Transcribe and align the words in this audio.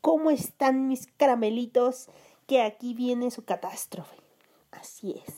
¿Cómo 0.00 0.30
están 0.30 0.88
mis 0.88 1.06
caramelitos? 1.16 2.08
Que 2.46 2.62
aquí 2.62 2.94
viene 2.94 3.30
su 3.30 3.44
catástrofe. 3.44 4.16
Así 4.70 5.22
es. 5.26 5.34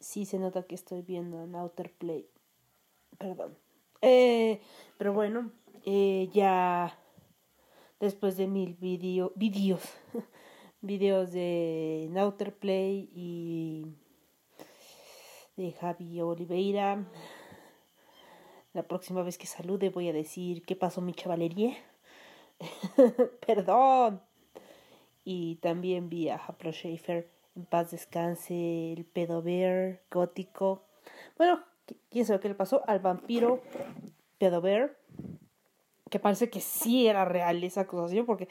Sí 0.00 0.26
se 0.26 0.38
nota 0.38 0.62
que 0.62 0.74
estoy 0.74 1.02
viendo 1.02 1.42
en 1.42 1.54
Outer 1.54 1.92
Play. 1.92 2.28
Perdón. 3.18 3.56
Eh, 4.00 4.60
pero 4.96 5.12
bueno, 5.12 5.50
eh, 5.84 6.28
ya 6.32 6.98
después 8.00 8.36
de 8.36 8.46
mil 8.46 8.74
video, 8.74 9.32
videos, 9.34 9.82
videos 10.80 11.32
de 11.32 12.10
Outer 12.16 12.54
Play 12.54 13.10
y 13.12 13.86
de 15.56 15.72
Javi 15.72 16.20
Oliveira. 16.20 17.04
La 18.72 18.82
próxima 18.84 19.22
vez 19.22 19.38
que 19.38 19.46
salude 19.46 19.90
voy 19.90 20.08
a 20.08 20.12
decir 20.12 20.62
qué 20.62 20.76
pasó 20.76 21.00
mi 21.00 21.12
chavalería. 21.12 21.76
Perdón. 23.46 24.22
Y 25.24 25.56
también 25.56 26.08
vi 26.08 26.28
a 26.28 26.36
Haplo 26.36 26.72
Schaefer, 26.72 27.30
en 27.54 27.66
paz 27.66 27.90
descanse, 27.90 28.92
el 28.92 29.04
pedo 29.04 29.42
bear, 29.42 30.00
gótico. 30.10 30.84
Bueno, 31.36 31.62
quién 32.10 32.24
sabe 32.24 32.40
qué 32.40 32.48
le 32.48 32.54
pasó 32.54 32.82
al 32.86 33.00
vampiro 33.00 33.60
pedo 34.38 34.60
bear, 34.60 34.96
que 36.10 36.18
parece 36.18 36.48
que 36.48 36.60
sí 36.60 37.06
era 37.06 37.24
real 37.24 37.62
esa 37.62 37.82
acusación, 37.82 38.24
porque 38.24 38.48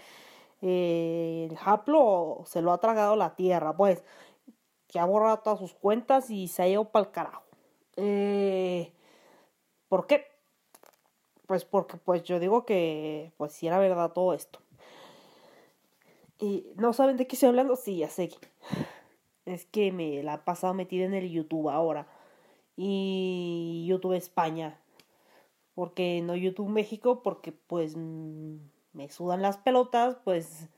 eh, 0.62 1.48
el 1.50 1.58
Haplo 1.64 2.44
se 2.46 2.62
lo 2.62 2.72
ha 2.72 2.80
tragado 2.80 3.16
la 3.16 3.36
tierra, 3.36 3.76
pues, 3.76 4.04
que 4.88 5.00
ha 5.00 5.06
borrado 5.06 5.40
todas 5.40 5.60
sus 5.60 5.74
cuentas 5.74 6.30
y 6.30 6.48
se 6.48 6.62
ha 6.62 6.68
ido 6.68 6.86
para 6.92 7.06
el 7.06 7.12
carajo. 7.12 7.44
Eh, 7.96 8.94
¿Por 9.88 10.06
qué? 10.06 10.26
Pues 11.48 11.66
porque 11.66 11.98
pues 11.98 12.24
yo 12.24 12.40
digo 12.40 12.66
que 12.66 13.34
pues 13.38 13.54
si 13.54 13.68
era 13.68 13.80
verdad 13.80 14.12
todo 14.14 14.34
esto. 14.34 14.60
Y 16.40 16.68
no 16.76 16.94
saben 16.94 17.18
de 17.18 17.26
qué 17.26 17.36
estoy 17.36 17.50
hablando, 17.50 17.76
sí, 17.76 17.98
ya 17.98 18.10
sé. 18.10 18.30
Es 19.46 19.66
que 19.66 19.92
me 19.92 20.22
la 20.24 20.36
he 20.36 20.38
pasado 20.40 20.74
metida 20.74 21.06
en 21.06 21.14
el 21.14 21.32
YouTube 21.32 21.70
ahora. 21.70 22.08
Y 22.76 23.86
YouTube 23.88 24.14
España. 24.14 24.80
Porque 25.74 26.22
no 26.22 26.36
YouTube 26.36 26.70
México, 26.70 27.24
porque 27.24 27.52
pues 27.52 27.96
me 27.96 29.10
sudan 29.10 29.42
las 29.42 29.58
pelotas, 29.58 30.18
pues 30.24 30.70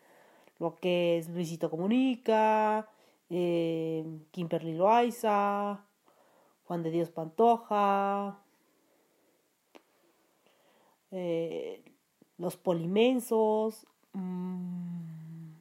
lo 0.60 0.78
que 0.80 1.18
es 1.18 1.30
Luisito 1.30 1.70
Comunica, 1.70 2.90
eh, 3.30 4.06
Kimberly 4.32 4.74
Loaiza, 4.74 5.86
Juan 6.66 6.84
de 6.84 6.92
Dios 6.92 7.10
Pantoja, 7.10 8.40
eh, 11.12 11.84
los 12.38 12.58
polimensos. 12.58 13.86
Mmm, 14.14 15.54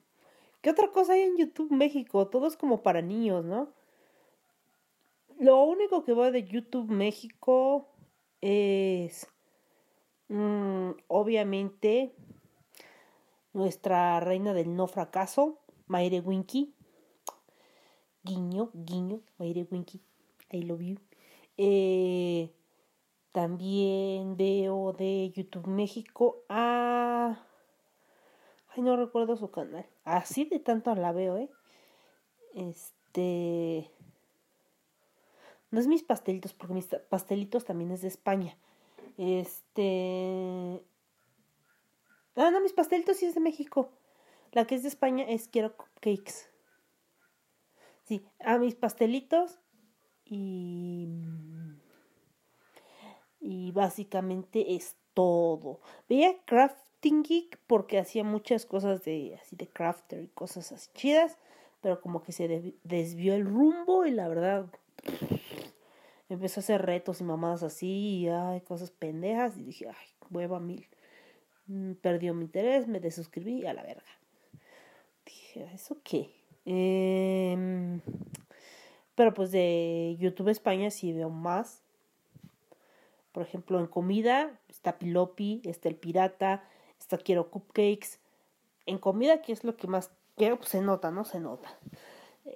¿Qué 0.60 0.70
otra 0.70 0.90
cosa 0.90 1.12
hay 1.12 1.22
en 1.22 1.36
YouTube 1.36 1.70
México? 1.70 2.28
Todo 2.28 2.46
es 2.46 2.56
como 2.56 2.82
para 2.82 3.02
niños, 3.02 3.44
¿no? 3.44 3.72
Lo 5.38 5.62
único 5.62 6.04
que 6.04 6.14
veo 6.14 6.32
de 6.32 6.44
YouTube 6.44 6.90
México 6.90 7.88
es 8.40 9.28
mmm, 10.28 10.90
obviamente 11.06 12.12
nuestra 13.52 14.20
reina 14.20 14.52
del 14.52 14.74
no 14.74 14.86
fracaso, 14.86 15.58
Mayre 15.86 16.20
Winky. 16.20 16.74
Guiño, 18.24 18.70
guiño, 18.74 19.20
Mayre 19.38 19.66
Winky. 19.70 20.00
I 20.50 20.62
love 20.62 20.80
you. 20.80 20.96
Eh, 21.56 22.50
también 23.38 24.36
veo 24.36 24.92
de 24.92 25.30
YouTube 25.30 25.68
México 25.68 26.42
a... 26.48 27.38
Ay, 28.70 28.82
no 28.82 28.96
recuerdo 28.96 29.36
su 29.36 29.52
canal. 29.52 29.86
Así 30.02 30.44
de 30.44 30.58
tanto 30.58 30.92
la 30.96 31.12
veo, 31.12 31.36
¿eh? 31.36 31.48
Este... 32.56 33.92
No 35.70 35.78
es 35.78 35.86
mis 35.86 36.02
pastelitos, 36.02 36.52
porque 36.52 36.74
mis 36.74 36.86
pastelitos 37.08 37.64
también 37.64 37.92
es 37.92 38.02
de 38.02 38.08
España. 38.08 38.58
Este... 39.18 40.84
Ah, 42.34 42.50
no, 42.50 42.60
mis 42.60 42.72
pastelitos 42.72 43.18
sí 43.18 43.26
es 43.26 43.36
de 43.36 43.40
México. 43.40 43.92
La 44.50 44.66
que 44.66 44.74
es 44.74 44.82
de 44.82 44.88
España 44.88 45.24
es 45.28 45.46
Quiero 45.46 45.76
Cupcakes. 45.76 46.50
Sí, 48.02 48.26
a 48.40 48.58
mis 48.58 48.74
pastelitos 48.74 49.60
y 50.24 51.06
y 53.40 53.72
básicamente 53.72 54.74
es 54.74 54.96
todo. 55.14 55.80
Veía 56.08 56.34
Crafting 56.44 57.22
Geek 57.22 57.58
porque 57.66 57.98
hacía 57.98 58.24
muchas 58.24 58.66
cosas 58.66 59.04
de 59.04 59.38
así 59.40 59.56
de 59.56 59.68
crafter 59.68 60.22
y 60.22 60.28
cosas 60.28 60.72
así 60.72 60.90
chidas, 60.94 61.38
pero 61.80 62.00
como 62.00 62.22
que 62.22 62.32
se 62.32 62.74
desvió 62.84 63.34
el 63.34 63.44
rumbo 63.44 64.06
y 64.06 64.10
la 64.10 64.28
verdad 64.28 64.66
empezó 66.28 66.60
a 66.60 66.62
hacer 66.62 66.84
retos 66.84 67.20
y 67.20 67.24
mamadas 67.24 67.62
así 67.62 68.20
y 68.20 68.28
ay, 68.28 68.60
cosas 68.62 68.90
pendejas 68.90 69.56
y 69.56 69.64
dije, 69.64 69.88
ay, 69.88 70.06
hueva 70.30 70.60
mil. 70.60 70.86
Mm, 71.66 71.92
perdió 71.94 72.34
mi 72.34 72.44
interés, 72.44 72.88
me 72.88 73.00
desuscribí 73.00 73.66
a 73.66 73.74
la 73.74 73.82
verga. 73.82 74.02
Dije, 75.24 75.70
¿eso 75.74 75.98
qué? 76.02 76.30
Eh, 76.64 78.00
pero 79.14 79.34
pues 79.34 79.50
de 79.50 80.16
YouTube 80.18 80.48
España 80.48 80.90
sí 80.90 81.12
veo 81.12 81.28
más 81.30 81.82
por 83.38 83.46
ejemplo, 83.46 83.78
en 83.78 83.86
comida 83.86 84.58
está 84.66 84.98
Pilopi, 84.98 85.62
está 85.62 85.88
el 85.88 85.94
Pirata, 85.94 86.64
está 86.98 87.18
Quiero 87.18 87.52
Cupcakes. 87.52 88.18
En 88.84 88.98
comida, 88.98 89.42
que 89.42 89.52
es 89.52 89.62
lo 89.62 89.76
que 89.76 89.86
más 89.86 90.10
quiero, 90.36 90.56
pues 90.56 90.70
se 90.70 90.80
nota, 90.80 91.12
¿no? 91.12 91.24
Se 91.24 91.38
nota. 91.38 91.78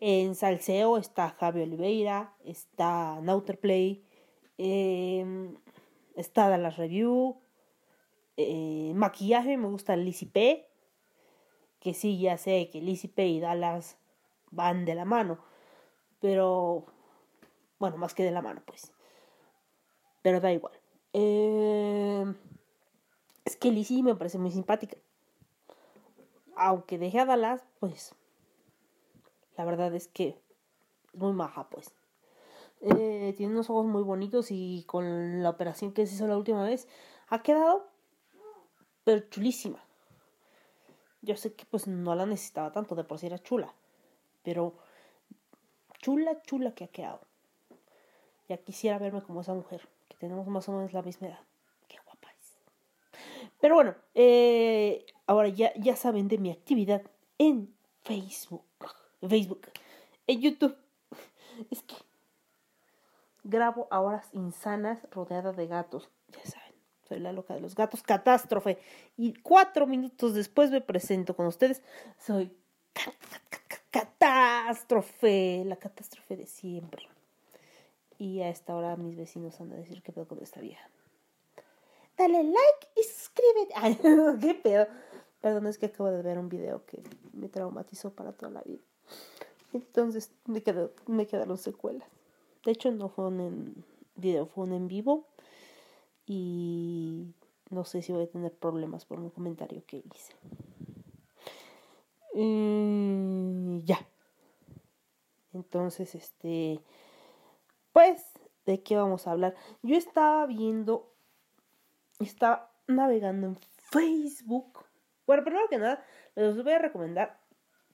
En 0.01 0.35
salseo 0.35 0.99
está 0.99 1.37
Javi 1.39 1.63
Oliveira, 1.63 2.35
está 2.45 3.21
Nauterplay, 3.21 4.03
eh, 4.59 5.55
está 6.17 6.49
Dallas 6.49 6.77
Review, 6.79 7.37
eh, 8.37 8.91
maquillaje 8.97 9.57
me 9.57 9.69
gusta 9.69 9.95
Lizzie 9.95 10.27
P, 10.27 10.69
que 11.79 11.95
sí, 11.95 12.19
ya 12.19 12.39
sé 12.39 12.71
que 12.73 12.81
Lizzie 12.81 13.09
P 13.09 13.25
y 13.29 13.39
Dallas 13.39 13.99
van 14.51 14.85
de 14.85 14.97
la 14.97 15.05
mano, 15.05 15.39
pero 16.19 16.87
bueno, 17.79 17.99
más 17.99 18.15
que 18.15 18.25
de 18.25 18.33
la 18.33 18.43
mano, 18.43 18.63
pues 18.67 18.91
pero 20.23 20.41
da 20.41 20.53
igual. 20.53 20.73
Eh, 21.13 22.25
es 23.45 23.57
que 23.57 23.71
Lizzie 23.71 24.03
me 24.03 24.15
parece 24.15 24.39
muy 24.39 24.51
simpática. 24.51 24.97
Aunque 26.57 26.99
dejé 26.99 27.21
a 27.21 27.27
Dallas, 27.27 27.63
pues 27.81 28.15
la 29.57 29.65
verdad 29.65 29.95
es 29.95 30.09
que 30.09 30.29
es 30.29 30.37
muy 31.15 31.33
maja, 31.33 31.69
pues. 31.69 31.93
Eh, 32.81 33.35
tiene 33.37 33.53
unos 33.53 33.71
ojos 33.71 33.87
muy 33.87 34.03
bonitos 34.03 34.51
y 34.51 34.85
con 34.87 35.43
la 35.43 35.51
operación 35.51 35.93
que 35.93 36.07
se 36.07 36.15
hizo 36.15 36.27
la 36.27 36.37
última 36.37 36.65
vez 36.65 36.89
ha 37.29 37.43
quedado 37.43 37.93
pero 39.05 39.29
chulísima. 39.29 39.83
Yo 41.23 41.37
sé 41.37 41.55
que 41.55 41.65
pues 41.67 41.87
no 41.87 42.15
la 42.15 42.27
necesitaba 42.27 42.73
tanto, 42.73 42.95
de 42.95 43.05
por 43.05 43.19
sí 43.19 43.27
era 43.27 43.39
chula, 43.39 43.73
pero 44.43 44.75
chula, 45.99 46.43
chula 46.43 46.75
que 46.75 46.85
ha 46.85 46.89
quedado. 46.89 47.21
Ya 48.49 48.57
quisiera 48.59 48.99
verme 48.99 49.23
como 49.23 49.41
esa 49.41 49.55
mujer 49.55 49.89
tenemos 50.23 50.47
más 50.47 50.69
o 50.69 50.73
menos 50.73 50.93
la 50.93 51.03
misma 51.03 51.27
edad. 51.27 51.41
Qué 51.89 51.99
guapa 52.05 52.29
es. 52.41 52.57
Pero 53.61 53.75
bueno, 53.75 53.97
eh, 54.15 55.05
ahora 55.27 55.49
ya, 55.49 55.75
ya 55.75 55.97
saben 55.97 56.29
de 56.29 56.39
mi 56.39 56.53
actividad 56.53 57.03
en 57.39 57.75
Facebook. 58.03 58.63
Facebook. 59.21 59.67
En 60.29 60.41
YouTube. 60.41 60.77
Es 61.73 61.83
que 61.83 61.97
grabo 63.43 63.89
horas 63.91 64.29
insanas 64.33 65.01
rodeada 65.11 65.51
de 65.51 65.67
gatos. 65.67 66.09
Ya 66.29 66.49
saben, 66.49 66.73
soy 67.09 67.19
la 67.19 67.33
loca 67.33 67.55
de 67.55 67.61
los 67.61 67.75
gatos. 67.75 68.05
Catástrofe. 68.05 68.79
Y 69.17 69.35
cuatro 69.35 69.89
minutos 69.89 70.35
después 70.35 70.71
me 70.71 70.81
presento 70.81 71.35
con 71.35 71.47
ustedes. 71.47 71.83
Soy 72.17 72.57
catástrofe. 73.91 75.65
La 75.67 75.75
catástrofe 75.75 76.37
de 76.37 76.47
siempre. 76.47 77.12
Y 78.23 78.41
a 78.41 78.51
esta 78.51 78.77
hora 78.77 78.97
mis 78.97 79.17
vecinos 79.17 79.59
van 79.59 79.73
a 79.73 79.75
decir 79.75 80.01
qué 80.01 80.13
pedo 80.13 80.29
con 80.29 80.41
esta 80.41 80.61
vieja. 80.61 80.89
Dale 82.17 82.45
like 82.45 82.87
y 82.95 83.03
suscríbete. 83.03 83.75
Ay, 83.75 83.99
qué 84.41 84.55
pedo. 84.55 84.87
Perdón, 85.41 85.67
es 85.67 85.77
que 85.77 85.87
acabo 85.87 86.09
de 86.09 86.23
ver 86.23 86.39
un 86.39 86.49
video 86.49 86.87
que 86.87 87.03
me 87.33 87.49
traumatizó 87.49 88.15
para 88.15 88.33
toda 88.33 88.53
la 88.53 88.63
vida. 88.63 88.79
Entonces 89.73 90.31
me, 90.45 90.63
quedó, 90.63 90.93
me 91.09 91.27
quedaron 91.27 91.59
secuelas. 91.59 92.09
De 92.65 92.71
hecho, 92.71 92.93
no 92.93 93.09
fue 93.09 93.27
un 93.27 93.85
video, 94.15 94.47
fue 94.47 94.67
un 94.67 94.75
en 94.75 94.87
vivo. 94.87 95.27
Y 96.25 97.35
no 97.71 97.85
sé 97.85 98.03
si 98.03 98.13
voy 98.13 98.23
a 98.23 98.31
tener 98.31 98.53
problemas 98.53 99.05
por 99.05 99.19
un 99.19 99.31
comentario 99.31 99.83
que 99.85 99.97
hice. 99.97 100.33
Y 102.35 103.83
ya. 103.85 104.07
Entonces, 105.53 106.15
este. 106.15 106.81
Pues, 107.93 108.25
¿de 108.67 108.83
qué 108.83 108.97
vamos 108.97 109.27
a 109.27 109.33
hablar? 109.33 109.55
Yo 109.83 109.97
estaba 109.97 110.47
viendo. 110.47 111.13
Estaba 112.19 112.71
navegando 112.87 113.47
en 113.49 113.59
Facebook 113.91 114.87
bueno, 115.27 115.45
primero 115.45 115.69
que 115.69 115.79
nada, 115.79 116.05
les 116.35 116.63
voy 116.63 116.73
a 116.73 116.79
recomendar 116.79 117.39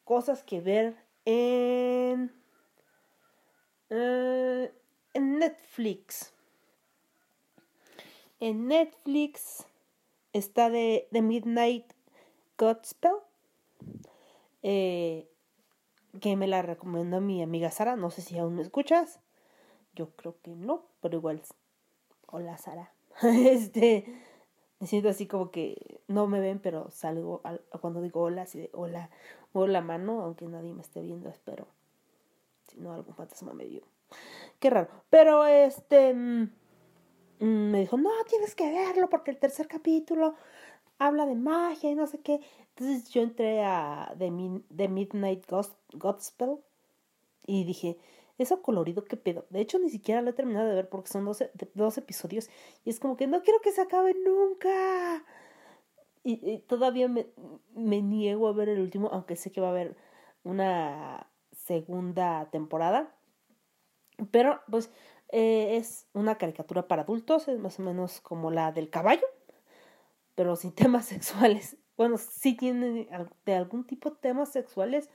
cosas 0.05 0.43
que 0.43 0.61
ver 0.61 0.97
en, 1.25 2.33
eh, 3.91 4.73
en 5.13 5.39
Netflix. 5.39 6.33
En 8.41 8.67
Netflix 8.67 9.67
está 10.33 10.71
de 10.71 11.09
The 11.13 11.23
Midnight 11.23 11.93
Godspell. 12.57 13.17
Eh, 14.63 15.29
que 16.21 16.37
me 16.37 16.49
la 16.49 16.63
recomendó 16.63 17.21
mi 17.21 17.43
amiga 17.43 17.71
Sara. 17.71 17.97
No 17.97 18.11
sé 18.11 18.23
si 18.23 18.39
aún 18.39 18.57
me 18.57 18.63
escuchas. 18.63 19.21
Yo 19.99 20.11
creo 20.15 20.37
que 20.43 20.53
no, 20.53 20.85
pero 21.01 21.17
igual. 21.17 21.43
Hola 22.29 22.57
Sara. 22.57 22.93
este 23.23 24.05
me 24.79 24.87
siento 24.87 25.09
así 25.09 25.27
como 25.27 25.51
que 25.51 26.01
no 26.07 26.29
me 26.29 26.39
ven, 26.39 26.61
pero 26.61 26.89
salgo 26.93 27.43
cuando 27.81 28.01
digo 28.01 28.23
hola, 28.23 28.43
así 28.43 28.61
de 28.61 28.71
hola, 28.75 29.11
muevo 29.53 29.67
la 29.67 29.81
mano, 29.81 30.23
aunque 30.23 30.47
nadie 30.47 30.73
me 30.73 30.83
esté 30.83 31.03
viendo, 31.03 31.29
espero. 31.29 31.67
Si 32.69 32.79
no, 32.79 32.93
algún 32.93 33.13
fantasma 33.17 33.53
me 33.55 33.67
vio. 33.67 33.83
Qué 34.61 34.71
raro. 34.71 34.89
Pero 35.11 35.45
este 35.47 36.15
mm, 36.15 36.43
mm, 37.41 37.71
me 37.73 37.81
dijo, 37.81 37.97
no, 37.97 38.11
tienes 38.29 38.55
que 38.55 38.71
verlo 38.71 39.11
porque 39.11 39.33
el 39.33 39.39
tercer 39.39 39.67
capítulo 39.67 40.37
habla 41.01 41.27
de 41.27 41.35
magia 41.35 41.91
y 41.91 41.97
no 41.97 42.07
sé 42.07 42.21
qué. 42.21 42.41
Entonces 42.77 43.11
yo 43.11 43.23
entré 43.23 43.65
a 43.65 44.15
The, 44.17 44.31
Midnight 44.31 45.45
Gospel 45.93 46.59
y 47.49 47.65
dije, 47.65 47.99
eso 48.39 48.63
colorido, 48.63 49.05
qué 49.05 49.17
pedo. 49.17 49.47
De 49.51 49.61
hecho, 49.61 49.79
ni 49.79 49.91
siquiera 49.91 50.23
lo 50.23 50.31
he 50.31 50.33
terminado 50.33 50.69
de 50.69 50.75
ver 50.75 50.89
porque 50.89 51.09
son 51.09 51.25
dos, 51.25 51.99
episodios 51.99 52.49
y 52.85 52.91
es 52.91 53.01
como 53.01 53.17
que 53.17 53.27
no 53.27 53.43
quiero 53.43 53.61
que 53.61 53.73
se 53.73 53.81
acabe 53.83 54.15
nunca. 54.15 55.25
Y, 56.25 56.59
todavía 56.61 57.09
me, 57.09 57.27
me, 57.75 58.03
niego 58.03 58.49
a 58.49 58.53
ver 58.53 58.69
el 58.69 58.81
último, 58.81 59.09
aunque 59.13 59.37
sé 59.37 59.51
que 59.51 59.61
va 59.61 59.69
a 59.69 59.71
haber 59.71 59.97
una 60.45 61.29
segunda 61.53 62.49
temporada. 62.51 63.15
Pero, 64.31 64.61
pues, 64.71 64.91
eh, 65.31 65.77
es 65.77 66.07
una 66.13 66.37
caricatura 66.39 66.87
para 66.89 67.03
adultos, 67.03 67.49
es 67.49 67.59
más 67.59 67.79
o 67.79 67.83
menos 67.83 68.21
como 68.21 68.51
la 68.51 68.73
del 68.73 68.91
caballo, 68.91 69.27
pero 70.35 70.57
sin 70.57 70.73
temas 70.75 71.07
sexuales. 71.07 71.77
Bueno, 71.97 72.19
sí 72.19 72.57
tiene 72.57 73.09
de 73.45 73.55
algún 73.55 73.85
tipo 73.87 74.13
temas 74.13 74.53
sexuales, 74.53 75.11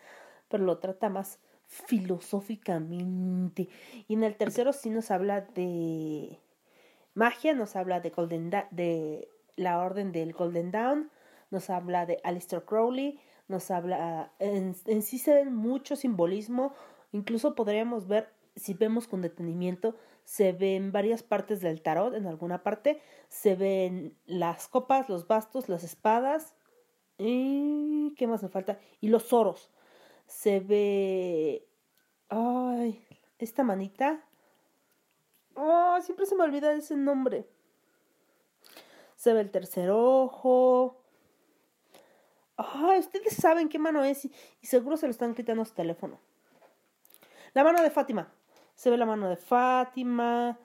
pero 0.49 0.65
lo 0.65 0.79
trata 0.79 1.09
más 1.09 1.39
filosóficamente. 1.73 3.67
Y 4.07 4.13
en 4.13 4.23
el 4.23 4.35
tercero 4.35 4.73
sí 4.73 4.89
nos 4.89 5.11
habla 5.11 5.41
de 5.41 6.39
magia, 7.13 7.53
nos 7.53 7.75
habla 7.75 7.99
de 7.99 8.09
Golden 8.11 8.49
de 8.49 9.27
la 9.55 9.79
orden 9.79 10.11
del 10.11 10.33
Golden 10.33 10.71
Dawn, 10.71 11.11
nos 11.51 11.69
habla 11.69 12.05
de 12.05 12.19
Alistair 12.23 12.63
Crowley, 12.63 13.19
nos 13.47 13.71
habla 13.71 14.31
en, 14.39 14.75
en 14.85 15.01
sí 15.01 15.17
se 15.17 15.33
ve 15.33 15.45
mucho 15.45 15.95
simbolismo, 15.95 16.73
incluso 17.11 17.55
podríamos 17.55 18.07
ver 18.07 18.29
si 18.55 18.73
vemos 18.73 19.07
con 19.07 19.21
detenimiento, 19.21 19.95
se 20.25 20.53
ven 20.53 20.91
varias 20.91 21.23
partes 21.23 21.59
del 21.59 21.81
tarot, 21.81 22.13
en 22.13 22.27
alguna 22.27 22.63
parte, 22.63 23.01
se 23.29 23.55
ven 23.55 24.15
las 24.25 24.67
copas, 24.67 25.09
los 25.09 25.27
bastos, 25.27 25.69
las 25.69 25.83
espadas, 25.83 26.55
y 27.17 28.13
¿qué 28.15 28.27
más 28.27 28.41
me 28.43 28.49
falta? 28.49 28.79
Y 29.01 29.09
los 29.09 29.33
oros 29.33 29.71
se 30.27 30.59
ve... 30.59 31.67
Ay, 32.29 33.05
esta 33.39 33.63
manita. 33.63 34.23
Oh, 35.55 35.97
siempre 36.01 36.25
se 36.25 36.35
me 36.35 36.43
olvida 36.43 36.73
ese 36.73 36.95
nombre. 36.95 37.47
Se 39.15 39.33
ve 39.33 39.41
el 39.41 39.51
tercer 39.51 39.89
ojo. 39.91 41.03
Ay, 42.57 42.99
ustedes 42.99 43.35
saben 43.35 43.69
qué 43.69 43.79
mano 43.79 44.03
es 44.03 44.25
y, 44.25 44.31
seguro 44.63 44.97
se 44.97 45.07
lo 45.07 45.11
están 45.11 45.33
quitando 45.33 45.61
a 45.61 45.65
su 45.65 45.73
teléfono. 45.73 46.19
La 47.53 47.63
mano 47.63 47.81
de 47.81 47.89
Fátima. 47.89 48.31
Se 48.75 48.89
ve 48.89 48.97
la 48.97 49.05
mano 49.05 49.29
de 49.29 49.37
Fátima. 49.37 50.59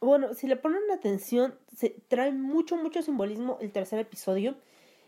Bueno, 0.00 0.34
si 0.34 0.46
le 0.46 0.56
ponen 0.56 0.90
atención, 0.92 1.58
se 1.74 1.90
trae 2.08 2.32
mucho, 2.32 2.76
mucho 2.76 3.02
simbolismo 3.02 3.58
el 3.60 3.72
tercer 3.72 3.98
episodio. 3.98 4.56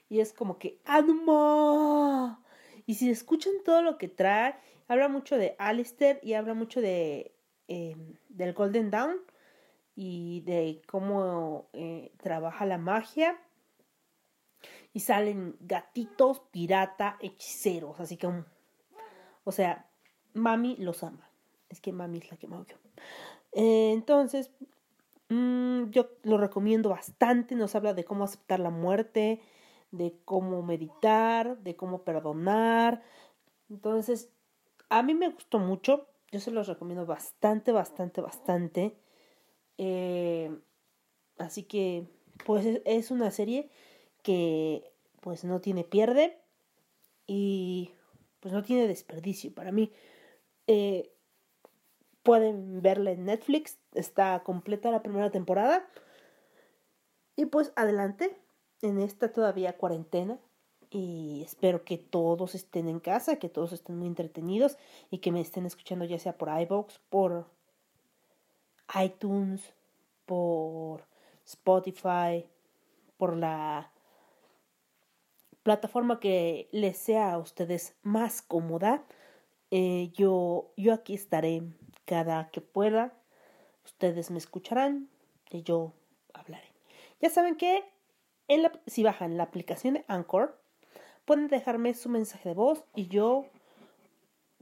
Y 0.08 0.20
es 0.20 0.32
como 0.32 0.58
que 0.58 0.80
¡Anuma! 0.84 2.40
Y 2.86 2.94
si 2.94 3.10
escuchan 3.10 3.52
todo 3.64 3.82
lo 3.82 3.98
que 3.98 4.08
trae, 4.08 4.54
habla 4.88 5.08
mucho 5.08 5.36
de 5.36 5.56
Alistair 5.58 6.20
y 6.22 6.34
habla 6.34 6.54
mucho 6.54 6.80
de 6.80 7.34
em, 7.68 8.14
del 8.28 8.54
Golden 8.54 8.90
Dawn 8.90 9.18
y 9.96 10.42
de 10.42 10.82
cómo 10.86 11.68
eh, 11.72 12.12
trabaja 12.18 12.64
la 12.64 12.78
magia. 12.78 13.38
Y 14.92 15.00
salen 15.00 15.56
gatitos, 15.60 16.40
pirata, 16.50 17.18
hechiceros. 17.20 18.00
Así 18.00 18.16
que, 18.16 18.30
o 19.44 19.52
sea, 19.52 19.86
mami 20.32 20.76
los 20.76 21.02
ama. 21.02 21.28
Es 21.68 21.80
que 21.80 21.92
mami 21.92 22.18
es 22.18 22.30
la 22.30 22.36
que 22.36 22.46
me 22.46 22.56
yo. 22.56 22.76
Eh, 23.52 23.92
entonces, 23.92 24.50
mm, 25.28 25.90
yo 25.90 26.10
lo 26.22 26.38
recomiendo 26.38 26.90
bastante. 26.90 27.56
Nos 27.56 27.74
habla 27.74 27.92
de 27.92 28.04
cómo 28.04 28.24
aceptar 28.24 28.60
la 28.60 28.70
muerte, 28.70 29.42
de 29.90 30.18
cómo 30.24 30.62
meditar, 30.62 31.58
de 31.58 31.76
cómo 31.76 32.02
perdonar. 32.02 33.02
Entonces, 33.70 34.30
a 34.88 35.02
mí 35.02 35.14
me 35.14 35.30
gustó 35.30 35.58
mucho. 35.58 36.08
Yo 36.32 36.40
se 36.40 36.50
los 36.50 36.68
recomiendo 36.68 37.06
bastante, 37.06 37.72
bastante, 37.72 38.20
bastante. 38.20 38.98
Eh, 39.78 40.56
así 41.38 41.64
que, 41.64 42.06
pues 42.44 42.80
es 42.84 43.10
una 43.10 43.30
serie 43.30 43.70
que 44.22 44.92
pues 45.20 45.44
no 45.44 45.60
tiene 45.60 45.84
pierde 45.84 46.38
y 47.26 47.92
pues 48.40 48.54
no 48.54 48.62
tiene 48.62 48.86
desperdicio. 48.86 49.54
Para 49.54 49.72
mí, 49.72 49.92
eh, 50.66 51.12
pueden 52.22 52.82
verla 52.82 53.12
en 53.12 53.24
Netflix. 53.24 53.78
Está 53.94 54.42
completa 54.42 54.90
la 54.90 55.02
primera 55.02 55.30
temporada. 55.30 55.88
Y 57.36 57.46
pues 57.46 57.72
adelante, 57.76 58.36
en 58.82 59.00
esta 59.00 59.32
todavía 59.32 59.76
cuarentena 59.76 60.38
y 60.90 61.42
espero 61.44 61.84
que 61.84 61.98
todos 61.98 62.54
estén 62.54 62.88
en 62.88 63.00
casa, 63.00 63.38
que 63.38 63.48
todos 63.48 63.72
estén 63.72 63.98
muy 63.98 64.06
entretenidos 64.06 64.78
y 65.10 65.18
que 65.18 65.32
me 65.32 65.40
estén 65.40 65.66
escuchando 65.66 66.04
ya 66.04 66.18
sea 66.18 66.36
por 66.38 66.48
iVoox, 66.48 66.98
por 67.10 67.46
iTunes, 69.02 69.74
por 70.24 71.04
Spotify, 71.44 72.46
por 73.16 73.36
la 73.36 73.90
plataforma 75.62 76.20
que 76.20 76.68
les 76.72 76.96
sea 76.96 77.32
a 77.32 77.38
ustedes 77.38 77.96
más 78.02 78.42
cómoda. 78.42 79.04
Eh, 79.70 80.12
yo, 80.14 80.70
yo 80.76 80.94
aquí 80.94 81.14
estaré 81.14 81.62
cada 82.04 82.50
que 82.50 82.60
pueda. 82.60 83.12
Ustedes 83.84 84.30
me 84.30 84.38
escucharán 84.38 85.08
y 85.50 85.62
yo 85.62 85.92
hablaré. 86.32 86.72
Ya 87.20 87.30
saben 87.30 87.56
que 87.56 87.84
si 88.86 89.02
bajan 89.02 89.36
la 89.36 89.44
aplicación 89.44 89.94
de 89.94 90.04
Anchor, 90.08 90.58
pueden 91.24 91.48
dejarme 91.48 91.94
su 91.94 92.08
mensaje 92.08 92.50
de 92.50 92.54
voz 92.54 92.84
y 92.94 93.08
yo, 93.08 93.46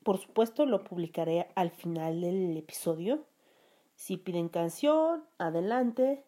por 0.03 0.19
supuesto, 0.19 0.67
lo 0.67 0.85
publicaré 0.85 1.49
al 1.55 1.71
final 1.71 2.21
del 2.21 2.57
episodio. 2.57 3.25
Si 3.97 4.17
piden 4.17 4.49
canción, 4.49 5.25
adelante. 5.39 6.25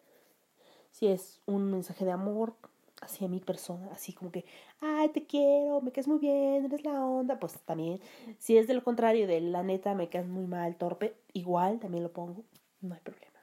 Si 0.91 1.07
es 1.07 1.41
un 1.45 1.69
mensaje 1.71 2.05
de 2.05 2.11
amor 2.11 2.55
hacia 3.01 3.27
mi 3.27 3.39
persona, 3.39 3.89
así 3.91 4.13
como 4.13 4.31
que, 4.31 4.45
ay, 4.81 5.09
te 5.09 5.25
quiero, 5.25 5.81
me 5.81 5.91
caes 5.91 6.07
muy 6.07 6.17
bien, 6.17 6.65
eres 6.65 6.83
la 6.83 7.05
onda, 7.05 7.39
pues 7.39 7.59
también. 7.65 7.99
Si 8.39 8.57
es 8.57 8.67
de 8.67 8.73
lo 8.73 8.83
contrario, 8.83 9.27
de 9.27 9.41
la 9.41 9.61
neta, 9.63 9.93
me 9.93 10.09
caes 10.09 10.27
muy 10.27 10.47
mal, 10.47 10.75
torpe, 10.77 11.15
igual 11.33 11.79
también 11.79 12.03
lo 12.03 12.11
pongo, 12.11 12.43
no 12.81 12.95
hay 12.95 13.01
problema. 13.01 13.39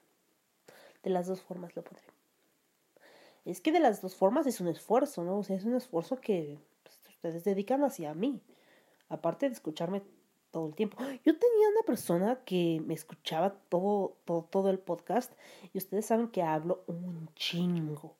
De 1.04 1.11
las 1.11 1.26
dos 1.26 1.42
formas 1.42 1.76
lo 1.76 1.83
pondré 1.83 2.13
es 3.44 3.60
que 3.60 3.72
de 3.72 3.80
las 3.80 4.00
dos 4.00 4.14
formas 4.14 4.46
es 4.46 4.60
un 4.60 4.68
esfuerzo, 4.68 5.22
¿no? 5.24 5.38
O 5.38 5.42
sea, 5.42 5.56
es 5.56 5.64
un 5.64 5.74
esfuerzo 5.74 6.20
que 6.20 6.58
pues, 6.82 7.00
ustedes 7.08 7.44
dedican 7.44 7.84
hacia 7.84 8.14
mí, 8.14 8.40
aparte 9.08 9.46
de 9.46 9.54
escucharme 9.54 10.02
todo 10.50 10.68
el 10.68 10.74
tiempo. 10.74 10.96
Yo 11.24 11.36
tenía 11.36 11.68
una 11.68 11.82
persona 11.84 12.40
que 12.44 12.80
me 12.86 12.94
escuchaba 12.94 13.50
todo, 13.68 14.16
todo, 14.24 14.44
todo 14.44 14.70
el 14.70 14.78
podcast 14.78 15.32
y 15.72 15.78
ustedes 15.78 16.06
saben 16.06 16.28
que 16.28 16.42
hablo 16.42 16.84
un 16.86 17.28
chingo. 17.34 18.14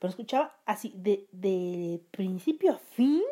pero 0.00 0.10
escuchaba 0.10 0.56
así 0.64 0.92
de, 0.96 2.00
principio 2.10 2.72
a 2.72 2.78
fin 2.78 3.22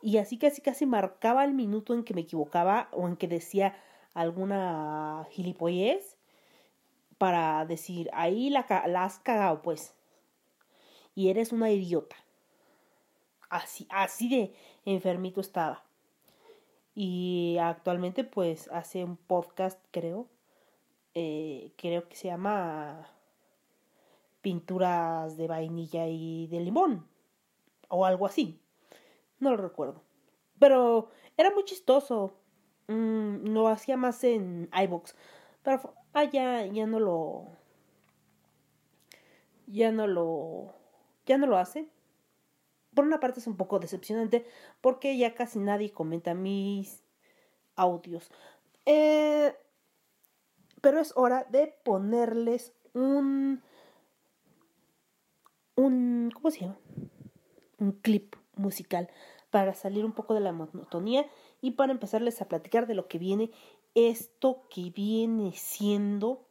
y 0.00 0.16
así 0.16 0.36
casi 0.38 0.62
casi 0.62 0.84
marcaba 0.84 1.44
el 1.44 1.52
minuto 1.52 1.94
en 1.94 2.02
que 2.02 2.14
me 2.14 2.22
equivocaba 2.22 2.88
o 2.92 3.06
en 3.06 3.16
que 3.16 3.28
decía 3.28 3.76
alguna 4.14 5.26
gilipollez 5.30 6.16
para 7.18 7.64
decir, 7.66 8.10
ahí 8.14 8.50
la, 8.50 8.66
la 8.88 9.04
has 9.04 9.20
cagado 9.20 9.62
pues 9.62 9.94
y 11.14 11.28
eres 11.28 11.52
una 11.52 11.70
idiota. 11.70 12.16
Así, 13.48 13.86
así 13.90 14.28
de 14.28 14.54
enfermito 14.84 15.40
estaba. 15.40 15.84
Y 16.94 17.56
actualmente 17.60 18.24
pues 18.24 18.68
hace 18.68 19.04
un 19.04 19.16
podcast 19.16 19.78
creo, 19.90 20.26
eh, 21.14 21.72
creo 21.76 22.08
que 22.08 22.16
se 22.16 22.28
llama 22.28 23.08
Pinturas 24.42 25.36
de 25.36 25.46
vainilla 25.46 26.06
y 26.08 26.46
de 26.48 26.60
limón 26.60 27.06
o 27.88 28.06
algo 28.06 28.26
así. 28.26 28.58
No 29.38 29.50
lo 29.50 29.56
recuerdo. 29.56 30.02
Pero 30.58 31.10
era 31.36 31.50
muy 31.50 31.64
chistoso. 31.64 32.32
Mm, 32.88 33.48
lo 33.48 33.68
hacía 33.68 33.96
más 33.96 34.22
en 34.24 34.68
iBox. 34.72 35.14
Pero 35.62 35.94
ah, 36.14 36.24
ya, 36.24 36.66
ya 36.66 36.86
no 36.86 37.00
lo. 37.00 37.46
Ya 39.66 39.92
no 39.92 40.06
lo. 40.06 40.74
Ya 41.26 41.38
no 41.38 41.46
lo 41.46 41.56
hace. 41.56 41.88
Por 42.94 43.04
una 43.04 43.20
parte 43.20 43.40
es 43.40 43.46
un 43.46 43.56
poco 43.56 43.78
decepcionante 43.78 44.46
porque 44.80 45.16
ya 45.16 45.34
casi 45.34 45.58
nadie 45.58 45.92
comenta 45.92 46.34
mis 46.34 47.02
audios. 47.76 48.30
Eh, 48.84 49.54
pero 50.80 51.00
es 51.00 51.12
hora 51.16 51.46
de 51.50 51.74
ponerles 51.84 52.72
un. 52.92 53.62
Un. 55.76 56.30
¿Cómo 56.34 56.50
se 56.50 56.60
llama? 56.60 56.78
Un 57.78 57.92
clip 57.92 58.36
musical 58.56 59.08
para 59.50 59.74
salir 59.74 60.04
un 60.04 60.12
poco 60.12 60.34
de 60.34 60.40
la 60.40 60.52
monotonía 60.52 61.26
y 61.60 61.72
para 61.72 61.92
empezarles 61.92 62.40
a 62.40 62.48
platicar 62.48 62.86
de 62.86 62.94
lo 62.94 63.06
que 63.06 63.18
viene 63.18 63.50
esto 63.94 64.62
que 64.70 64.90
viene 64.90 65.52
siendo 65.52 66.46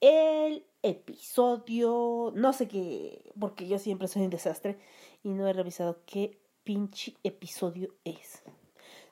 el 0.00 0.64
episodio, 0.82 2.32
no 2.34 2.52
sé 2.52 2.68
qué, 2.68 3.32
porque 3.38 3.66
yo 3.66 3.78
siempre 3.78 4.08
soy 4.08 4.22
un 4.22 4.30
desastre 4.30 4.78
y 5.22 5.30
no 5.30 5.46
he 5.46 5.52
revisado 5.52 6.00
qué 6.06 6.38
pinche 6.64 7.14
episodio 7.24 7.94
es. 8.04 8.42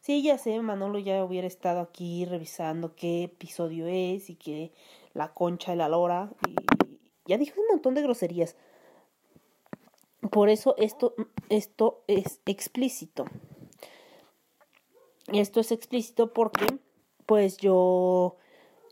Sí, 0.01 0.23
ya 0.23 0.39
sé, 0.39 0.61
Manolo 0.61 0.99
ya 0.99 1.25
hubiera 1.25 1.47
estado 1.47 1.81
aquí 1.81 2.25
revisando 2.25 2.95
qué 2.95 3.25
episodio 3.25 3.87
es 3.87 4.31
y 4.31 4.37
que 4.37 4.73
la 5.15 5.35
concha 5.35 5.73
y 5.73 5.77
la 5.77 5.89
lora 5.89 6.31
y 6.47 6.55
ya 7.27 7.39
dijo 7.39 7.61
un 7.61 7.67
montón 7.69 7.95
de 7.95 8.03
groserías. 8.03 8.57
Por 10.31 10.49
eso 10.49 10.75
esto, 10.79 11.15
esto 11.49 12.05
es 12.07 12.41
explícito. 12.47 13.27
Esto 15.33 15.61
es 15.61 15.73
explícito 15.73 16.33
porque, 16.33 16.67
pues 17.27 17.57
yo, 17.57 18.37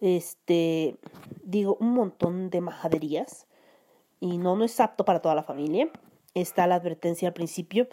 este, 0.00 0.96
digo 1.42 1.76
un 1.80 1.92
montón 1.92 2.50
de 2.50 2.60
majaderías 2.60 3.46
y 4.20 4.38
no, 4.38 4.56
no 4.56 4.64
es 4.64 4.80
apto 4.80 5.04
para 5.04 5.20
toda 5.20 5.34
la 5.34 5.42
familia. 5.42 5.90
Está 6.34 6.66
la 6.66 6.76
advertencia 6.76 7.28
al 7.28 7.34
principio 7.34 7.88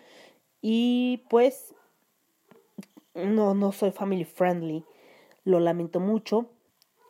y 0.62 1.24
pues 1.30 1.74
no, 3.14 3.54
no 3.54 3.72
soy 3.72 3.92
family 3.92 4.26
friendly. 4.26 4.86
Lo 5.44 5.60
lamento 5.60 6.00
mucho. 6.00 6.48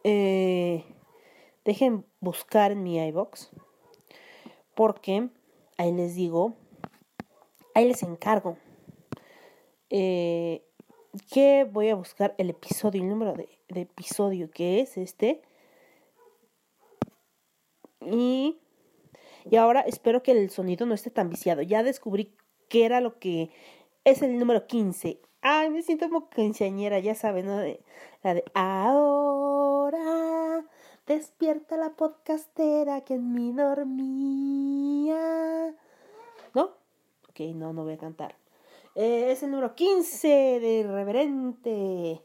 Eh, 0.03 0.83
dejen 1.63 2.05
buscar 2.19 2.71
en 2.71 2.83
mi 2.83 2.97
iBox 3.07 3.51
porque 4.73 5.29
ahí 5.77 5.91
les 5.91 6.15
digo, 6.15 6.55
ahí 7.75 7.87
les 7.87 8.01
encargo 8.01 8.57
eh, 9.91 10.63
que 11.31 11.67
voy 11.69 11.89
a 11.89 11.95
buscar 11.95 12.33
el 12.37 12.49
episodio, 12.49 13.01
el 13.01 13.09
número 13.09 13.33
de, 13.33 13.49
episodio 13.77 14.51
que 14.51 14.81
es 14.81 14.97
este. 14.97 15.41
Y, 18.01 18.59
y 19.49 19.55
ahora 19.55 19.81
espero 19.81 20.23
que 20.23 20.31
el 20.31 20.49
sonido 20.49 20.85
no 20.85 20.93
esté 20.93 21.09
tan 21.11 21.29
viciado. 21.29 21.61
Ya 21.61 21.83
descubrí 21.83 22.35
que 22.69 22.85
era 22.85 23.01
lo 23.01 23.19
que 23.19 23.51
es 24.03 24.21
el 24.21 24.37
número 24.39 24.67
15. 24.67 25.19
Ay, 25.41 25.69
me 25.69 25.81
siento 25.81 26.07
como 26.07 26.29
quinceañera, 26.29 26.99
ya 26.99 27.15
saben, 27.15 27.47
¿no? 27.47 27.57
De, 27.57 27.81
la 28.23 28.35
de 28.35 28.43
ahora 28.53 30.01
Despierta 31.07 31.77
la 31.77 31.89
podcastera 31.89 33.01
que 33.01 33.15
en 33.15 33.33
mí 33.33 33.51
dormía. 33.51 35.15
¿No? 36.53 36.63
Ok, 37.29 37.39
no, 37.55 37.73
no 37.73 37.83
voy 37.83 37.95
a 37.95 37.97
cantar. 37.97 38.35
Eh, 38.95 39.31
es 39.31 39.41
el 39.43 39.51
número 39.51 39.75
15 39.75 40.27
de 40.27 40.79
Irreverente. 40.79 42.21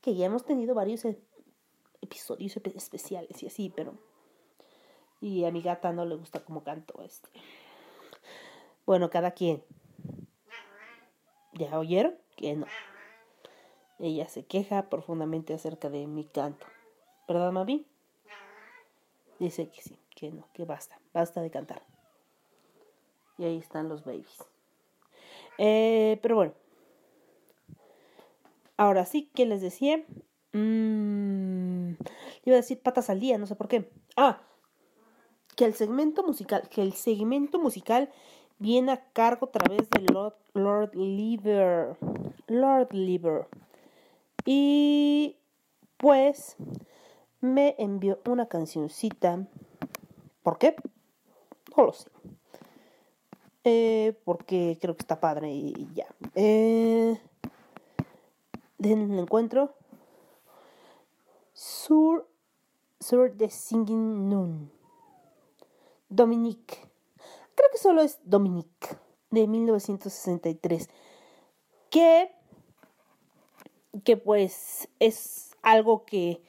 Que 0.00 0.14
ya 0.14 0.26
hemos 0.26 0.44
tenido 0.44 0.74
varios 0.74 1.04
e-, 1.04 1.20
episodios 2.00 2.56
especiales 2.56 3.42
y 3.42 3.46
así, 3.46 3.72
pero. 3.74 3.94
Y 5.20 5.44
a 5.44 5.50
mi 5.50 5.60
gata 5.60 5.92
no 5.92 6.04
le 6.04 6.14
gusta 6.14 6.44
cómo 6.44 6.64
canto 6.64 7.02
este. 7.02 7.28
Bueno, 8.86 9.10
cada 9.10 9.32
quien. 9.32 9.62
¿Ya 11.52 11.78
oyeron? 11.78 12.16
Que 12.36 12.56
no. 12.56 12.66
Ella 13.98 14.28
se 14.28 14.46
queja 14.46 14.88
profundamente 14.88 15.52
acerca 15.52 15.90
de 15.90 16.06
mi 16.06 16.24
canto. 16.24 16.66
¿Verdad, 17.28 17.52
mami? 17.52 17.86
Dice 19.38 19.70
que 19.70 19.82
sí, 19.82 19.98
que 20.14 20.30
no, 20.30 20.48
que 20.52 20.64
basta, 20.64 20.98
basta 21.12 21.40
de 21.40 21.50
cantar. 21.50 21.82
Y 23.38 23.44
ahí 23.44 23.58
están 23.58 23.88
los 23.88 24.04
babies. 24.04 24.44
Eh, 25.58 26.18
pero 26.22 26.36
bueno. 26.36 26.52
Ahora 28.80 29.04
sí, 29.04 29.30
¿qué 29.34 29.44
les 29.44 29.60
decía? 29.60 29.98
Mm, 30.54 31.90
iba 32.46 32.54
a 32.54 32.62
decir 32.62 32.80
patas 32.80 33.10
al 33.10 33.20
día, 33.20 33.36
no 33.36 33.46
sé 33.46 33.54
por 33.54 33.68
qué. 33.68 33.92
Ah, 34.16 34.40
que 35.54 35.66
el 35.66 35.74
segmento 35.74 36.22
musical, 36.22 36.66
que 36.70 36.80
el 36.80 36.94
segmento 36.94 37.58
musical 37.58 38.10
viene 38.58 38.92
a 38.92 39.04
cargo 39.12 39.48
a 39.48 39.50
través 39.50 39.90
de 39.90 40.00
Lord, 40.10 40.34
Lord 40.54 40.94
Liver. 40.94 41.98
Lord 42.46 42.94
Liver. 42.94 43.48
Y 44.46 45.36
pues 45.98 46.56
me 47.42 47.74
envió 47.78 48.18
una 48.24 48.46
cancioncita. 48.46 49.46
¿Por 50.42 50.56
qué? 50.56 50.74
No 51.76 51.84
lo 51.84 51.92
sé. 51.92 52.08
Eh, 53.62 54.18
porque 54.24 54.78
creo 54.80 54.96
que 54.96 55.02
está 55.02 55.20
padre 55.20 55.50
y 55.52 55.86
ya. 55.94 56.06
Eh, 56.34 57.20
el 58.88 59.18
encuentro. 59.18 59.74
Sur, 61.52 62.28
Sur 62.98 63.32
de 63.34 63.50
Singing 63.50 64.28
Noon. 64.28 64.70
Dominique. 66.08 66.88
Creo 67.54 67.70
que 67.70 67.78
solo 67.78 68.02
es 68.02 68.18
Dominique. 68.24 68.96
De 69.30 69.46
1963. 69.46 70.88
Que. 71.90 72.32
Que 74.04 74.16
pues 74.16 74.88
es 74.98 75.56
algo 75.62 76.04
que 76.04 76.42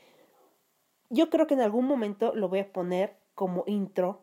yo 1.09 1.29
creo 1.29 1.47
que 1.47 1.55
en 1.55 1.61
algún 1.61 1.85
momento 1.85 2.33
lo 2.33 2.47
voy 2.47 2.59
a 2.59 2.71
poner 2.71 3.17
como 3.35 3.63
intro 3.67 4.21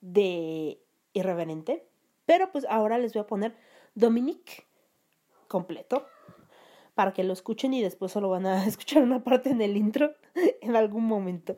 de 0.00 0.80
irreverente. 1.12 1.86
Pero 2.24 2.50
pues 2.50 2.64
ahora 2.70 2.98
les 2.98 3.12
voy 3.12 3.20
a 3.20 3.26
poner 3.26 3.54
Dominique 3.94 4.64
completo 5.48 6.06
para 6.94 7.12
que 7.12 7.24
lo 7.24 7.32
escuchen 7.32 7.74
y 7.74 7.82
después 7.82 8.12
solo 8.12 8.28
van 8.28 8.46
a 8.46 8.66
escuchar 8.66 9.02
una 9.02 9.22
parte 9.24 9.50
en 9.50 9.62
el 9.62 9.76
intro 9.76 10.12
en 10.60 10.76
algún 10.76 11.04
momento. 11.04 11.56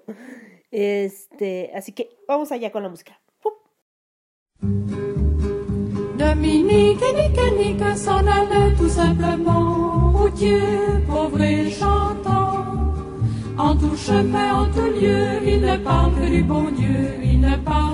Este, 0.71 1.71
así 1.75 1.93
que 1.93 2.11
vamos 2.27 2.53
allá 2.53 2.73
con 2.73 2.83
la 2.83 2.89
música. 2.89 3.21
Dominique, 6.17 7.05
nique, 7.15 7.51
nique, 7.59 7.97
s'en 7.97 8.27
allait 8.27 8.75
tout 8.77 8.89
simplement, 8.89 10.11
routier, 10.13 10.61
pauvre 11.07 11.41
et 11.43 11.71
chantant. 11.71 12.65
En 13.57 13.77
tout 13.77 13.97
chemin, 13.97 14.63
en 14.63 14.67
tout 14.73 14.91
lieu, 15.01 15.41
il 15.47 15.61
ne 15.61 15.77
parle 15.77 16.13
que 16.15 16.29
du 16.29 16.43
bon 16.43 16.71
Dieu, 16.73 17.21
il 17.23 17.41
ne 17.41 17.57
parle 17.59 17.94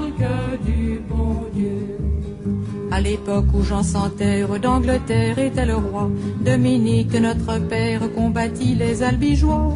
À 3.00 3.02
l'époque 3.02 3.46
où 3.54 3.62
Jean 3.62 3.82
Santerre 3.82 4.60
d'Angleterre 4.60 5.38
était 5.38 5.64
le 5.64 5.76
roi, 5.76 6.10
Dominique, 6.44 7.14
notre 7.14 7.58
père, 7.66 8.02
combattit 8.14 8.74
les 8.74 9.02
albigeois. 9.02 9.74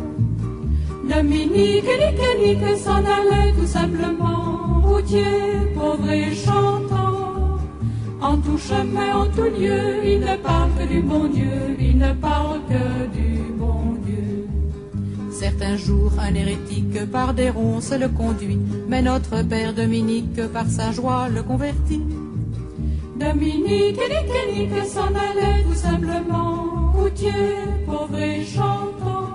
Dominique, 1.09 1.89
nique, 2.03 2.39
nique, 2.39 2.77
s'en 2.77 2.99
allait 2.99 3.55
tout 3.59 3.67
simplement, 3.67 4.83
routier, 4.83 5.25
pauvre 5.75 6.11
et 6.11 6.35
chantant. 6.35 7.57
En 8.21 8.37
tout 8.37 8.59
chemin, 8.59 9.17
en 9.17 9.27
tout 9.29 9.45
lieu, 9.59 10.05
il 10.05 10.21
ne 10.21 10.37
parle 10.37 10.69
que 10.79 10.87
du 10.87 11.01
bon 11.01 11.25
Dieu, 11.29 11.77
il 11.81 11.97
ne 11.97 12.13
parle 12.13 12.61
que 12.69 13.19
du 13.19 13.39
bon 13.59 13.97
Dieu 14.05 14.49
un 15.63 15.77
jour 15.77 16.13
un 16.19 16.35
hérétique 16.35 17.11
par 17.11 17.33
des 17.33 17.49
ronces 17.49 17.93
le 17.93 18.09
conduit, 18.09 18.59
mais 18.89 19.01
notre 19.01 19.43
père 19.43 19.73
Dominique 19.73 20.47
par 20.53 20.69
sa 20.69 20.93
joie 20.93 21.29
le 21.29 21.43
convertit. 21.43 22.03
Dominique, 23.17 23.97
Nique, 23.97 24.71
Nique 24.71 24.85
s'en 24.87 25.07
allait 25.07 25.63
tout 25.63 25.75
simplement, 25.75 26.93
routier, 26.95 27.31
pauvre 27.87 28.19
et 28.19 28.45
chantant. 28.45 29.29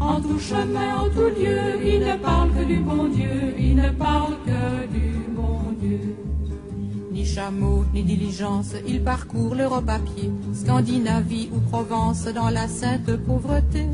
En 0.00 0.20
tout 0.20 0.38
chemin, 0.38 1.00
en 1.00 1.08
tout 1.10 1.28
lieu, 1.38 1.84
il 1.84 2.00
ne 2.00 2.16
parle 2.16 2.50
que 2.54 2.64
du 2.64 2.76
bon 2.78 3.08
Dieu, 3.08 3.54
il 3.58 3.76
ne 3.76 3.90
parle 3.90 4.36
que 4.46 4.86
du 4.86 5.12
bon 5.36 5.60
Dieu. 5.78 6.16
Ni 7.12 7.26
chameau, 7.26 7.84
ni 7.92 8.02
diligence, 8.02 8.72
il 8.86 9.02
parcourt 9.02 9.54
l'Europe 9.54 9.88
à 9.88 9.98
pied, 9.98 10.30
Scandinavie 10.54 11.50
ou 11.54 11.60
Provence 11.68 12.24
dans 12.24 12.48
la 12.48 12.68
sainte 12.68 13.14
pauvreté. 13.26 13.84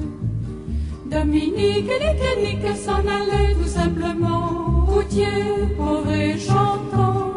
Dominique, 1.10 1.90
Nique, 1.90 2.62
Nique 2.62 2.76
s'en 2.76 3.00
allait 3.00 3.54
tout 3.60 3.68
simplement, 3.68 4.84
routier, 4.86 5.26
pauvre 5.76 6.12
et 6.12 6.38
chantant. 6.38 7.33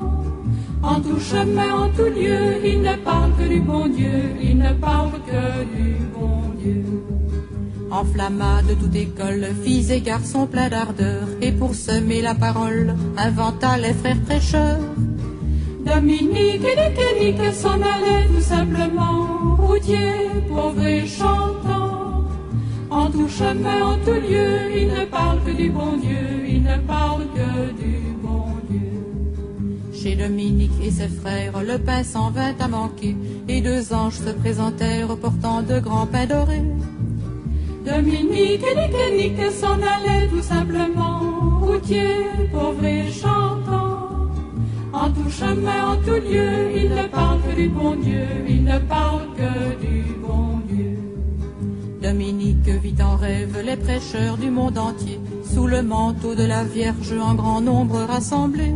En 0.83 1.01
tout 1.01 1.19
chemin, 1.19 1.85
en 1.85 1.89
tout 1.89 2.03
lieu, 2.03 2.63
il 2.63 2.81
ne 2.81 2.95
parle 3.03 3.31
que 3.37 3.47
du 3.47 3.59
bon 3.59 3.87
Dieu, 3.87 4.35
il 4.41 4.57
ne 4.57 4.73
parle 4.73 5.11
que 5.25 5.63
du 5.75 5.95
bon 6.13 6.41
Dieu. 6.61 6.83
Enflamma 7.89 8.61
de 8.63 8.73
toute 8.73 8.95
école, 8.95 9.47
filles 9.63 9.91
et 9.91 10.01
garçons 10.01 10.45
pleins 10.45 10.69
d'ardeur, 10.69 11.23
et 11.41 11.51
pour 11.51 11.73
semer 11.73 12.21
la 12.21 12.35
parole, 12.35 12.95
inventa 13.17 13.77
les 13.77 13.93
frères 13.93 14.21
prêcheurs. 14.21 14.79
Dominique 15.85 16.65
et 16.65 17.23
Nique, 17.23 17.53
s'en 17.53 17.79
allait 17.81 18.27
tout 18.27 18.41
simplement, 18.41 19.55
routier, 19.57 20.29
pauvre 20.49 20.85
et 20.85 21.07
chantant. 21.07 22.25
En 22.89 23.09
tout 23.09 23.29
chemin, 23.29 23.83
en 23.83 23.97
tout 23.99 24.11
lieu, 24.11 24.75
il 24.75 24.87
ne 24.89 25.05
parle 25.05 25.39
que 25.45 25.51
du 25.51 25.69
bon 25.69 25.97
Dieu, 25.97 26.45
il 26.47 26.63
ne 26.63 26.77
parle 26.85 27.23
que 27.33 27.71
du 27.71 27.89
Dieu. 27.89 28.06
Chez 30.01 30.15
Dominique 30.15 30.79
et 30.83 30.91
ses 30.91 31.07
frères, 31.07 31.63
le 31.63 31.79
pain 31.79 32.03
s'en 32.03 32.29
vint 32.29 32.53
à 32.59 32.67
manquer, 32.67 33.15
et 33.47 33.61
deux 33.61 33.93
anges 33.93 34.19
se 34.19 34.29
présentèrent 34.29 35.17
portant 35.17 35.63
de 35.63 35.79
grands 35.79 36.05
pains 36.05 36.27
dorés. 36.27 36.61
Dominique 37.83 38.63
et 38.63 39.17
Nique, 39.17 39.51
s'en 39.51 39.73
allait 39.73 40.27
tout 40.29 40.41
simplement, 40.41 41.61
routier, 41.61 42.27
pauvre 42.51 42.85
et 42.85 43.11
chantant. 43.11 44.29
En 44.93 45.09
tout 45.09 45.31
chemin, 45.31 45.93
en 45.93 45.95
tout 45.97 46.21
lieu, 46.29 46.75
il 46.75 46.89
ne 46.89 47.07
parle 47.07 47.39
que 47.41 47.55
du 47.55 47.67
bon 47.67 47.95
Dieu, 47.95 48.25
il 48.47 48.63
ne 48.65 48.77
parle 48.77 49.23
que 49.35 49.81
du 49.83 50.03
bon 50.21 50.59
Dieu. 50.69 50.99
Dominique 52.03 52.69
vit 52.83 53.01
en 53.01 53.15
rêve 53.15 53.57
les 53.65 53.77
prêcheurs 53.77 54.37
du 54.37 54.51
monde 54.51 54.77
entier, 54.77 55.19
sous 55.43 55.65
le 55.65 55.81
manteau 55.81 56.35
de 56.35 56.43
la 56.43 56.63
Vierge 56.63 57.15
en 57.19 57.33
grand 57.33 57.61
nombre 57.61 57.97
rassemblés. 58.01 58.75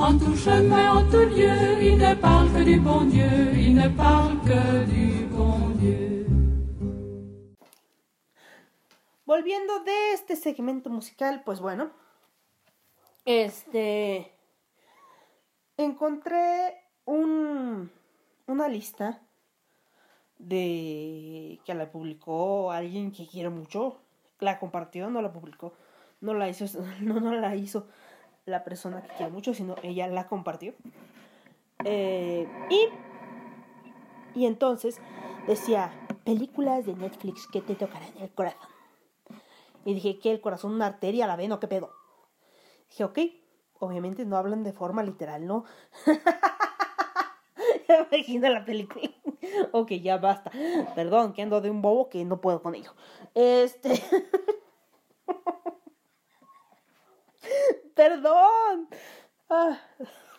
En 0.00 0.16
tout 0.16 0.36
chemin, 0.36 0.92
en 0.92 1.10
tout 1.10 1.28
lieu, 1.34 1.82
il 1.82 1.98
ne 1.98 2.14
parle 2.14 2.48
que 2.52 2.62
du 2.62 2.78
bon 2.78 3.04
Dieu, 3.06 3.52
il 3.56 3.74
ne 3.74 3.88
parle 3.88 4.38
que 4.46 4.84
du 4.86 5.26
bon 5.26 5.70
Dieu. 5.70 6.24
Volviendo 9.26 9.80
de 9.80 10.12
este 10.12 10.36
segmento 10.36 10.88
musical, 10.88 11.42
pues 11.44 11.58
bueno, 11.58 11.90
este 13.24 14.32
encontré 15.76 16.80
un, 17.04 17.90
una 18.46 18.68
lista 18.68 19.20
de 20.38 21.58
que 21.64 21.74
la 21.74 21.90
publicó 21.90 22.70
alguien 22.70 23.10
que 23.10 23.26
quiero 23.26 23.50
mucho, 23.50 23.98
la 24.38 24.60
compartió, 24.60 25.10
no 25.10 25.20
la 25.22 25.32
publicó, 25.32 25.72
no 26.20 26.34
la 26.34 26.48
hizo, 26.48 26.66
no, 27.00 27.18
no 27.18 27.34
la 27.34 27.56
hizo 27.56 27.88
la 28.48 28.64
persona 28.64 29.02
que 29.02 29.14
quiero 29.16 29.30
mucho, 29.30 29.54
sino 29.54 29.76
ella 29.82 30.08
la 30.08 30.26
compartió. 30.26 30.74
Eh, 31.84 32.48
y, 32.70 34.40
y 34.40 34.46
entonces 34.46 35.00
decía, 35.46 35.92
películas 36.24 36.86
de 36.86 36.94
Netflix 36.94 37.46
que 37.46 37.60
te 37.60 37.74
tocarán 37.74 38.10
el 38.20 38.30
corazón. 38.30 38.68
Y 39.84 39.94
dije, 39.94 40.18
¿qué? 40.18 40.32
¿El 40.32 40.40
corazón 40.40 40.72
una 40.72 40.86
arteria? 40.86 41.26
¿La 41.26 41.36
ven 41.36 41.52
o 41.52 41.60
qué 41.60 41.68
pedo? 41.68 41.92
Dije, 42.90 43.04
ok, 43.04 43.18
obviamente 43.78 44.24
no 44.24 44.36
hablan 44.36 44.64
de 44.64 44.72
forma 44.72 45.02
literal, 45.02 45.46
¿no? 45.46 45.64
Imagina 48.10 48.50
la 48.50 48.64
película. 48.64 49.08
ok, 49.72 49.92
ya 49.92 50.18
basta. 50.18 50.50
Perdón, 50.94 51.32
que 51.32 51.42
ando 51.42 51.60
de 51.60 51.70
un 51.70 51.80
bobo 51.80 52.08
que 52.08 52.24
no 52.24 52.40
puedo 52.40 52.62
con 52.62 52.74
ello. 52.74 52.92
Este. 53.34 54.02
Perdón. 57.94 58.88
Ah. 59.48 59.80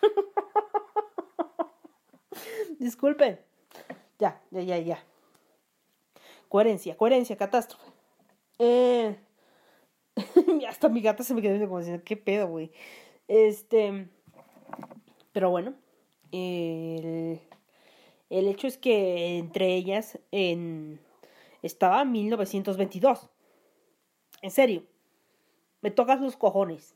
Disculpen. 2.78 3.40
Ya, 4.18 4.40
ya, 4.50 4.62
ya, 4.62 4.78
ya. 4.78 5.04
Coherencia, 6.48 6.96
coherencia, 6.96 7.36
catástrofe. 7.36 7.90
Eh. 8.58 9.16
Hasta 10.68 10.88
mi 10.88 11.00
gata 11.00 11.22
se 11.22 11.34
me 11.34 11.42
quedó 11.42 11.58
como 11.66 11.78
diciendo, 11.78 12.02
¿qué 12.04 12.16
pedo, 12.16 12.48
güey? 12.48 12.72
Este. 13.28 14.08
Pero 15.32 15.50
bueno. 15.50 15.74
El, 16.32 17.40
el 18.30 18.46
hecho 18.46 18.68
es 18.68 18.78
que 18.78 19.38
entre 19.38 19.74
ellas 19.74 20.18
en, 20.30 21.00
estaba 21.62 22.04
1922. 22.04 23.28
En 24.42 24.50
serio. 24.50 24.84
Me 25.82 25.90
tocas 25.90 26.20
los 26.20 26.36
cojones. 26.36 26.94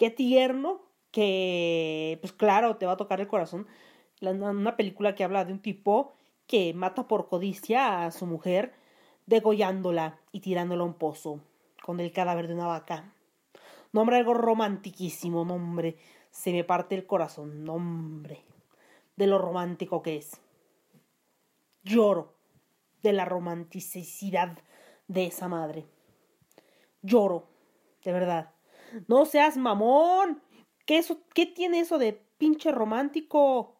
Qué 0.00 0.08
tierno 0.08 0.80
que, 1.10 2.16
pues 2.22 2.32
claro, 2.32 2.78
te 2.78 2.86
va 2.86 2.92
a 2.92 2.96
tocar 2.96 3.20
el 3.20 3.28
corazón. 3.28 3.66
Una 4.22 4.74
película 4.74 5.14
que 5.14 5.24
habla 5.24 5.44
de 5.44 5.52
un 5.52 5.60
tipo 5.60 6.14
que 6.46 6.72
mata 6.72 7.06
por 7.06 7.28
codicia 7.28 8.06
a 8.06 8.10
su 8.10 8.24
mujer, 8.24 8.72
degollándola 9.26 10.18
y 10.32 10.40
tirándola 10.40 10.84
a 10.84 10.86
un 10.86 10.94
pozo 10.94 11.40
con 11.84 12.00
el 12.00 12.12
cadáver 12.12 12.48
de 12.48 12.54
una 12.54 12.66
vaca. 12.66 13.12
Nombre 13.92 14.16
algo 14.16 14.32
romantiquísimo, 14.32 15.44
nombre. 15.44 15.98
Se 16.30 16.50
me 16.50 16.64
parte 16.64 16.94
el 16.94 17.04
corazón, 17.04 17.62
nombre. 17.62 18.42
De 19.16 19.26
lo 19.26 19.36
romántico 19.36 20.00
que 20.00 20.16
es. 20.16 20.40
Lloro 21.84 22.32
de 23.02 23.12
la 23.12 23.26
romanticidad 23.26 24.56
de 25.08 25.26
esa 25.26 25.46
madre. 25.48 25.84
Lloro, 27.02 27.48
de 28.02 28.12
verdad. 28.12 28.54
No 29.06 29.26
seas 29.26 29.56
mamón. 29.56 30.42
¿Qué, 30.86 30.98
eso, 30.98 31.22
¿Qué 31.34 31.46
tiene 31.46 31.80
eso 31.80 31.98
de 31.98 32.12
pinche 32.38 32.72
romántico? 32.72 33.76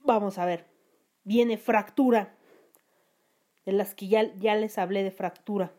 Vamos 0.00 0.38
a 0.38 0.44
ver. 0.44 0.66
Viene 1.22 1.56
fractura. 1.56 2.36
De 3.64 3.72
las 3.72 3.94
que 3.94 4.08
ya, 4.08 4.34
ya 4.34 4.54
les 4.56 4.76
hablé 4.76 5.02
de 5.02 5.10
fractura. 5.10 5.72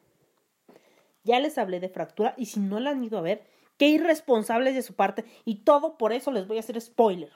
Ya 1.24 1.40
les 1.40 1.58
hablé 1.58 1.80
de 1.80 1.90
fractura. 1.90 2.34
Y 2.38 2.48
si 2.48 2.60
no 2.60 2.80
la 2.80 2.92
han 2.92 3.04
ido 3.04 3.20
a 3.20 3.22
ver, 3.22 3.46
qué 3.78 3.88
irresponsables 3.88 4.74
de 4.74 4.82
su 4.82 4.96
parte. 4.96 5.26
Y 5.44 5.64
todo 5.64 5.98
por 5.98 6.14
eso 6.14 6.32
les 6.32 6.48
voy 6.48 6.58
a 6.58 6.62
hacer 6.62 6.80
spoiler. 6.82 7.32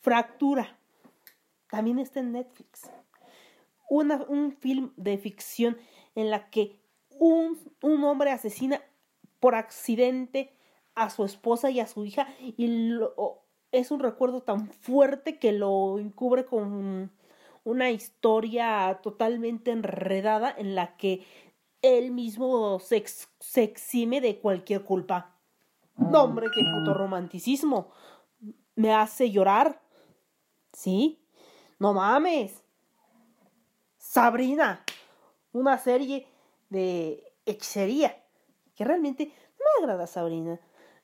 Fractura. 0.00 0.78
También 1.70 1.98
está 1.98 2.20
en 2.20 2.32
Netflix. 2.32 2.90
Una, 3.88 4.24
un 4.28 4.52
film 4.52 4.92
de 4.96 5.18
ficción 5.18 5.78
en 6.14 6.30
la 6.30 6.50
que 6.50 6.77
un, 7.18 7.58
un 7.82 8.04
hombre 8.04 8.30
asesina 8.30 8.82
por 9.40 9.54
accidente 9.54 10.52
a 10.94 11.10
su 11.10 11.24
esposa 11.24 11.70
y 11.70 11.80
a 11.80 11.86
su 11.86 12.04
hija 12.04 12.28
y 12.40 12.66
lo, 12.66 13.42
es 13.72 13.90
un 13.90 14.00
recuerdo 14.00 14.42
tan 14.42 14.68
fuerte 14.70 15.38
que 15.38 15.52
lo 15.52 15.98
encubre 15.98 16.44
con 16.44 17.10
una 17.64 17.90
historia 17.90 18.98
totalmente 19.02 19.70
enredada 19.70 20.54
en 20.56 20.74
la 20.74 20.96
que 20.96 21.24
él 21.82 22.10
mismo 22.10 22.80
se, 22.80 23.04
se 23.38 23.62
exime 23.62 24.20
de 24.20 24.38
cualquier 24.38 24.82
culpa. 24.82 25.34
No, 25.96 26.24
hombre, 26.24 26.48
qué 26.54 26.62
puto 26.62 26.94
romanticismo. 26.94 27.90
Me 28.74 28.92
hace 28.92 29.30
llorar. 29.30 29.80
¿Sí? 30.72 31.20
No 31.78 31.92
mames. 31.92 32.62
Sabrina. 33.98 34.84
una 35.52 35.76
serie 35.78 36.26
de 36.68 37.32
hechicería. 37.46 38.24
Que 38.74 38.84
realmente 38.84 39.26
no 39.26 39.64
me 39.80 39.84
agrada 39.84 40.06
Sabrina. 40.06 40.60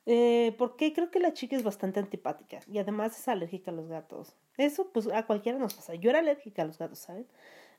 Eh, 0.06 0.54
porque 0.58 0.92
creo 0.92 1.10
que 1.10 1.18
la 1.18 1.32
chica 1.32 1.56
es 1.56 1.62
bastante 1.62 1.98
antipática 1.98 2.60
y 2.66 2.78
además 2.78 3.18
es 3.18 3.26
alérgica 3.26 3.70
a 3.70 3.74
los 3.74 3.88
gatos. 3.88 4.36
Eso 4.58 4.90
pues 4.92 5.08
a 5.08 5.26
cualquiera 5.26 5.58
nos 5.58 5.74
pasa. 5.74 5.94
Yo 5.94 6.10
era 6.10 6.18
alérgica 6.18 6.62
a 6.62 6.66
los 6.66 6.78
gatos, 6.78 6.98
¿saben? 6.98 7.26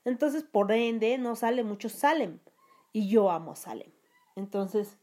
Entonces, 0.04 0.42
por 0.44 0.70
ende, 0.72 1.18
no 1.18 1.36
sale 1.36 1.64
mucho 1.64 1.88
Salem. 1.88 2.38
Y 2.92 3.08
yo 3.08 3.30
amo 3.30 3.52
a 3.52 3.56
Salem. 3.56 3.90
Entonces, 4.36 4.98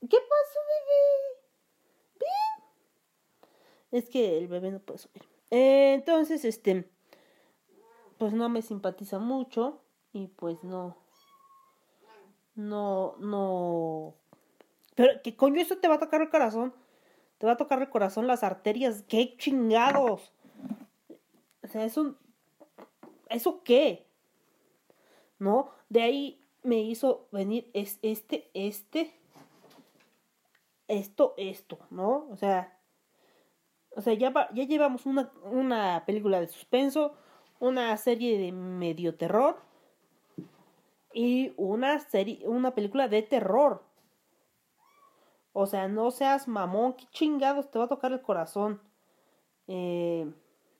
¿qué 0.00 0.16
pasó, 0.16 0.58
bebé? 0.68 1.40
¿Bien? 2.20 4.02
Es 4.02 4.08
que 4.08 4.38
el 4.38 4.48
bebé 4.48 4.70
no 4.70 4.80
puede 4.80 4.98
subir. 4.98 5.22
Eh, 5.50 5.94
entonces, 5.94 6.44
este, 6.44 6.90
pues 8.18 8.32
no 8.32 8.48
me 8.48 8.62
simpatiza 8.62 9.18
mucho 9.18 9.82
y 10.12 10.28
pues 10.28 10.64
no, 10.64 10.96
no, 12.58 13.16
no. 13.18 14.14
Pero, 14.94 15.22
¿qué 15.22 15.34
coño 15.36 15.60
eso 15.60 15.78
te 15.78 15.88
va 15.88 15.94
a 15.94 16.00
tocar 16.00 16.20
el 16.20 16.28
corazón? 16.28 16.74
Te 17.38 17.46
va 17.46 17.52
a 17.52 17.56
tocar 17.56 17.80
el 17.80 17.88
corazón, 17.88 18.26
las 18.26 18.42
arterias. 18.42 19.04
¡Qué 19.08 19.36
chingados! 19.36 20.32
O 21.62 21.66
sea, 21.68 21.84
es 21.84 21.96
un... 21.96 22.16
¿Eso 23.28 23.62
qué? 23.62 24.08
¿no? 25.38 25.70
De 25.88 26.02
ahí 26.02 26.44
me 26.62 26.80
hizo 26.80 27.28
venir 27.32 27.70
es 27.72 27.98
este, 28.02 28.50
este, 28.54 29.14
esto, 30.88 31.34
esto, 31.36 31.78
¿no? 31.90 32.26
O 32.30 32.36
sea, 32.36 32.76
o 33.90 34.00
sea, 34.00 34.14
ya, 34.14 34.32
ya 34.52 34.64
llevamos 34.64 35.06
una, 35.06 35.32
una 35.44 36.04
película 36.06 36.40
de 36.40 36.48
suspenso, 36.48 37.14
una 37.60 37.96
serie 37.96 38.38
de 38.38 38.52
medio 38.52 39.14
terror 39.14 39.60
y 41.12 41.52
una 41.56 41.98
serie, 42.00 42.46
una 42.46 42.74
película 42.74 43.08
de 43.08 43.22
terror. 43.22 43.82
O 45.52 45.66
sea, 45.66 45.88
no 45.88 46.10
seas 46.10 46.46
mamón, 46.46 46.94
qué 46.94 47.06
chingados 47.10 47.70
te 47.70 47.78
va 47.78 47.86
a 47.86 47.88
tocar 47.88 48.12
el 48.12 48.22
corazón. 48.22 48.80
Eh, 49.66 50.30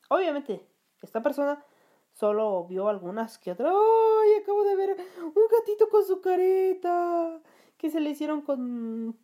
obviamente, 0.09 0.65
esta 1.03 1.23
persona 1.23 1.65
solo 2.13 2.65
vio 2.65 2.89
algunas 2.89 3.39
que 3.39 3.53
otras. 3.53 3.73
¡Ay! 3.73 4.43
Acabo 4.43 4.65
de 4.65 4.77
ver 4.77 4.97
un 5.21 5.43
gatito 5.51 5.89
con 5.89 6.05
su 6.05 6.21
careta. 6.21 7.41
Que 7.77 7.91
se 7.91 8.01
le 8.01 8.11
hicieron 8.11 8.43
con 8.43 9.17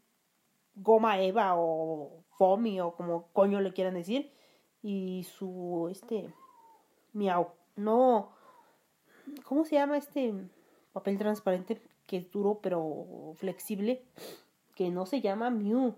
goma 0.77 1.21
eva 1.21 1.55
o 1.57 2.25
foamy 2.39 2.81
o 2.81 2.95
como 2.95 3.29
coño 3.33 3.61
le 3.61 3.73
quieran 3.73 3.95
decir. 3.95 4.33
Y 4.83 5.25
su, 5.25 5.89
este, 5.91 6.33
miau. 7.13 7.49
No. 7.77 8.33
¿Cómo 9.45 9.65
se 9.65 9.77
llama 9.77 9.97
este 9.97 10.35
papel 10.95 11.19
transparente 11.19 11.83
que 12.07 12.17
es 12.17 12.31
duro 12.31 12.61
pero 12.63 13.35
flexible? 13.37 14.03
Que 14.75 14.89
no 14.89 15.05
se 15.05 15.21
llama 15.21 15.51
Mew. 15.51 15.95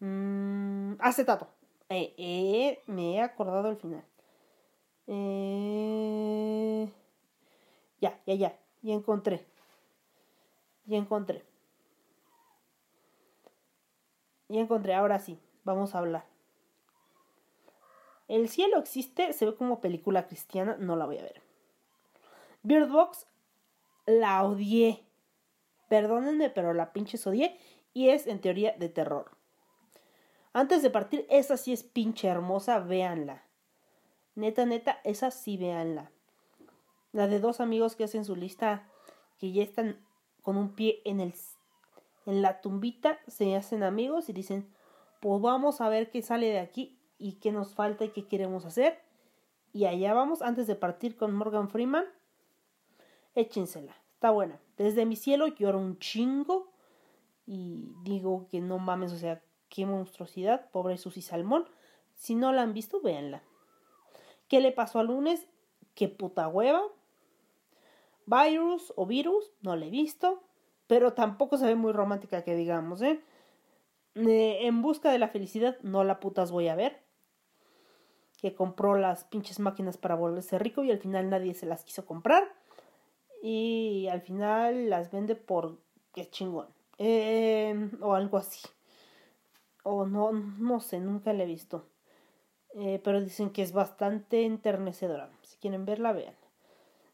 Mm, 0.00 0.94
acetato. 1.00 1.48
Eh, 1.90 2.14
eh, 2.16 2.82
me 2.86 3.16
he 3.16 3.20
acordado 3.20 3.68
al 3.68 3.76
final. 3.76 4.04
Eh... 5.06 6.88
Ya, 8.00 8.18
ya, 8.26 8.34
ya. 8.34 8.58
Ya 8.82 8.94
encontré. 8.94 9.46
Ya 10.86 10.96
encontré. 10.96 11.44
Ya 14.48 14.60
encontré. 14.60 14.94
Ahora 14.94 15.18
sí. 15.18 15.38
Vamos 15.64 15.94
a 15.94 15.98
hablar. 15.98 16.24
El 18.26 18.48
cielo 18.48 18.78
existe. 18.78 19.32
Se 19.32 19.46
ve 19.46 19.54
como 19.54 19.80
película 19.80 20.26
cristiana. 20.26 20.76
No 20.78 20.96
la 20.96 21.06
voy 21.06 21.18
a 21.18 21.22
ver. 21.22 21.42
Bird 22.62 22.90
Box. 22.90 23.26
La 24.06 24.44
odié. 24.44 25.04
Perdónenme, 25.88 26.50
pero 26.50 26.74
la 26.74 26.92
pinche 26.92 27.18
odié. 27.28 27.58
Y 27.92 28.08
es 28.08 28.26
en 28.26 28.40
teoría 28.40 28.74
de 28.78 28.88
terror. 28.88 29.30
Antes 30.52 30.82
de 30.82 30.90
partir, 30.90 31.26
esa 31.30 31.56
sí 31.56 31.72
es 31.72 31.82
pinche 31.82 32.28
hermosa. 32.28 32.78
Véanla. 32.78 33.44
Neta, 34.34 34.64
neta, 34.64 35.00
esa 35.04 35.30
sí 35.30 35.56
véanla. 35.56 36.10
La 37.12 37.26
de 37.26 37.40
dos 37.40 37.60
amigos 37.60 37.96
que 37.96 38.04
hacen 38.04 38.24
su 38.24 38.36
lista, 38.36 38.88
que 39.38 39.52
ya 39.52 39.62
están 39.62 39.98
con 40.42 40.56
un 40.56 40.74
pie 40.74 41.02
en 41.04 41.20
el 41.20 41.34
en 42.24 42.40
la 42.40 42.60
tumbita, 42.60 43.18
se 43.26 43.56
hacen 43.56 43.82
amigos 43.82 44.28
y 44.28 44.32
dicen, 44.32 44.72
pues 45.20 45.40
vamos 45.42 45.80
a 45.80 45.88
ver 45.88 46.10
qué 46.10 46.22
sale 46.22 46.46
de 46.46 46.60
aquí 46.60 46.98
y 47.18 47.34
qué 47.34 47.52
nos 47.52 47.74
falta 47.74 48.04
y 48.04 48.10
qué 48.10 48.26
queremos 48.26 48.64
hacer. 48.64 49.00
Y 49.72 49.86
allá 49.86 50.14
vamos, 50.14 50.42
antes 50.42 50.66
de 50.66 50.74
partir 50.74 51.16
con 51.16 51.34
Morgan 51.34 51.68
Freeman, 51.68 52.04
échensela, 53.34 53.96
está 54.14 54.30
buena. 54.30 54.60
Desde 54.76 55.06
mi 55.06 55.16
cielo 55.16 55.46
lloro 55.48 55.78
un 55.78 55.98
chingo 55.98 56.72
y 57.46 57.92
digo 58.02 58.46
que 58.48 58.60
no 58.60 58.78
mames, 58.78 59.12
o 59.12 59.18
sea, 59.18 59.42
qué 59.68 59.86
monstruosidad, 59.86 60.70
pobre 60.70 60.98
Susy 60.98 61.22
Salmón. 61.22 61.66
Si 62.14 62.34
no 62.34 62.52
la 62.52 62.62
han 62.62 62.74
visto, 62.74 63.00
véanla. 63.00 63.42
¿Qué 64.48 64.60
le 64.60 64.72
pasó 64.72 64.98
al 64.98 65.06
lunes? 65.06 65.48
¿Qué 65.94 66.08
puta 66.08 66.48
hueva? 66.48 66.82
Virus 68.26 68.92
o 68.96 69.06
virus, 69.06 69.52
no 69.62 69.76
le 69.76 69.88
he 69.88 69.90
visto, 69.90 70.42
pero 70.86 71.14
tampoco 71.14 71.56
se 71.56 71.66
ve 71.66 71.74
muy 71.74 71.92
romántica 71.92 72.44
que 72.44 72.54
digamos, 72.54 73.02
¿eh? 73.02 73.20
¿eh? 74.14 74.58
En 74.66 74.82
busca 74.82 75.10
de 75.10 75.18
la 75.18 75.28
felicidad, 75.28 75.78
no 75.82 76.04
la 76.04 76.20
putas 76.20 76.50
voy 76.50 76.68
a 76.68 76.76
ver. 76.76 77.02
Que 78.38 78.54
compró 78.54 78.96
las 78.96 79.24
pinches 79.24 79.58
máquinas 79.58 79.96
para 79.96 80.14
volverse 80.14 80.58
rico 80.58 80.84
y 80.84 80.90
al 80.90 80.98
final 80.98 81.30
nadie 81.30 81.54
se 81.54 81.66
las 81.66 81.84
quiso 81.84 82.04
comprar. 82.04 82.44
Y 83.42 84.06
al 84.06 84.20
final 84.20 84.88
las 84.88 85.10
vende 85.10 85.34
por 85.34 85.76
qué 86.14 86.30
chingón. 86.30 86.68
Eh, 86.98 87.90
o 88.00 88.14
algo 88.14 88.38
así. 88.38 88.60
O 89.82 90.06
no, 90.06 90.30
no 90.30 90.78
sé, 90.78 91.00
nunca 91.00 91.32
la 91.32 91.42
he 91.42 91.46
visto. 91.46 91.84
Eh, 92.74 93.00
pero 93.02 93.20
dicen 93.20 93.50
que 93.50 93.62
es 93.62 93.72
bastante 93.72 94.44
enternecedora. 94.44 95.28
Si 95.42 95.56
quieren 95.56 95.84
verla, 95.84 96.12
vean. 96.12 96.36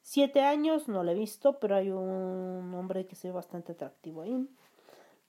Siete 0.03 0.43
años, 0.43 0.87
no 0.87 1.03
la 1.03 1.13
he 1.13 1.15
visto, 1.15 1.59
pero 1.59 1.77
hay 1.77 1.91
un 1.91 2.75
hombre 2.75 3.07
que 3.07 3.17
se 3.17 3.29
ve 3.29 3.35
bastante 3.35 3.73
atractivo 3.73 4.21
ahí. 4.21 4.47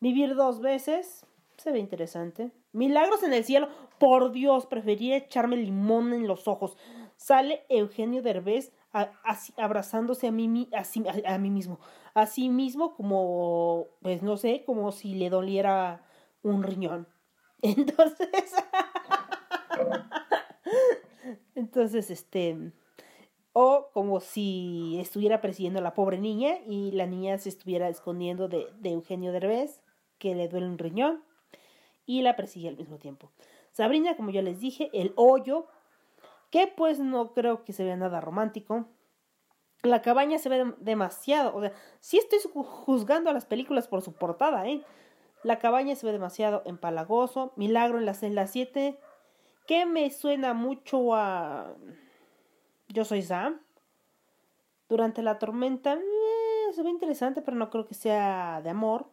Vivir 0.01 0.35
dos 0.35 0.59
veces, 0.59 1.25
se 1.57 1.71
ve 1.71 1.79
interesante. 1.79 2.51
Milagros 2.73 3.23
en 3.23 3.33
el 3.33 3.45
cielo, 3.45 3.69
por 3.99 4.31
Dios, 4.31 4.65
prefería 4.65 5.15
echarme 5.15 5.55
limón 5.55 6.11
en 6.11 6.27
los 6.27 6.47
ojos. 6.47 6.77
Sale 7.15 7.63
Eugenio 7.69 8.21
Derbez 8.21 8.73
abrazándose 9.57 10.27
a 10.27 10.31
mí, 10.31 10.69
a, 10.73 11.33
a 11.33 11.37
mí 11.37 11.49
mismo. 11.49 11.79
A 12.13 12.25
sí 12.25 12.49
mismo 12.49 12.95
como, 12.95 13.87
pues 14.01 14.23
no 14.23 14.37
sé, 14.37 14.63
como 14.65 14.91
si 14.91 15.15
le 15.15 15.29
doliera 15.29 16.03
un 16.41 16.63
riñón. 16.63 17.07
Entonces... 17.61 18.29
Entonces, 21.55 22.09
este, 22.09 22.71
o 23.53 23.89
como 23.93 24.21
si 24.21 24.97
estuviera 24.99 25.41
persiguiendo 25.41 25.79
a 25.79 25.83
la 25.83 25.93
pobre 25.93 26.17
niña 26.17 26.57
y 26.65 26.91
la 26.91 27.05
niña 27.05 27.37
se 27.37 27.49
estuviera 27.49 27.89
escondiendo 27.89 28.47
de, 28.47 28.67
de 28.79 28.91
Eugenio 28.91 29.31
Derbez, 29.31 29.81
que 30.17 30.35
le 30.35 30.47
duele 30.47 30.67
un 30.67 30.77
riñón, 30.77 31.23
y 32.05 32.21
la 32.21 32.35
persigue 32.35 32.69
al 32.69 32.77
mismo 32.77 32.97
tiempo. 32.97 33.31
Sabrina, 33.71 34.15
como 34.15 34.31
yo 34.31 34.41
les 34.41 34.59
dije, 34.59 34.89
el 34.93 35.13
hoyo, 35.15 35.67
que 36.49 36.67
pues 36.67 36.99
no 36.99 37.33
creo 37.33 37.63
que 37.63 37.73
se 37.73 37.83
vea 37.83 37.95
nada 37.95 38.21
romántico. 38.21 38.87
La 39.81 40.01
cabaña 40.01 40.37
se 40.39 40.49
ve 40.49 40.73
demasiado, 40.79 41.55
o 41.55 41.61
sea, 41.61 41.71
sí 42.01 42.17
estoy 42.17 42.39
juzgando 42.53 43.29
a 43.29 43.33
las 43.33 43.45
películas 43.45 43.87
por 43.87 44.01
su 44.01 44.13
portada, 44.13 44.67
¿eh? 44.67 44.83
La 45.43 45.59
cabaña 45.59 45.95
se 45.95 46.05
ve 46.05 46.11
demasiado 46.11 46.61
empalagoso. 46.65 47.53
Milagro 47.55 47.97
en 47.97 48.05
la 48.05 48.13
celda 48.13 48.47
7 48.47 48.99
que 49.67 49.85
me 49.85 50.09
suena 50.09 50.53
mucho 50.53 51.13
a 51.15 51.75
Yo 52.87 53.05
soy 53.05 53.21
Sam. 53.21 53.61
Durante 54.89 55.21
la 55.21 55.37
tormenta 55.37 55.93
eh, 55.93 56.73
se 56.73 56.81
ve 56.81 56.89
interesante, 56.89 57.41
pero 57.41 57.55
no 57.55 57.69
creo 57.69 57.85
que 57.85 57.93
sea 57.93 58.61
de 58.63 58.71
amor. 58.71 59.07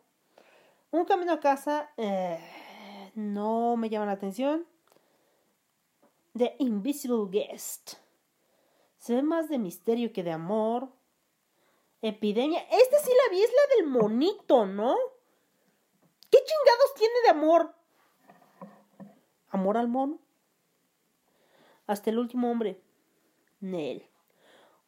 Un 0.90 1.04
camino 1.04 1.32
a 1.32 1.40
casa 1.40 1.90
eh, 1.98 2.40
no 3.14 3.76
me 3.76 3.90
llama 3.90 4.06
la 4.06 4.12
atención. 4.12 4.66
The 6.36 6.56
Invisible 6.58 7.28
Guest. 7.30 7.94
Se 8.98 9.14
ve 9.14 9.22
más 9.22 9.48
de 9.48 9.58
misterio 9.58 10.12
que 10.12 10.22
de 10.22 10.32
amor. 10.32 10.88
Epidemia. 12.02 12.60
Esta 12.60 12.98
sí 12.98 13.10
la 13.10 13.30
vi, 13.30 13.42
es 13.42 13.50
la 13.50 13.76
del 13.76 13.86
monito, 13.86 14.66
¿no? 14.66 14.96
¿Qué 16.30 16.38
chingados 16.38 16.94
tiene 16.96 17.14
de 17.24 17.30
amor? 17.30 17.74
¿Amor 19.50 19.76
al 19.76 19.88
mono? 19.88 20.18
hasta 21.86 22.10
el 22.10 22.18
último 22.18 22.50
hombre. 22.50 22.80
Nel. 23.60 24.04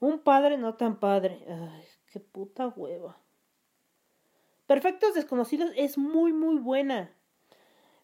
Un 0.01 0.21
padre 0.21 0.59
no 0.59 0.75
tan 0.75 0.99
padre. 0.99 1.45
Ay, 1.49 1.85
qué 2.13 2.21
puta 2.21 2.69
hueva. 2.69 3.19
Perfectos 4.67 5.15
desconocidos 5.15 5.71
es 5.77 5.97
muy, 5.97 6.33
muy 6.33 6.59
buena. 6.59 7.11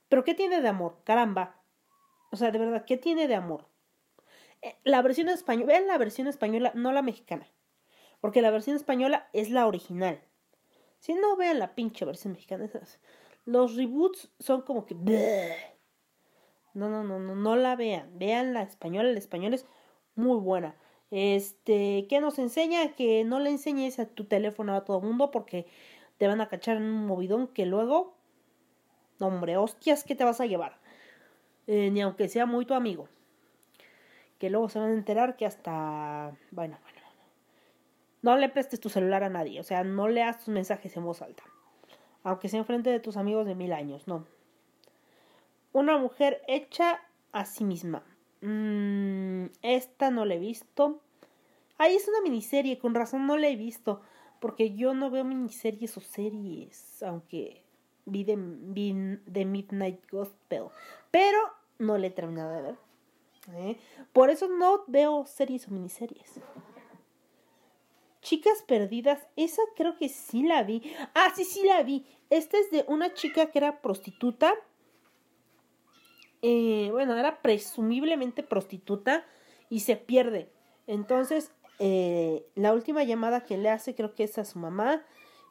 Pero 0.08 0.24
¿qué 0.24 0.34
tiene 0.34 0.60
de 0.60 0.68
amor? 0.68 0.98
Caramba. 1.04 1.60
O 2.34 2.36
sea, 2.36 2.50
de 2.50 2.58
verdad, 2.58 2.84
¿qué 2.84 2.96
tiene 2.96 3.28
de 3.28 3.36
amor? 3.36 3.68
Eh, 4.60 4.74
la 4.82 5.02
versión 5.02 5.28
española, 5.28 5.66
vean 5.66 5.86
la 5.86 5.98
versión 5.98 6.26
española, 6.26 6.72
no 6.74 6.90
la 6.90 7.00
mexicana. 7.00 7.46
Porque 8.20 8.42
la 8.42 8.50
versión 8.50 8.74
española 8.74 9.28
es 9.32 9.50
la 9.50 9.68
original. 9.68 10.20
Si 10.98 11.14
no, 11.14 11.36
vean 11.36 11.60
la 11.60 11.76
pinche 11.76 12.04
versión 12.04 12.32
mexicana. 12.32 12.68
Los 13.44 13.76
reboots 13.76 14.32
son 14.40 14.62
como 14.62 14.84
que... 14.84 14.96
No, 16.74 16.88
no, 16.88 17.04
no, 17.04 17.20
no, 17.20 17.36
no 17.36 17.54
la 17.54 17.76
vean. 17.76 18.18
Vean 18.18 18.52
la 18.52 18.62
española. 18.62 19.12
La 19.12 19.18
española 19.20 19.54
es 19.54 19.64
muy 20.16 20.40
buena. 20.40 20.74
Este, 21.12 22.08
¿qué 22.08 22.20
nos 22.20 22.40
enseña? 22.40 22.96
Que 22.96 23.22
no 23.22 23.38
le 23.38 23.50
enseñes 23.50 24.00
a 24.00 24.06
tu 24.06 24.24
teléfono 24.24 24.74
a 24.74 24.84
todo 24.84 24.98
el 24.98 25.04
mundo 25.04 25.30
porque 25.30 25.68
te 26.18 26.26
van 26.26 26.40
a 26.40 26.48
cachar 26.48 26.78
en 26.78 26.82
un 26.82 27.06
movidón 27.06 27.46
que 27.46 27.64
luego... 27.64 28.16
hombre, 29.20 29.56
hostias, 29.56 30.02
¿qué 30.02 30.16
te 30.16 30.24
vas 30.24 30.40
a 30.40 30.46
llevar? 30.46 30.82
Eh, 31.66 31.90
ni 31.90 32.02
aunque 32.02 32.28
sea 32.28 32.46
muy 32.46 32.66
tu 32.66 32.74
amigo. 32.74 33.08
Que 34.38 34.50
luego 34.50 34.68
se 34.68 34.78
van 34.78 34.90
a 34.90 34.94
enterar 34.94 35.36
que 35.36 35.46
hasta... 35.46 36.32
Bueno, 36.50 36.78
bueno. 36.82 37.04
No 38.22 38.36
le 38.36 38.48
prestes 38.48 38.80
tu 38.80 38.88
celular 38.88 39.22
a 39.22 39.28
nadie, 39.28 39.60
o 39.60 39.64
sea, 39.64 39.84
no 39.84 40.08
leas 40.08 40.38
tus 40.38 40.48
mensajes 40.48 40.96
en 40.96 41.04
voz 41.04 41.20
alta. 41.20 41.42
Aunque 42.22 42.48
sea 42.48 42.58
enfrente 42.58 42.88
de 42.88 42.98
tus 42.98 43.18
amigos 43.18 43.46
de 43.46 43.54
mil 43.54 43.70
años, 43.74 44.08
no. 44.08 44.24
Una 45.72 45.98
mujer 45.98 46.40
hecha 46.48 47.02
a 47.32 47.44
sí 47.44 47.64
misma. 47.64 48.02
Mm, 48.40 49.46
esta 49.60 50.10
no 50.10 50.24
la 50.24 50.36
he 50.36 50.38
visto. 50.38 51.00
Ahí 51.76 51.96
es 51.96 52.08
una 52.08 52.22
miniserie, 52.22 52.78
con 52.78 52.94
razón 52.94 53.26
no 53.26 53.36
la 53.36 53.48
he 53.48 53.56
visto. 53.56 54.00
Porque 54.40 54.74
yo 54.74 54.94
no 54.94 55.10
veo 55.10 55.24
miniseries 55.24 55.96
o 55.98 56.00
series, 56.00 57.02
aunque 57.02 57.62
vi 58.06 58.24
de, 58.24 58.36
Midnight 58.36 60.00
Gospel. 60.10 60.64
Pero 61.14 61.38
no 61.78 61.96
la 61.96 62.08
he 62.08 62.10
terminado 62.10 62.50
de 62.50 62.62
ver. 62.62 62.76
¿eh? 63.52 63.78
Por 64.12 64.30
eso 64.30 64.48
no 64.48 64.82
veo 64.88 65.24
series 65.26 65.68
o 65.68 65.70
miniseries. 65.70 66.40
Chicas 68.20 68.64
Perdidas, 68.66 69.20
esa 69.36 69.62
creo 69.76 69.96
que 69.96 70.08
sí 70.08 70.42
la 70.42 70.64
vi. 70.64 70.82
Ah, 71.14 71.32
sí, 71.36 71.44
sí 71.44 71.62
la 71.64 71.84
vi. 71.84 72.04
Esta 72.30 72.58
es 72.58 72.68
de 72.72 72.84
una 72.88 73.14
chica 73.14 73.52
que 73.52 73.58
era 73.58 73.80
prostituta. 73.80 74.54
Eh, 76.42 76.88
bueno, 76.90 77.16
era 77.16 77.40
presumiblemente 77.42 78.42
prostituta 78.42 79.24
y 79.70 79.80
se 79.80 79.94
pierde. 79.94 80.50
Entonces, 80.88 81.52
eh, 81.78 82.44
la 82.56 82.72
última 82.72 83.04
llamada 83.04 83.44
que 83.44 83.56
le 83.56 83.70
hace 83.70 83.94
creo 83.94 84.16
que 84.16 84.24
es 84.24 84.36
a 84.38 84.44
su 84.44 84.58
mamá 84.58 85.04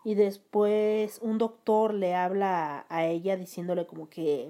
y 0.04 0.16
después 0.16 1.20
un 1.22 1.38
doctor 1.38 1.94
le 1.94 2.16
habla 2.16 2.86
a 2.90 3.06
ella 3.06 3.38
diciéndole 3.38 3.86
como 3.86 4.10
que 4.10 4.50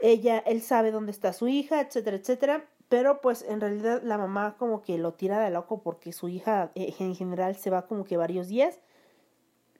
ella, 0.00 0.38
él 0.38 0.62
sabe 0.62 0.90
dónde 0.90 1.12
está 1.12 1.32
su 1.32 1.48
hija, 1.48 1.80
etcétera, 1.80 2.16
etcétera. 2.16 2.64
Pero 2.88 3.20
pues 3.20 3.42
en 3.42 3.60
realidad 3.60 4.02
la 4.02 4.18
mamá 4.18 4.56
como 4.58 4.82
que 4.82 4.98
lo 4.98 5.14
tira 5.14 5.38
de 5.40 5.50
loco 5.50 5.82
porque 5.82 6.12
su 6.12 6.28
hija 6.28 6.72
eh, 6.74 6.94
en 6.98 7.14
general 7.14 7.54
se 7.56 7.70
va 7.70 7.86
como 7.86 8.04
que 8.04 8.16
varios 8.16 8.48
días 8.48 8.80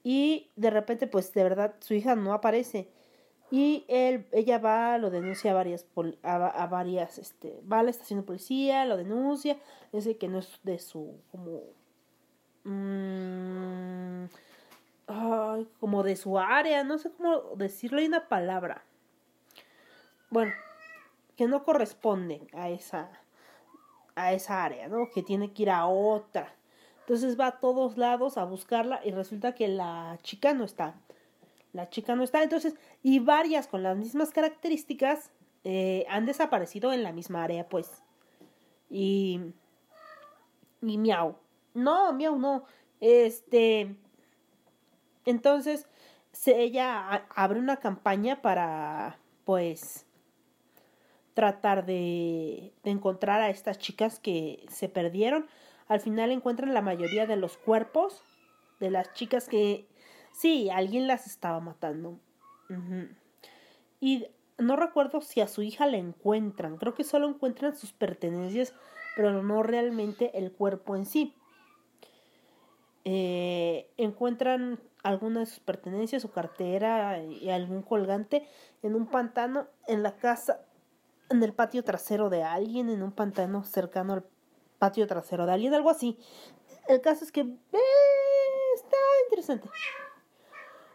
y 0.03 0.51
de 0.57 0.71
repente 0.71 1.07
pues 1.07 1.33
de 1.33 1.43
verdad 1.43 1.75
su 1.81 1.95
hija 1.95 2.17
no 2.17 2.33
aparece 2.33 2.89
y 3.51 3.85
él 3.89 4.27
ella 4.33 4.59
va 4.59 4.97
lo 4.99 5.11
denuncia 5.11 5.51
a 5.51 5.55
varias 5.55 5.87
a, 6.23 6.67
varias 6.67 7.19
este 7.19 7.61
va 7.71 7.81
a 7.81 7.83
la 7.83 7.91
estación 7.91 8.21
de 8.21 8.27
policía 8.27 8.85
lo 8.85 8.97
denuncia 8.97 9.59
dice 9.93 10.17
que 10.17 10.29
no 10.29 10.39
es 10.39 10.61
de 10.63 10.79
su 10.79 11.21
como 11.31 11.63
mmm, 12.65 14.27
como 15.81 16.03
de 16.03 16.17
su 16.17 16.39
área 16.39 16.85
no 16.85 16.99
sé 16.99 17.11
cómo 17.11 17.57
decirlo 17.57 17.99
hay 17.99 18.07
una 18.07 18.29
palabra 18.29 18.85
bueno 20.31 20.53
que 21.37 21.47
no 21.47 21.65
corresponden 21.65 22.47
a 22.53 22.69
esa, 22.69 23.11
a 24.15 24.35
esa 24.35 24.63
área, 24.63 24.89
¿no? 24.89 25.09
Que 25.11 25.23
tiene 25.23 25.53
que 25.53 25.63
ir 25.63 25.71
a 25.71 25.87
otra. 25.87 26.55
Entonces 27.01 27.41
va 27.41 27.47
a 27.47 27.61
todos 27.61 27.97
lados 27.97 28.37
a 28.37 28.45
buscarla 28.45 29.01
y 29.05 29.11
resulta 29.11 29.55
que 29.55 29.67
la 29.67 30.19
chica 30.23 30.53
no 30.53 30.65
está. 30.65 30.95
La 31.73 31.89
chica 31.89 32.15
no 32.15 32.25
está. 32.25 32.43
Entonces, 32.43 32.75
y 33.03 33.21
varias 33.21 33.69
con 33.69 33.83
las 33.83 33.97
mismas 33.97 34.33
características 34.33 35.31
eh, 35.65 36.05
han 36.09 36.27
desaparecido 36.27 36.93
en 36.93 37.03
la 37.03 37.13
misma 37.13 37.43
área, 37.45 37.69
pues. 37.69 38.03
Y. 38.91 39.41
Y 40.83 40.99
miau. 40.99 41.37
No, 41.75 42.13
miau, 42.13 42.39
no. 42.39 42.65
Este. 43.01 43.97
Entonces, 45.25 45.87
se, 46.33 46.61
ella 46.61 47.27
abre 47.35 47.59
una 47.61 47.79
campaña 47.79 48.43
para, 48.43 49.19
pues, 49.45 50.07
tratar 51.41 51.87
de, 51.87 52.75
encontrar 52.85 53.41
a 53.41 53.49
estas 53.49 53.79
chicas 53.79 54.21
que 54.21 54.63
se 54.69 54.91
perdieron. 54.91 55.47
Al 55.89 56.01
final 56.01 56.33
encuentran 56.33 56.75
la 56.75 56.83
mayoría 56.83 57.27
de 57.27 57.37
los 57.37 57.57
cuerpos 57.57 58.23
de 58.79 58.91
las 58.91 59.15
chicas 59.15 59.49
que 59.49 59.89
sí, 60.35 60.69
alguien 60.69 61.07
las 61.07 61.27
estaba 61.27 61.59
matando. 61.61 62.21
Y 64.01 64.27
no 64.59 64.77
recuerdo 64.77 65.23
si 65.23 65.41
a 65.41 65.49
su 65.49 65.63
hija 65.63 65.87
la 65.87 65.97
encuentran. 65.97 66.77
Creo 66.77 66.93
que 66.93 67.05
solo 67.05 67.27
encuentran 67.27 67.75
sus 67.75 67.93
pertenencias, 67.93 68.75
pero 69.17 69.43
no 69.43 69.63
realmente 69.63 70.37
el 70.37 70.53
cuerpo 70.53 70.95
en 70.95 71.07
sí. 71.07 71.35
Eh, 73.07 73.89
encuentran 73.97 74.79
alguna 75.03 75.41
de 75.41 75.47
sus 75.47 75.61
pertenencias, 75.61 76.21
su 76.21 76.31
cartera 76.33 77.23
y 77.23 77.49
algún 77.49 77.81
colgante 77.81 78.47
en 78.83 78.95
un 78.95 79.07
pantano 79.07 79.69
en 79.87 80.03
la 80.03 80.19
casa 80.19 80.67
en 81.31 81.43
el 81.43 81.53
patio 81.53 81.83
trasero 81.85 82.29
de 82.29 82.43
alguien, 82.43 82.91
en 82.91 83.03
un 83.03 83.13
pantano 83.13 83.65
cercano 83.65 84.13
al 84.13 84.25
patio 84.79 85.07
trasero 85.07 85.47
de 85.47 85.53
alguien, 85.53 85.73
algo 85.73 85.91
así. 85.91 86.19
El 86.89 87.01
caso 87.01 87.25
es 87.25 87.33
que 87.33 87.41
eh, 87.41 88.75
está 88.75 88.97
interesante. 89.25 89.69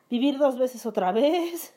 Vivir 0.10 0.38
dos 0.38 0.58
veces 0.58 0.86
otra 0.86 1.12
vez. 1.12 1.74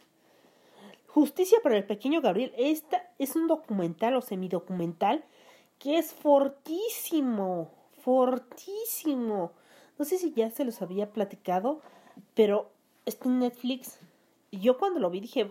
Justicia 1.06 1.58
para 1.62 1.76
el 1.76 1.84
pequeño 1.84 2.20
Gabriel. 2.20 2.52
Esta 2.58 3.10
es 3.18 3.36
un 3.36 3.46
documental 3.46 4.16
o 4.16 4.20
semidocumental 4.20 5.24
que 5.78 5.98
es 5.98 6.12
fortísimo. 6.12 7.70
Fortísimo. 8.02 9.52
No 9.98 10.04
sé 10.04 10.18
si 10.18 10.32
ya 10.32 10.50
se 10.50 10.64
los 10.64 10.82
había 10.82 11.10
platicado, 11.12 11.80
pero 12.34 12.70
está 13.06 13.28
en 13.28 13.40
Netflix. 13.40 13.98
Y 14.50 14.60
yo 14.60 14.78
cuando 14.78 15.00
lo 15.00 15.10
vi 15.10 15.20
dije, 15.20 15.50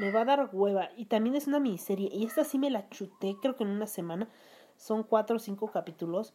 me 0.00 0.10
va 0.10 0.22
a 0.22 0.24
dar 0.24 0.48
hueva. 0.52 0.88
Y 0.96 1.04
también 1.04 1.36
es 1.36 1.46
una 1.46 1.60
miniserie. 1.60 2.08
Y 2.10 2.24
esta 2.24 2.42
sí 2.42 2.58
me 2.58 2.70
la 2.70 2.88
chuté, 2.88 3.36
creo 3.40 3.54
que 3.54 3.64
en 3.64 3.70
una 3.70 3.86
semana. 3.86 4.28
Son 4.76 5.02
cuatro 5.02 5.36
o 5.36 5.38
cinco 5.38 5.70
capítulos. 5.70 6.32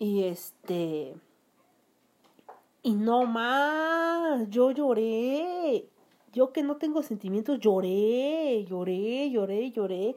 Y 0.00 0.24
este. 0.24 1.14
Y 2.82 2.94
no 2.94 3.24
más. 3.24 4.50
Yo 4.50 4.72
lloré. 4.72 5.88
Yo 6.32 6.52
que 6.52 6.64
no 6.64 6.76
tengo 6.76 7.04
sentimientos, 7.04 7.60
lloré. 7.60 8.64
Lloré, 8.64 9.30
lloré, 9.30 9.70
lloré. 9.70 10.16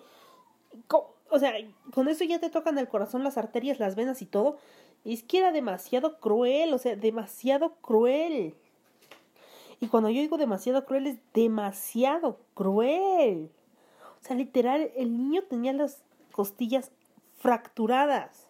O 1.30 1.38
sea, 1.38 1.54
con 1.94 2.08
eso 2.08 2.24
ya 2.24 2.40
te 2.40 2.50
tocan 2.50 2.80
el 2.80 2.90
corazón, 2.90 3.24
las 3.24 3.38
arterias, 3.38 3.80
las 3.80 3.96
venas 3.96 4.24
y 4.24 4.26
todo. 4.26 4.58
Y 5.06 5.14
es 5.14 5.22
que 5.22 5.38
era 5.38 5.52
demasiado 5.52 6.20
cruel. 6.20 6.74
O 6.74 6.80
sea, 6.80 6.96
demasiado 6.96 7.76
cruel. 7.76 8.56
Y 9.80 9.88
cuando 9.88 10.10
yo 10.10 10.22
digo 10.22 10.38
demasiado 10.38 10.86
cruel, 10.86 11.08
es 11.08 11.18
demasiado 11.34 12.40
cruel. 12.54 13.50
O 14.22 14.26
sea, 14.26 14.36
literal, 14.36 14.92
el 14.96 15.16
niño 15.16 15.44
tenía 15.44 15.72
las 15.74 16.04
costillas 16.32 16.92
fracturadas. 17.38 18.48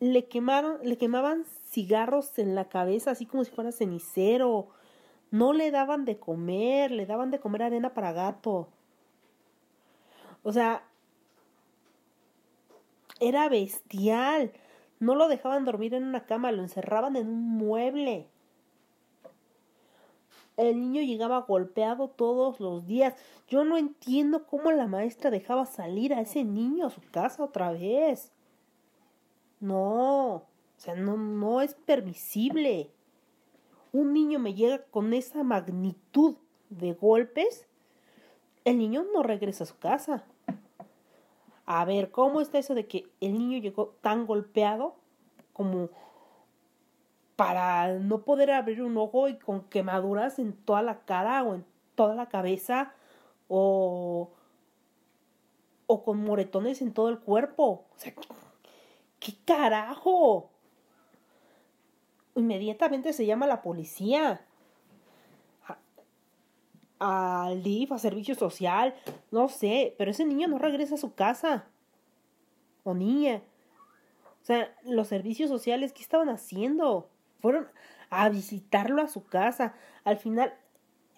Le 0.00 0.26
quemaron, 0.26 0.78
le 0.82 0.96
quemaban 0.96 1.44
cigarros 1.70 2.38
en 2.38 2.54
la 2.54 2.68
cabeza, 2.68 3.10
así 3.10 3.26
como 3.26 3.44
si 3.44 3.50
fuera 3.50 3.72
cenicero. 3.72 4.68
No 5.30 5.52
le 5.52 5.70
daban 5.70 6.04
de 6.04 6.18
comer, 6.18 6.90
le 6.90 7.04
daban 7.04 7.30
de 7.30 7.40
comer 7.40 7.62
arena 7.62 7.92
para 7.92 8.12
gato. 8.12 8.68
O 10.42 10.52
sea, 10.52 10.84
era 13.20 13.48
bestial. 13.48 14.52
No 15.00 15.14
lo 15.14 15.28
dejaban 15.28 15.64
dormir 15.64 15.92
en 15.92 16.04
una 16.04 16.24
cama, 16.24 16.52
lo 16.52 16.62
encerraban 16.62 17.16
en 17.16 17.28
un 17.28 17.48
mueble. 17.58 18.28
El 20.56 20.80
niño 20.80 21.02
llegaba 21.02 21.40
golpeado 21.42 22.08
todos 22.08 22.60
los 22.60 22.86
días. 22.86 23.14
Yo 23.48 23.64
no 23.64 23.76
entiendo 23.76 24.46
cómo 24.46 24.72
la 24.72 24.86
maestra 24.86 25.30
dejaba 25.30 25.66
salir 25.66 26.14
a 26.14 26.20
ese 26.20 26.44
niño 26.44 26.86
a 26.86 26.90
su 26.90 27.02
casa 27.10 27.44
otra 27.44 27.72
vez. 27.72 28.32
No, 29.60 30.34
o 30.34 30.44
sea, 30.76 30.94
no, 30.94 31.16
no 31.16 31.60
es 31.60 31.74
permisible. 31.74 32.90
Un 33.92 34.12
niño 34.12 34.38
me 34.38 34.54
llega 34.54 34.82
con 34.84 35.12
esa 35.12 35.42
magnitud 35.42 36.36
de 36.70 36.92
golpes, 36.92 37.66
el 38.64 38.78
niño 38.78 39.06
no 39.14 39.22
regresa 39.22 39.64
a 39.64 39.66
su 39.66 39.78
casa. 39.78 40.24
A 41.64 41.84
ver, 41.84 42.10
¿cómo 42.10 42.40
está 42.40 42.58
eso 42.58 42.74
de 42.74 42.86
que 42.86 43.08
el 43.20 43.38
niño 43.38 43.58
llegó 43.58 43.96
tan 44.00 44.26
golpeado 44.26 44.96
como 45.52 45.90
para 47.36 47.98
no 47.98 48.22
poder 48.22 48.50
abrir 48.50 48.82
un 48.82 48.96
ojo 48.96 49.28
y 49.28 49.38
con 49.38 49.62
quemaduras 49.64 50.38
en 50.38 50.54
toda 50.54 50.82
la 50.82 51.00
cara 51.00 51.42
o 51.44 51.54
en 51.54 51.64
toda 51.94 52.14
la 52.14 52.28
cabeza 52.28 52.94
o, 53.48 54.30
o 55.86 56.04
con 56.04 56.24
moretones 56.24 56.80
en 56.82 56.92
todo 56.92 57.10
el 57.10 57.18
cuerpo. 57.18 57.84
O 57.94 57.98
sea, 57.98 58.14
¿Qué 59.18 59.34
carajo? 59.44 60.50
Inmediatamente 62.34 63.12
se 63.12 63.26
llama 63.26 63.46
la 63.46 63.62
policía. 63.62 64.46
Al 66.98 67.62
DIF, 67.62 67.92
a 67.92 67.98
servicio 67.98 68.34
social, 68.34 68.94
no 69.30 69.48
sé, 69.48 69.94
pero 69.98 70.10
ese 70.10 70.24
niño 70.24 70.48
no 70.48 70.58
regresa 70.58 70.94
a 70.94 70.98
su 70.98 71.14
casa. 71.14 71.66
O 72.84 72.94
niña. 72.94 73.42
O 74.42 74.46
sea, 74.46 74.74
los 74.84 75.08
servicios 75.08 75.50
sociales, 75.50 75.92
¿qué 75.92 76.02
estaban 76.02 76.28
haciendo? 76.28 77.10
Fueron 77.46 77.68
a 78.10 78.28
visitarlo 78.28 79.00
a 79.00 79.06
su 79.06 79.24
casa. 79.24 79.72
Al 80.02 80.16
final, 80.16 80.52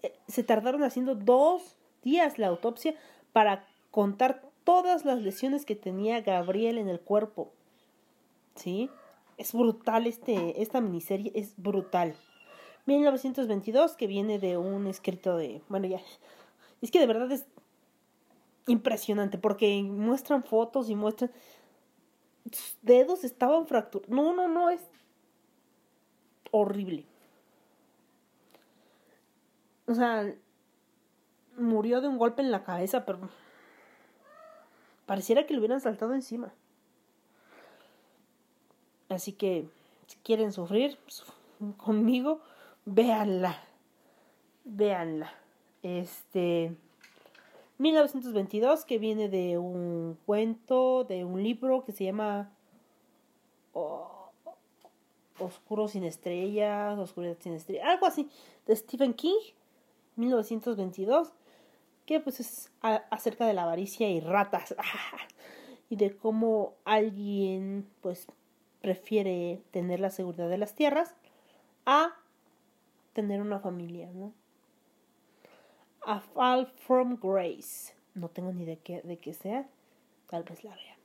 eh, 0.02 0.12
se 0.28 0.42
tardaron 0.42 0.82
haciendo 0.82 1.14
dos 1.14 1.74
días 2.04 2.38
la 2.38 2.48
autopsia 2.48 2.94
para 3.32 3.66
contar 3.90 4.42
todas 4.62 5.06
las 5.06 5.22
lesiones 5.22 5.64
que 5.64 5.74
tenía 5.74 6.20
Gabriel 6.20 6.76
en 6.76 6.90
el 6.90 7.00
cuerpo. 7.00 7.50
¿Sí? 8.56 8.90
Es 9.38 9.54
brutal 9.54 10.06
este, 10.06 10.60
esta 10.60 10.82
miniserie, 10.82 11.32
es 11.34 11.54
brutal. 11.56 12.14
1922, 12.84 13.96
que 13.96 14.06
viene 14.06 14.38
de 14.38 14.58
un 14.58 14.86
escrito 14.86 15.34
de... 15.34 15.62
Bueno, 15.70 15.86
ya... 15.86 16.02
Es 16.82 16.90
que 16.90 17.00
de 17.00 17.06
verdad 17.06 17.32
es 17.32 17.46
impresionante 18.66 19.38
porque 19.38 19.82
muestran 19.82 20.44
fotos 20.44 20.90
y 20.90 20.94
muestran... 20.94 21.32
Sus 22.52 22.76
dedos 22.82 23.24
estaban 23.24 23.66
fracturados. 23.66 24.10
No, 24.10 24.34
no, 24.34 24.46
no, 24.46 24.68
es 24.68 24.82
horrible. 26.50 27.04
O 29.86 29.94
sea, 29.94 30.34
murió 31.56 32.00
de 32.00 32.08
un 32.08 32.18
golpe 32.18 32.42
en 32.42 32.50
la 32.50 32.62
cabeza, 32.64 33.04
pero 33.06 33.18
pareciera 35.06 35.46
que 35.46 35.54
le 35.54 35.60
hubieran 35.60 35.80
saltado 35.80 36.14
encima. 36.14 36.52
Así 39.08 39.32
que, 39.32 39.66
si 40.06 40.18
quieren 40.18 40.52
sufrir 40.52 40.98
suf- 41.06 41.32
conmigo, 41.76 42.40
véanla. 42.84 43.56
Véanla. 44.64 45.32
Este. 45.82 46.74
1922, 47.78 48.84
que 48.84 48.98
viene 48.98 49.28
de 49.28 49.56
un 49.56 50.18
cuento, 50.26 51.04
de 51.04 51.24
un 51.24 51.42
libro 51.42 51.84
que 51.84 51.92
se 51.92 52.04
llama 52.04 52.50
oh, 53.72 54.17
Oscuro 55.38 55.88
sin 55.88 56.04
estrellas, 56.04 56.98
Oscuridad 56.98 57.36
sin 57.40 57.54
estrellas, 57.54 57.86
algo 57.86 58.06
así, 58.06 58.28
de 58.66 58.76
Stephen 58.76 59.14
King, 59.14 59.38
1922, 60.16 61.32
que 62.06 62.20
pues 62.20 62.40
es 62.40 62.70
acerca 62.82 63.46
de 63.46 63.54
la 63.54 63.62
avaricia 63.62 64.08
y 64.08 64.20
ratas, 64.20 64.74
y 65.90 65.96
de 65.96 66.16
cómo 66.16 66.74
alguien 66.84 67.88
pues 68.00 68.26
prefiere 68.80 69.62
tener 69.70 70.00
la 70.00 70.10
seguridad 70.10 70.48
de 70.48 70.58
las 70.58 70.74
tierras 70.74 71.14
a 71.86 72.14
tener 73.12 73.40
una 73.40 73.60
familia, 73.60 74.08
¿no? 74.12 74.32
A 76.06 76.20
Fall 76.20 76.66
from 76.66 77.18
Grace. 77.20 77.92
No 78.14 78.28
tengo 78.28 78.52
ni 78.52 78.64
de 78.64 78.78
qué, 78.78 79.02
de 79.02 79.18
qué 79.18 79.34
sea. 79.34 79.68
Tal 80.28 80.44
vez 80.44 80.64
la 80.64 80.74
vea. 80.74 80.96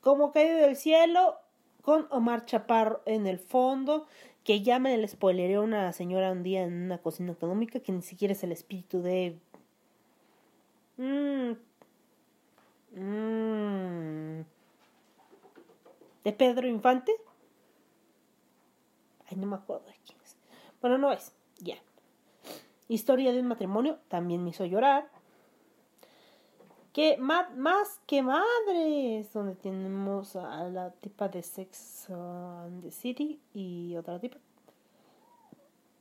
Como 0.00 0.32
caído 0.32 0.58
del 0.58 0.76
cielo, 0.76 1.36
con 1.82 2.06
Omar 2.10 2.44
Chaparro 2.46 3.02
en 3.06 3.26
el 3.26 3.38
fondo, 3.38 4.06
que 4.44 4.62
ya 4.62 4.78
me 4.78 4.96
le 4.96 5.08
spoileré 5.08 5.54
a 5.54 5.60
una 5.60 5.92
señora 5.92 6.32
un 6.32 6.42
día 6.42 6.62
en 6.62 6.84
una 6.84 6.98
cocina 6.98 7.32
económica, 7.32 7.80
que 7.80 7.92
ni 7.92 8.02
siquiera 8.02 8.32
es 8.32 8.42
el 8.42 8.52
espíritu 8.52 9.02
de... 9.02 9.38
Mm, 10.96 11.52
mm, 13.00 14.44
de 16.24 16.32
Pedro 16.32 16.68
Infante. 16.68 17.12
Ay, 19.28 19.36
no 19.36 19.46
me 19.46 19.56
acuerdo 19.56 19.86
de 19.86 19.94
quién 20.04 20.18
es. 20.22 20.36
Bueno, 20.80 20.98
no 20.98 21.12
es. 21.12 21.32
Ya. 21.58 21.76
Historia 22.88 23.32
de 23.32 23.40
un 23.40 23.46
matrimonio 23.46 23.98
también 24.08 24.42
me 24.42 24.50
hizo 24.50 24.64
llorar. 24.64 25.08
Que 26.92 27.16
más 27.18 28.00
que 28.06 28.20
madres, 28.22 29.32
donde 29.32 29.54
tenemos 29.54 30.34
a 30.34 30.64
la 30.64 30.90
tipa 30.90 31.28
de 31.28 31.42
Sex 31.42 32.08
and 32.10 32.82
the 32.82 32.90
City 32.90 33.40
y 33.54 33.94
otra 33.96 34.18
tipa. 34.18 34.38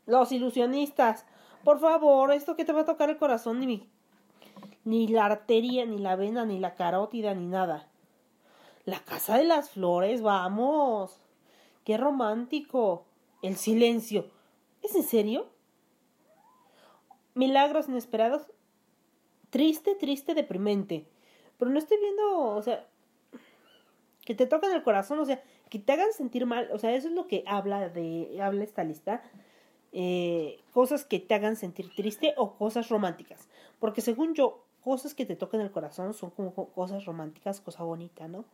Los 0.07 0.31
ilusionistas. 0.31 1.25
Por 1.63 1.79
favor, 1.79 2.31
esto 2.31 2.55
que 2.55 2.65
te 2.65 2.73
va 2.73 2.81
a 2.81 2.85
tocar 2.85 3.09
el 3.11 3.17
corazón, 3.17 3.59
ni, 3.59 3.67
mi- 3.67 3.87
ni 4.83 5.07
la 5.07 5.25
arteria, 5.25 5.85
ni 5.85 5.99
la 5.99 6.15
vena, 6.15 6.45
ni 6.45 6.57
la 6.59 6.73
carótida, 6.73 7.35
ni 7.35 7.45
nada. 7.45 7.87
La 8.85 8.99
casa 9.01 9.37
de 9.37 9.43
las 9.43 9.69
flores, 9.69 10.23
vamos. 10.23 11.19
Qué 11.83 11.97
romántico. 11.97 13.05
El 13.43 13.57
silencio. 13.57 14.25
¿Es 14.81 14.95
en 14.95 15.03
serio? 15.03 15.45
Milagros 17.35 17.87
inesperados. 17.89 18.47
Triste, 19.49 19.95
triste, 19.95 20.33
deprimente. 20.35 21.05
Pero 21.57 21.71
no 21.71 21.79
estoy 21.79 21.97
viendo, 21.99 22.39
o 22.55 22.61
sea, 22.61 22.87
que 24.25 24.35
te 24.35 24.45
tocan 24.45 24.71
el 24.73 24.83
corazón, 24.83 25.19
o 25.19 25.25
sea, 25.25 25.41
que 25.69 25.79
te 25.79 25.91
hagan 25.91 26.13
sentir 26.13 26.45
mal. 26.45 26.69
O 26.71 26.77
sea, 26.77 26.93
eso 26.95 27.07
es 27.07 27.13
lo 27.13 27.27
que 27.27 27.43
habla 27.47 27.89
de, 27.89 28.39
habla 28.41 28.63
esta 28.63 28.83
lista. 28.83 29.23
Eh, 29.91 30.59
cosas 30.71 31.03
que 31.05 31.19
te 31.19 31.33
hagan 31.33 31.55
sentir 31.55 31.93
triste 31.95 32.33
o 32.37 32.55
cosas 32.55 32.89
románticas. 32.89 33.49
Porque 33.79 34.01
según 34.01 34.35
yo, 34.35 34.65
cosas 34.83 35.13
que 35.15 35.25
te 35.25 35.35
tocan 35.35 35.61
el 35.61 35.71
corazón 35.71 36.13
son 36.13 36.29
como 36.29 36.53
co- 36.53 36.69
cosas 36.69 37.05
románticas, 37.05 37.59
cosa 37.59 37.83
bonita, 37.83 38.27
¿no? 38.27 38.45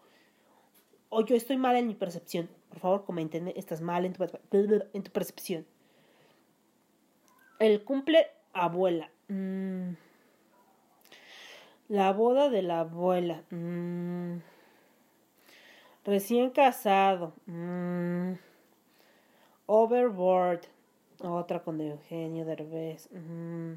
O 1.09 1.21
yo 1.25 1.35
estoy 1.35 1.57
mal 1.57 1.75
en 1.75 1.87
mi 1.87 1.95
percepción. 1.95 2.49
Por 2.69 2.79
favor, 2.79 3.05
comenten, 3.05 3.47
estás 3.49 3.81
mal 3.81 4.05
en 4.05 4.13
tu, 4.13 4.23
en 4.93 5.03
tu 5.03 5.11
percepción. 5.11 5.65
El 7.59 7.83
cumple 7.83 8.27
abuela. 8.53 9.11
Mm. 9.27 9.91
La 11.87 12.11
boda 12.13 12.49
de 12.49 12.61
la 12.63 12.79
abuela. 12.81 13.43
Mm. 13.51 14.37
Recién 16.03 16.49
casado. 16.49 17.33
Mm. 17.45 18.33
Overboard. 19.67 20.61
Otra 21.19 21.63
con 21.63 21.79
Eugenio 21.79 22.45
Derbez. 22.45 23.09
Mm. 23.11 23.73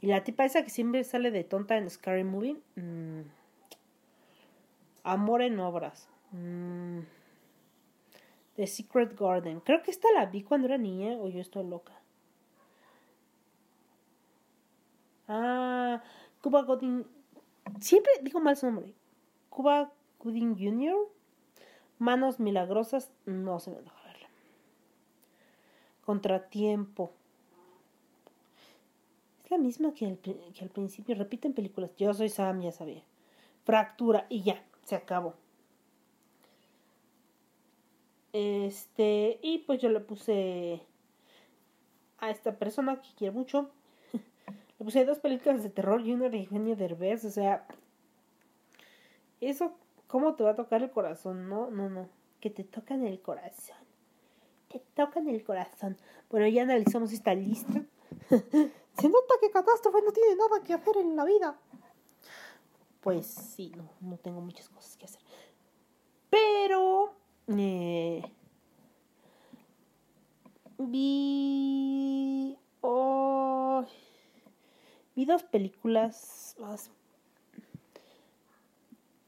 Y 0.00 0.06
la 0.06 0.24
tipa 0.24 0.44
esa 0.44 0.64
que 0.64 0.70
siempre 0.70 1.04
sale 1.04 1.30
de 1.30 1.44
tonta 1.44 1.76
en 1.76 1.88
Scary 1.88 2.24
Movie. 2.24 2.56
Amor 5.04 5.42
en 5.42 5.60
obras. 5.60 6.08
The 8.56 8.66
Secret 8.66 9.18
Garden. 9.18 9.60
Creo 9.60 9.82
que 9.82 9.90
esta 9.90 10.10
la 10.12 10.26
vi 10.26 10.42
cuando 10.42 10.66
era 10.66 10.78
niña 10.78 11.16
o 11.18 11.28
yo 11.28 11.40
estoy 11.40 11.64
loca. 11.64 11.92
Ah, 15.28 16.02
Cuba 16.40 16.62
Gooding. 16.62 17.04
Siempre 17.80 18.12
digo 18.22 18.40
mal 18.40 18.56
su 18.56 18.66
nombre. 18.66 18.94
Cuba 19.50 19.92
Gooding 20.20 20.56
Jr. 20.56 20.96
Manos 21.98 22.40
milagrosas. 22.40 23.10
No 23.26 23.60
se 23.60 23.70
me 23.70 23.80
deja 23.80 24.02
verla. 24.04 24.28
Contratiempo. 26.04 27.12
Es 29.44 29.50
la 29.50 29.58
misma 29.58 29.92
que 29.94 30.18
que 30.18 30.62
al 30.62 30.70
principio. 30.70 31.14
Repiten 31.14 31.52
películas. 31.52 31.94
Yo 31.96 32.12
soy 32.14 32.28
Sam, 32.28 32.62
ya 32.62 32.72
sabía. 32.72 33.02
Fractura 33.64 34.26
y 34.28 34.42
ya. 34.42 34.64
Se 34.84 34.94
acabó. 34.94 35.34
Este. 38.32 39.38
Y 39.42 39.58
pues 39.58 39.80
yo 39.80 39.88
le 39.88 40.00
puse 40.00 40.82
a 42.18 42.30
esta 42.30 42.56
persona 42.56 43.00
que 43.02 43.08
quiero 43.16 43.34
mucho. 43.34 43.70
Le 44.82 44.84
puse 44.84 45.04
dos 45.04 45.20
películas 45.20 45.62
de 45.62 45.70
terror 45.70 46.00
y 46.04 46.12
una 46.12 46.28
de 46.28 46.38
Eugenio 46.38 46.74
Derbez, 46.74 47.24
o 47.24 47.30
sea, 47.30 47.64
eso, 49.40 49.76
¿cómo 50.08 50.34
te 50.34 50.42
va 50.42 50.50
a 50.50 50.56
tocar 50.56 50.82
el 50.82 50.90
corazón? 50.90 51.48
No, 51.48 51.70
no, 51.70 51.88
no, 51.88 52.08
que 52.40 52.50
te 52.50 52.64
tocan 52.64 53.06
el 53.06 53.22
corazón, 53.22 53.76
te 54.66 54.80
tocan 54.96 55.28
el 55.28 55.44
corazón. 55.44 55.96
Bueno, 56.30 56.48
ya 56.48 56.64
analizamos 56.64 57.12
esta 57.12 57.32
lista. 57.32 57.80
Se 58.30 59.08
nota 59.08 59.34
que 59.40 59.52
Catástrofe 59.52 60.02
no 60.02 60.10
tiene 60.10 60.34
nada 60.34 60.60
que 60.64 60.74
hacer 60.74 60.96
en 60.96 61.14
la 61.14 61.26
vida. 61.26 61.56
Pues 63.02 63.24
sí, 63.26 63.70
no, 63.76 63.88
no 64.00 64.16
tengo 64.16 64.40
muchas 64.40 64.68
cosas 64.68 64.96
que 64.96 65.04
hacer. 65.04 65.22
Pero, 66.28 67.14
eh, 67.46 68.24
vi... 70.78 72.58
oh, 72.80 73.86
vi 75.14 75.24
dos 75.24 75.42
películas 75.42 76.56
más 76.58 76.90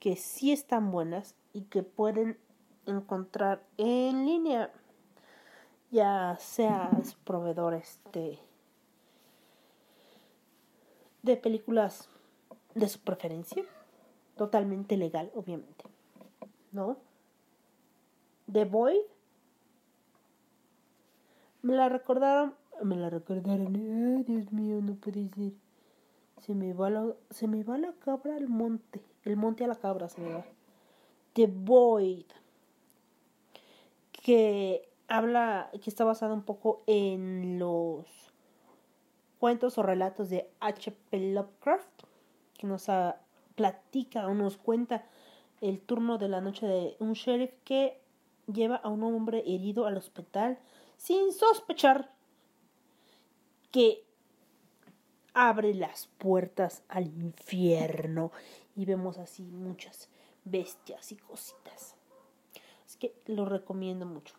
que 0.00 0.16
sí 0.16 0.52
están 0.52 0.90
buenas 0.90 1.34
y 1.52 1.62
que 1.62 1.82
pueden 1.82 2.38
encontrar 2.86 3.62
en 3.78 4.26
línea, 4.26 4.70
ya 5.90 6.36
seas 6.38 7.14
proveedores 7.24 8.00
de, 8.12 8.38
de 11.22 11.36
películas 11.36 12.08
de 12.74 12.88
su 12.88 12.98
preferencia, 13.00 13.64
totalmente 14.36 14.96
legal, 14.96 15.30
obviamente, 15.34 15.84
¿no? 16.72 16.98
The 18.52 18.64
Void. 18.64 19.00
Me 21.62 21.74
la 21.74 21.88
recordaron, 21.88 22.54
me 22.82 22.96
la 22.96 23.08
recordaron. 23.08 23.74
Ay, 23.74 24.24
Dios 24.24 24.52
mío, 24.52 24.82
no 24.82 24.96
puede 24.96 25.30
ser. 25.30 25.63
Se 26.44 26.54
me 26.54 26.74
va 26.74 26.90
la, 26.90 27.14
se 27.30 27.46
me 27.46 27.62
va 27.62 27.78
la 27.78 27.92
cabra 27.92 28.36
al 28.36 28.48
monte. 28.48 29.00
El 29.24 29.36
monte 29.36 29.64
a 29.64 29.66
la 29.66 29.76
cabra 29.76 30.08
se 30.08 30.20
me 30.20 30.32
va. 30.32 30.44
The 31.32 31.46
Void. 31.46 32.26
Que 34.12 34.88
habla, 35.08 35.70
que 35.82 35.88
está 35.88 36.04
basada 36.04 36.34
un 36.34 36.42
poco 36.42 36.82
en 36.86 37.58
los 37.58 38.06
cuentos 39.38 39.78
o 39.78 39.82
relatos 39.82 40.28
de 40.28 40.50
H.P. 40.60 41.32
Lovecraft, 41.32 42.04
que 42.58 42.66
nos 42.66 42.88
ha, 42.88 43.20
platica 43.54 44.26
o 44.26 44.34
nos 44.34 44.56
cuenta 44.56 45.04
el 45.60 45.80
turno 45.80 46.18
de 46.18 46.28
la 46.28 46.40
noche 46.40 46.66
de 46.66 46.96
un 46.98 47.12
sheriff 47.14 47.52
que 47.64 48.00
lleva 48.52 48.76
a 48.76 48.88
un 48.88 49.02
hombre 49.02 49.42
herido 49.46 49.86
al 49.86 49.96
hospital 49.96 50.58
sin 50.96 51.32
sospechar 51.32 52.10
que 53.70 54.04
abre 55.34 55.74
las 55.74 56.06
puertas 56.18 56.82
al 56.88 57.06
infierno 57.08 58.30
y 58.76 58.86
vemos 58.86 59.18
así 59.18 59.42
muchas 59.42 60.08
bestias 60.44 61.12
y 61.12 61.16
cositas. 61.16 61.96
Es 62.86 62.96
que 62.96 63.14
lo 63.26 63.44
recomiendo 63.44 64.06
mucho. 64.06 64.34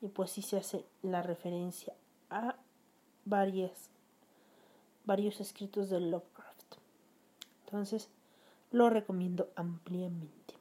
Y 0.00 0.08
pues 0.08 0.32
sí 0.32 0.42
se 0.42 0.58
hace 0.58 0.84
la 1.02 1.22
referencia 1.22 1.94
a 2.28 2.56
varios 3.24 3.88
escritos 5.40 5.88
de 5.90 6.00
Lovecraft. 6.00 6.74
Entonces, 7.64 8.10
lo 8.72 8.90
recomiendo 8.90 9.50
ampliamente. 9.54 10.54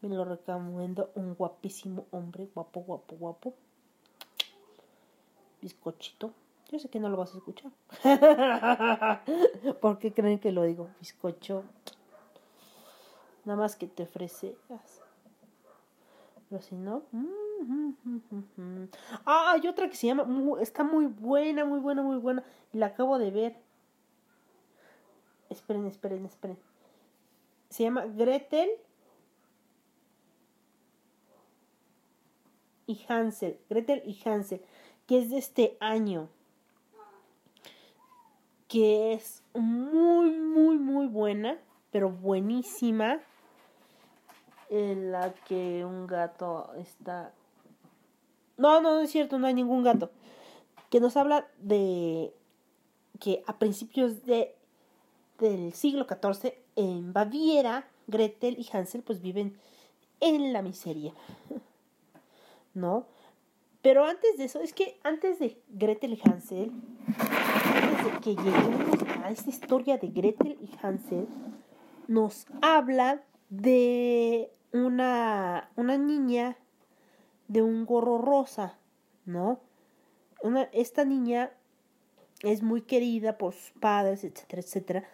Me 0.00 0.08
lo 0.08 0.24
recomiendo 0.24 1.12
un 1.14 1.34
guapísimo 1.34 2.06
hombre, 2.10 2.48
guapo, 2.52 2.80
guapo, 2.80 3.16
guapo. 3.16 3.54
Bizcochito. 5.62 6.34
Yo 6.70 6.78
sé 6.78 6.88
que 6.88 6.98
no 6.98 7.08
lo 7.08 7.16
vas 7.16 7.34
a 7.34 7.38
escuchar. 7.38 7.70
¿Por 9.80 9.98
qué 9.98 10.12
creen 10.12 10.38
que 10.38 10.50
lo 10.50 10.64
digo? 10.64 10.88
Bizcocho. 11.00 11.64
Nada 13.44 13.58
más 13.58 13.76
que 13.76 13.86
te 13.86 14.04
ofreces. 14.04 14.56
Pero 16.48 16.62
si 16.62 16.74
no. 16.74 17.02
Ah, 19.26 19.52
hay 19.52 19.68
otra 19.68 19.88
que 19.88 19.96
se 19.96 20.06
llama. 20.06 20.26
Está 20.60 20.84
muy 20.84 21.06
buena, 21.06 21.64
muy 21.64 21.80
buena, 21.80 22.02
muy 22.02 22.16
buena. 22.16 22.42
La 22.72 22.86
acabo 22.86 23.18
de 23.18 23.30
ver. 23.30 23.56
Esperen, 25.50 25.86
esperen, 25.86 26.24
esperen. 26.24 26.58
Se 27.68 27.82
llama 27.82 28.06
Gretel 28.06 28.70
y 32.86 33.04
Hansel. 33.08 33.58
Gretel 33.68 34.02
y 34.06 34.18
Hansel. 34.28 34.62
Que 35.06 35.18
es 35.18 35.30
de 35.30 35.38
este 35.38 35.76
año. 35.80 36.28
Que 38.74 39.12
es 39.12 39.44
muy, 39.54 40.32
muy, 40.32 40.78
muy 40.78 41.06
buena. 41.06 41.60
Pero 41.92 42.10
buenísima. 42.10 43.20
En 44.68 45.12
la 45.12 45.32
que 45.46 45.84
un 45.84 46.08
gato 46.08 46.72
está. 46.78 47.32
No, 48.56 48.80
no, 48.80 48.96
no 48.96 49.00
es 49.00 49.12
cierto, 49.12 49.38
no 49.38 49.46
hay 49.46 49.54
ningún 49.54 49.84
gato. 49.84 50.10
Que 50.90 50.98
nos 50.98 51.16
habla 51.16 51.46
de 51.58 52.34
que 53.20 53.44
a 53.46 53.60
principios 53.60 54.26
de 54.26 54.56
del 55.38 55.72
siglo 55.72 56.06
XIV 56.08 56.54
en 56.74 57.12
Baviera, 57.12 57.88
Gretel 58.08 58.56
y 58.58 58.66
Hansel 58.76 59.02
pues 59.02 59.20
viven 59.20 59.56
en 60.20 60.52
la 60.52 60.62
miseria. 60.62 61.12
¿No? 62.74 63.06
Pero 63.82 64.04
antes 64.04 64.36
de 64.36 64.44
eso, 64.44 64.60
es 64.60 64.72
que 64.72 64.98
antes 65.04 65.38
de 65.38 65.60
Gretel 65.68 66.14
y 66.14 66.20
Hansel, 66.28 66.72
que 68.22 68.36
lleguemos 68.36 69.02
a 69.22 69.30
esta 69.30 69.50
historia 69.50 69.98
de 69.98 70.08
Gretel 70.08 70.58
y 70.60 70.70
Hansel, 70.82 71.26
nos 72.08 72.46
habla 72.62 73.22
de 73.50 74.50
una, 74.72 75.70
una 75.76 75.98
niña 75.98 76.56
de 77.48 77.62
un 77.62 77.86
gorro 77.86 78.18
rosa, 78.18 78.78
¿no? 79.24 79.60
Esta 80.72 81.04
niña 81.04 81.50
es 82.42 82.62
muy 82.62 82.82
querida 82.82 83.38
por 83.38 83.54
sus 83.54 83.70
padres, 83.80 84.24
etcétera, 84.24 84.60
etcétera 84.62 85.04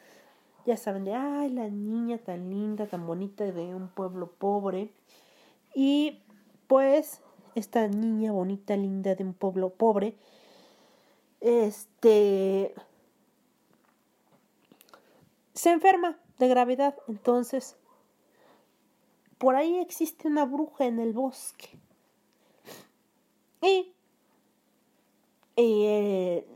ya 0.67 0.77
saben 0.77 1.05
de, 1.05 1.15
ay, 1.15 1.51
la 1.51 1.69
niña 1.69 2.19
tan 2.19 2.51
linda, 2.51 2.87
tan 2.87 3.07
bonita 3.07 3.45
de 3.45 3.75
un 3.75 3.89
pueblo 3.89 4.31
pobre. 4.31 4.91
Y 5.75 6.23
pues 6.67 7.23
esta 7.55 7.89
niña 7.89 8.33
bonita, 8.33 8.77
linda 8.77 9.15
de 9.15 9.25
un 9.25 9.35
pueblo 9.35 9.71
pobre, 9.71 10.15
este, 11.41 12.75
se 15.55 15.71
enferma 15.71 16.19
de 16.39 16.49
gravedad. 16.49 16.97
Entonces, 17.09 17.77
por 19.39 19.57
ahí 19.57 19.79
existe 19.79 20.29
una 20.29 20.45
bruja 20.45 20.87
en 20.87 20.99
el 21.01 21.13
bosque. 21.13 21.69
Y 23.63 23.93
eh, 25.57 26.47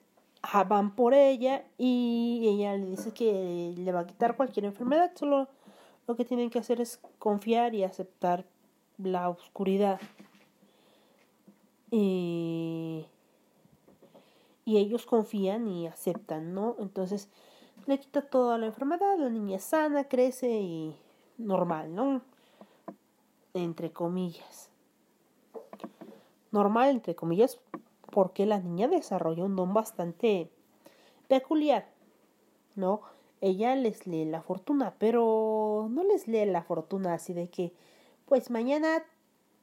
van 0.66 0.94
por 0.94 1.14
ella 1.14 1.64
y 1.78 2.46
ella 2.46 2.76
le 2.76 2.86
dice 2.86 3.12
que 3.12 3.74
le 3.76 3.92
va 3.92 4.00
a 4.00 4.06
quitar 4.06 4.36
cualquier 4.36 4.66
enfermedad, 4.66 5.12
solo 5.14 5.48
lo 6.06 6.16
que 6.16 6.24
tienen 6.24 6.50
que 6.50 6.58
hacer 6.58 6.80
es 6.80 7.00
confiar 7.18 7.74
y 7.74 7.84
aceptar 7.84 8.44
la 8.98 9.28
oscuridad. 9.28 10.00
Y, 11.90 13.06
y 14.64 14.78
ellos 14.78 15.06
confían 15.06 15.68
y 15.68 15.86
aceptan, 15.86 16.54
¿no? 16.54 16.76
Entonces 16.78 17.28
le 17.86 17.98
quita 17.98 18.22
toda 18.22 18.58
la 18.58 18.66
enfermedad, 18.66 19.18
la 19.18 19.28
niña 19.28 19.58
sana, 19.58 20.04
crece 20.04 20.60
y 20.60 20.96
normal, 21.38 21.94
¿no? 21.94 22.22
Entre 23.52 23.92
comillas. 23.92 24.70
Normal, 26.50 26.90
entre 26.90 27.14
comillas, 27.14 27.60
porque 28.10 28.46
la 28.46 28.60
niña 28.60 28.88
desarrolla 28.88 29.44
un 29.44 29.56
don 29.56 29.74
bastante 29.74 30.50
peculiar, 31.28 31.86
¿no? 32.74 33.02
Ella 33.40 33.74
les 33.74 34.06
lee 34.06 34.24
la 34.24 34.40
fortuna, 34.40 34.94
pero 34.98 35.88
no 35.90 36.04
les 36.04 36.28
lee 36.28 36.46
la 36.46 36.62
fortuna 36.62 37.14
así 37.14 37.34
de 37.34 37.48
que, 37.48 37.72
pues 38.26 38.50
mañana 38.50 39.04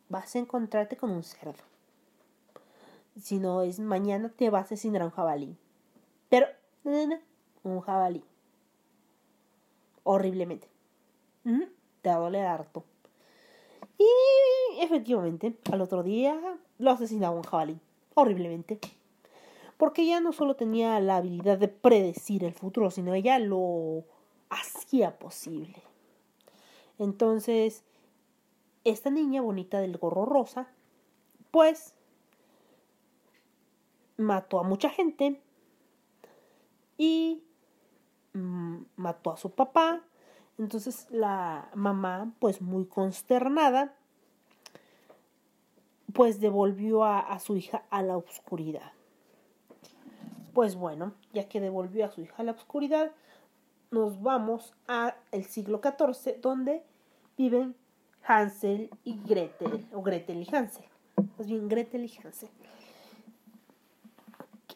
vas 0.10 0.36
a 0.36 0.40
encontrarte 0.40 0.98
con 0.98 1.10
un 1.12 1.24
cerdo. 1.24 1.71
Sino 3.20 3.62
es 3.62 3.80
mañana 3.80 4.30
te 4.30 4.50
vas 4.50 4.64
a 4.64 4.66
asesinar 4.66 5.04
un 5.04 5.12
jabalí. 5.12 5.56
Pero, 6.30 6.48
un 7.64 7.82
jabalí. 7.82 8.24
Horriblemente. 10.04 10.68
Te 12.02 12.10
va 12.10 12.28
a 12.28 12.54
harto. 12.54 12.84
Y 13.98 14.80
efectivamente, 14.80 15.56
al 15.72 15.82
otro 15.82 16.04
día 16.04 16.40
lo 16.80 16.92
asesinaba 16.92 17.36
un 17.36 17.44
jabalí 17.44 17.80
horriblemente. 18.14 18.80
Porque 19.78 20.04
ella 20.04 20.20
no 20.20 20.32
solo 20.32 20.56
tenía 20.56 21.00
la 21.00 21.18
habilidad 21.18 21.58
de 21.58 21.68
predecir 21.68 22.44
el 22.44 22.54
futuro, 22.54 22.92
sino 22.92 23.14
ella 23.14 23.40
lo 23.40 24.04
hacía 24.50 25.18
posible. 25.18 25.82
Entonces, 27.00 27.84
esta 28.84 29.10
niña 29.10 29.42
bonita 29.42 29.80
del 29.80 29.98
gorro 29.98 30.26
rosa, 30.26 30.68
pues 31.50 31.96
mató 34.22 34.60
a 34.60 34.64
mucha 34.64 34.90
gente 34.90 35.42
y 36.98 37.44
mm, 38.34 38.78
mató 38.96 39.32
a 39.32 39.38
su 39.38 39.52
papá. 39.52 40.02
Entonces 40.58 41.08
la 41.10 41.70
mamá, 41.74 42.32
pues 42.40 42.62
muy 42.62 42.86
consternada, 42.86 43.96
pues 46.14 46.40
devolvió 46.40 47.04
a, 47.04 47.40
su 47.40 47.58
hija 47.58 47.84
a 47.90 48.04
la 48.04 48.18
oscuridad. 48.18 48.92
Pues 50.54 50.76
bueno, 50.76 51.14
ya 51.34 51.48
que 51.48 51.62
devolvió 51.62 52.06
a 52.06 52.12
su 52.12 52.22
hija 52.22 52.36
a 52.38 52.44
la 52.44 52.52
oscuridad, 52.52 53.12
nos 53.90 54.22
vamos 54.22 54.74
al 54.88 55.44
siglo 55.46 55.82
XIV, 55.82 56.42
donde 56.42 56.84
viven 57.38 57.76
Hansel 58.24 58.90
y 59.04 59.20
Gretel, 59.26 59.88
o 59.94 60.02
Gretel 60.02 60.42
y 60.42 60.56
Hansel, 60.56 60.86
más 61.38 61.48
bien 61.48 61.68
Gretel 61.68 62.06
y 62.06 62.12
Hansel, 62.24 62.50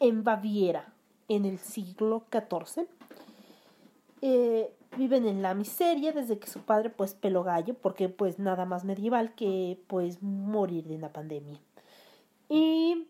en 0.00 0.24
Baviera, 0.24 0.92
en 1.28 1.44
el 1.44 1.58
siglo 1.58 2.24
XIV. 2.30 2.86
Eh, 4.22 4.72
viven 4.96 5.26
en 5.26 5.42
la 5.42 5.54
miseria 5.54 6.12
desde 6.12 6.38
que 6.38 6.48
su 6.48 6.60
padre 6.60 6.90
pues 6.90 7.14
peló 7.14 7.42
gallo 7.42 7.74
porque 7.74 8.08
pues 8.08 8.38
nada 8.38 8.64
más 8.64 8.84
medieval 8.84 9.34
que 9.34 9.78
pues 9.88 10.22
morir 10.22 10.86
de 10.86 10.96
una 10.96 11.12
pandemia 11.12 11.60
y 12.48 13.06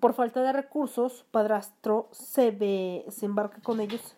por 0.00 0.14
falta 0.14 0.42
de 0.42 0.52
recursos 0.52 1.12
su 1.18 1.24
padrastro 1.26 2.08
se 2.12 2.50
ve 2.52 3.04
se 3.08 3.26
embarca 3.26 3.60
con 3.60 3.80
ellos 3.80 4.16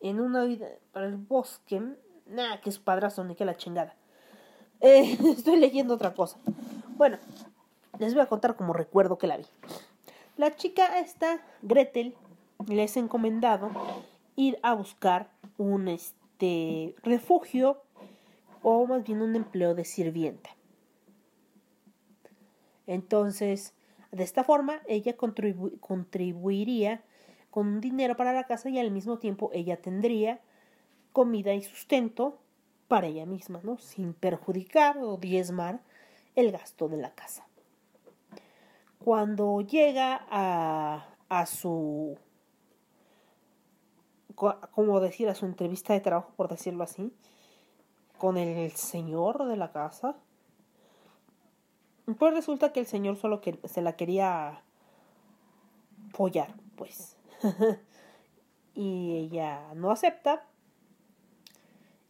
en 0.00 0.20
una 0.20 0.44
vida 0.44 0.66
para 0.92 1.06
el 1.06 1.16
bosque 1.16 1.80
nada 2.26 2.60
que 2.60 2.72
su 2.72 2.82
padrastro 2.82 3.24
ni 3.24 3.34
que 3.34 3.44
la 3.44 3.56
chingada 3.56 3.94
Eh, 4.80 5.16
estoy 5.36 5.58
leyendo 5.58 5.94
otra 5.94 6.14
cosa. 6.14 6.38
Bueno, 6.96 7.18
les 7.98 8.14
voy 8.14 8.22
a 8.22 8.26
contar 8.26 8.56
como 8.56 8.72
recuerdo 8.72 9.18
que 9.18 9.26
la 9.26 9.36
vi. 9.36 9.44
La 10.40 10.56
chica 10.56 10.98
esta, 11.00 11.42
Gretel, 11.60 12.16
les 12.66 12.96
ha 12.96 13.00
encomendado 13.00 13.70
ir 14.36 14.58
a 14.62 14.72
buscar 14.72 15.30
un 15.58 15.86
este 15.86 16.94
refugio 17.02 17.82
o 18.62 18.86
más 18.86 19.04
bien 19.04 19.20
un 19.20 19.36
empleo 19.36 19.74
de 19.74 19.84
sirvienta. 19.84 20.48
Entonces, 22.86 23.74
de 24.12 24.22
esta 24.24 24.42
forma, 24.42 24.80
ella 24.88 25.14
contribuiría 25.14 27.02
con 27.50 27.82
dinero 27.82 28.16
para 28.16 28.32
la 28.32 28.44
casa 28.44 28.70
y 28.70 28.78
al 28.78 28.90
mismo 28.90 29.18
tiempo 29.18 29.50
ella 29.52 29.76
tendría 29.76 30.40
comida 31.12 31.52
y 31.52 31.62
sustento 31.62 32.38
para 32.88 33.08
ella 33.08 33.26
misma, 33.26 33.60
¿no? 33.62 33.76
Sin 33.76 34.14
perjudicar 34.14 34.96
o 35.02 35.18
diezmar 35.18 35.82
el 36.34 36.50
gasto 36.50 36.88
de 36.88 36.96
la 36.96 37.14
casa. 37.14 37.49
Cuando 39.02 39.60
llega 39.62 40.26
a, 40.30 41.06
a 41.28 41.46
su, 41.46 42.18
como 44.34 45.00
decir, 45.00 45.28
a 45.28 45.34
su 45.34 45.46
entrevista 45.46 45.92
de 45.94 46.00
trabajo, 46.00 46.32
por 46.36 46.48
decirlo 46.48 46.84
así, 46.84 47.12
con 48.18 48.36
el 48.36 48.72
señor 48.72 49.46
de 49.46 49.56
la 49.56 49.72
casa, 49.72 50.16
pues 52.18 52.34
resulta 52.34 52.72
que 52.72 52.80
el 52.80 52.86
señor 52.86 53.16
solo 53.16 53.40
que 53.40 53.58
se 53.64 53.82
la 53.82 53.96
quería 53.96 54.62
follar, 56.12 56.54
pues. 56.76 57.16
y 58.74 59.16
ella 59.16 59.72
no 59.74 59.90
acepta 59.90 60.46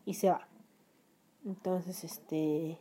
y 0.05 0.15
se 0.15 0.31
va. 0.31 0.49
Entonces, 1.45 2.05
este, 2.05 2.79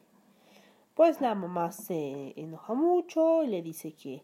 pues 1.00 1.22
la 1.22 1.34
mamá 1.34 1.72
se 1.72 2.34
enoja 2.36 2.74
mucho 2.74 3.45
y 3.45 3.47
le 3.47 3.62
dice 3.62 3.93
que, 3.93 4.22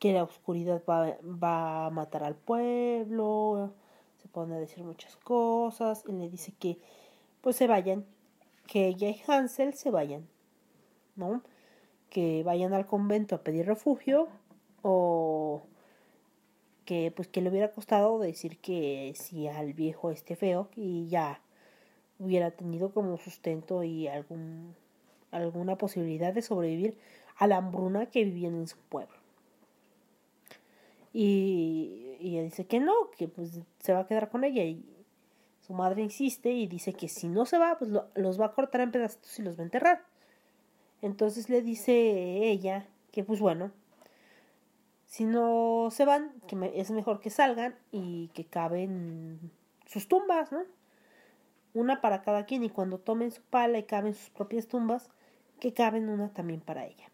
que 0.00 0.12
la 0.12 0.24
oscuridad 0.24 0.82
va, 0.84 1.16
va 1.22 1.86
a 1.86 1.90
matar 1.90 2.24
al 2.24 2.34
pueblo, 2.34 3.72
se 4.20 4.26
pone 4.26 4.56
a 4.56 4.58
decir 4.58 4.82
muchas 4.82 5.14
cosas 5.14 6.02
y 6.08 6.10
le 6.10 6.28
dice 6.28 6.54
que 6.58 6.80
pues 7.40 7.54
se 7.54 7.68
vayan, 7.68 8.04
que 8.66 8.88
ella 8.88 9.10
y 9.10 9.22
Hansel 9.28 9.74
se 9.74 9.92
vayan, 9.92 10.26
¿no? 11.14 11.40
Que 12.10 12.42
vayan 12.42 12.72
al 12.72 12.88
convento 12.88 13.36
a 13.36 13.44
pedir 13.44 13.66
refugio 13.66 14.26
o 14.82 15.62
que 16.84 17.12
pues 17.14 17.28
que 17.28 17.42
le 17.42 17.50
hubiera 17.50 17.70
costado 17.70 18.18
decir 18.18 18.58
que 18.58 19.12
si 19.14 19.46
al 19.46 19.72
viejo 19.72 20.10
este 20.10 20.34
feo 20.34 20.68
y 20.74 21.06
ya 21.06 21.40
hubiera 22.18 22.50
tenido 22.50 22.92
como 22.92 23.18
sustento 23.18 23.84
y 23.84 24.08
algún 24.08 24.74
alguna 25.32 25.76
posibilidad 25.76 26.32
de 26.32 26.42
sobrevivir 26.42 26.96
a 27.36 27.46
la 27.46 27.56
hambruna 27.56 28.06
que 28.06 28.24
vivían 28.24 28.54
en 28.54 28.68
su 28.68 28.76
pueblo. 28.78 29.16
Y, 31.12 32.16
ella 32.20 32.42
dice 32.42 32.66
que 32.66 32.78
no, 32.78 33.10
que 33.16 33.26
pues 33.28 33.60
se 33.80 33.92
va 33.92 34.00
a 34.00 34.06
quedar 34.06 34.30
con 34.30 34.44
ella 34.44 34.62
y 34.62 34.84
su 35.66 35.74
madre 35.74 36.02
insiste 36.02 36.52
y 36.52 36.66
dice 36.66 36.92
que 36.92 37.08
si 37.08 37.28
no 37.28 37.46
se 37.46 37.58
va, 37.58 37.78
pues 37.78 37.90
los 38.14 38.40
va 38.40 38.46
a 38.46 38.52
cortar 38.52 38.80
en 38.80 38.92
pedacitos 38.92 39.38
y 39.38 39.42
los 39.42 39.56
va 39.56 39.62
a 39.62 39.64
enterrar. 39.64 40.04
Entonces 41.02 41.48
le 41.48 41.62
dice 41.62 41.92
ella 42.48 42.86
que 43.10 43.24
pues 43.24 43.40
bueno, 43.40 43.72
si 45.06 45.24
no 45.24 45.88
se 45.90 46.04
van, 46.04 46.32
que 46.46 46.72
es 46.74 46.90
mejor 46.90 47.20
que 47.20 47.30
salgan 47.30 47.74
y 47.90 48.28
que 48.28 48.44
caben 48.44 49.50
sus 49.86 50.08
tumbas, 50.08 50.52
¿no? 50.52 50.62
Una 51.74 52.00
para 52.00 52.22
cada 52.22 52.46
quien 52.46 52.64
y 52.64 52.70
cuando 52.70 52.98
tomen 52.98 53.30
su 53.30 53.42
pala 53.42 53.78
y 53.78 53.82
caben 53.82 54.14
sus 54.14 54.30
propias 54.30 54.68
tumbas, 54.68 55.10
que 55.62 55.72
caben 55.72 56.08
una 56.08 56.28
también 56.34 56.60
para 56.60 56.86
ella. 56.86 57.08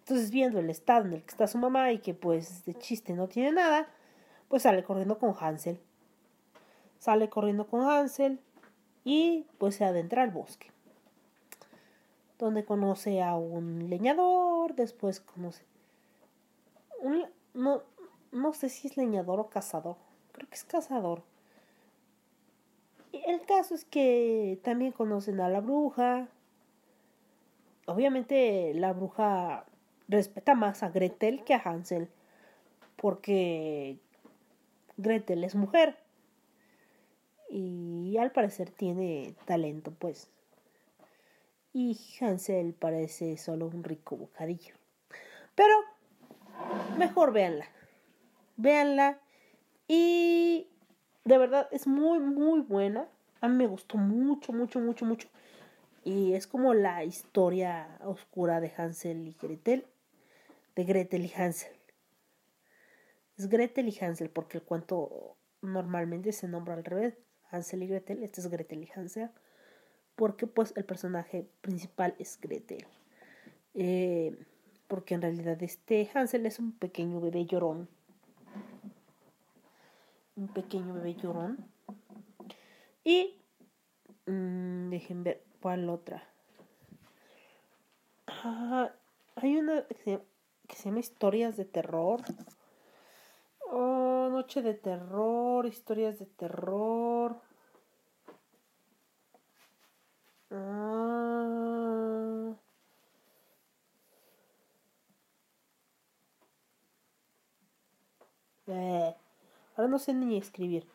Entonces, 0.00 0.32
viendo 0.32 0.58
el 0.58 0.68
estado 0.68 1.06
en 1.06 1.12
el 1.12 1.22
que 1.22 1.30
está 1.30 1.46
su 1.46 1.58
mamá 1.58 1.92
y 1.92 2.00
que 2.00 2.12
pues 2.12 2.64
de 2.64 2.74
chiste 2.74 3.12
no 3.12 3.28
tiene 3.28 3.52
nada, 3.52 3.86
pues 4.48 4.64
sale 4.64 4.82
corriendo 4.82 5.16
con 5.16 5.32
Hansel. 5.38 5.78
Sale 6.98 7.28
corriendo 7.28 7.68
con 7.68 7.88
Hansel 7.88 8.40
y 9.04 9.46
pues 9.58 9.76
se 9.76 9.84
adentra 9.84 10.24
al 10.24 10.32
bosque. 10.32 10.72
Donde 12.40 12.64
conoce 12.64 13.22
a 13.22 13.36
un 13.36 13.88
leñador, 13.88 14.74
después 14.74 15.20
conoce 15.20 15.64
no, 17.54 17.82
no 18.32 18.52
sé 18.54 18.68
si 18.68 18.88
es 18.88 18.96
leñador 18.96 19.38
o 19.38 19.50
cazador. 19.50 19.94
Creo 20.32 20.48
que 20.48 20.56
es 20.56 20.64
cazador. 20.64 21.22
El 23.12 23.40
caso 23.42 23.76
es 23.76 23.84
que 23.84 24.58
también 24.64 24.90
conocen 24.90 25.38
a 25.40 25.48
la 25.48 25.60
bruja. 25.60 26.26
Obviamente 27.86 28.72
la 28.74 28.92
bruja 28.92 29.64
respeta 30.08 30.54
más 30.54 30.82
a 30.82 30.90
Gretel 30.90 31.44
que 31.44 31.54
a 31.54 31.62
Hansel. 31.64 32.08
Porque 32.96 33.98
Gretel 34.96 35.44
es 35.44 35.54
mujer. 35.54 35.96
Y 37.50 38.16
al 38.18 38.32
parecer 38.32 38.70
tiene 38.70 39.34
talento, 39.44 39.90
pues. 39.90 40.30
Y 41.74 41.98
Hansel 42.20 42.74
parece 42.74 43.36
solo 43.36 43.66
un 43.66 43.82
rico 43.82 44.16
bocadillo. 44.16 44.74
Pero 45.54 45.74
mejor 46.98 47.32
véanla. 47.32 47.66
Véanla. 48.56 49.18
Y 49.88 50.68
de 51.24 51.38
verdad 51.38 51.68
es 51.72 51.86
muy, 51.86 52.20
muy 52.20 52.60
buena. 52.60 53.08
A 53.40 53.48
mí 53.48 53.56
me 53.56 53.66
gustó 53.66 53.98
mucho, 53.98 54.52
mucho, 54.52 54.80
mucho, 54.80 55.04
mucho. 55.04 55.28
Y 56.04 56.34
es 56.34 56.46
como 56.46 56.74
la 56.74 57.04
historia 57.04 57.98
oscura 58.04 58.60
de 58.60 58.72
Hansel 58.76 59.28
y 59.28 59.36
Gretel. 59.40 59.86
De 60.74 60.84
Gretel 60.84 61.24
y 61.24 61.32
Hansel. 61.32 61.72
Es 63.36 63.48
Gretel 63.48 63.88
y 63.88 63.98
Hansel 64.00 64.30
porque 64.30 64.58
el 64.58 64.64
cuento 64.64 65.36
normalmente 65.60 66.32
se 66.32 66.48
nombra 66.48 66.74
al 66.74 66.84
revés. 66.84 67.14
Hansel 67.50 67.84
y 67.84 67.86
Gretel. 67.86 68.22
Este 68.22 68.40
es 68.40 68.48
Gretel 68.48 68.82
y 68.82 68.90
Hansel. 68.94 69.30
Porque 70.16 70.46
pues 70.46 70.72
el 70.76 70.84
personaje 70.84 71.48
principal 71.60 72.14
es 72.18 72.38
Gretel. 72.40 72.84
Eh, 73.74 74.36
porque 74.88 75.14
en 75.14 75.22
realidad 75.22 75.62
este 75.62 76.10
Hansel 76.12 76.46
es 76.46 76.58
un 76.58 76.72
pequeño 76.72 77.20
bebé 77.20 77.46
llorón. 77.46 77.88
Un 80.34 80.48
pequeño 80.48 80.94
bebé 80.94 81.14
llorón. 81.14 81.64
Y 83.04 83.36
mmm, 84.26 84.90
dejen 84.90 85.22
ver 85.22 85.51
cuál 85.62 85.88
otra. 85.88 86.22
Ah, 88.26 88.90
hay 89.36 89.56
una 89.56 89.86
que 89.86 90.76
se, 90.76 90.84
llama 90.84 91.00
Historias 91.00 91.56
de 91.56 91.64
Terror. 91.64 92.20
Oh, 93.70 94.28
Noche 94.30 94.60
de 94.60 94.74
Terror, 94.74 95.64
Historias 95.66 96.18
de 96.18 96.26
Terror. 96.26 97.40
Ah. 100.50 102.54
Eh, 108.66 109.14
ahora 109.76 109.88
no 109.88 109.98
sé 109.98 110.12
ni 110.12 110.36
escribir. 110.36 110.86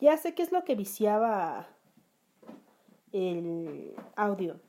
Ya 0.00 0.16
sé 0.16 0.34
qué 0.34 0.42
es 0.42 0.52
lo 0.52 0.64
que 0.64 0.74
viciaba 0.74 1.68
el 3.12 3.94
audio. 4.16 4.60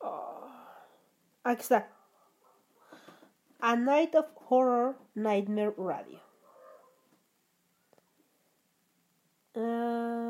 Oh, 0.00 0.48
aquí 1.44 1.62
está. 1.62 1.88
A 3.60 3.76
Night 3.76 4.14
of 4.14 4.26
Horror 4.48 4.96
Nightmare 5.14 5.74
Radio. 5.76 6.20
Uh, 9.54 10.24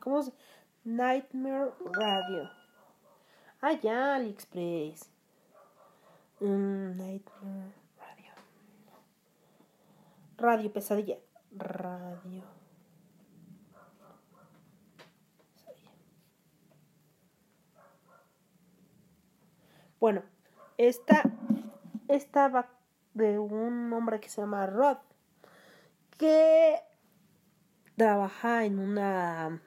¿Cómo 0.00 0.22
se? 0.22 0.32
Nightmare 0.84 1.72
Radio. 1.80 2.63
Ah, 3.66 4.14
AliExpress. 4.16 5.08
Mm, 6.40 6.98
Nightmare 6.98 7.72
Radio. 7.98 8.32
Radio 10.36 10.70
Pesadilla. 10.70 11.16
Radio. 11.56 12.42
Bueno, 19.98 20.22
esta, 20.76 21.22
esta 22.08 22.48
va 22.48 22.68
de 23.14 23.38
un 23.38 23.90
hombre 23.94 24.20
que 24.20 24.28
se 24.28 24.42
llama 24.42 24.66
Rod, 24.66 24.98
que 26.18 26.82
trabaja 27.96 28.66
en 28.66 28.78
una 28.78 29.62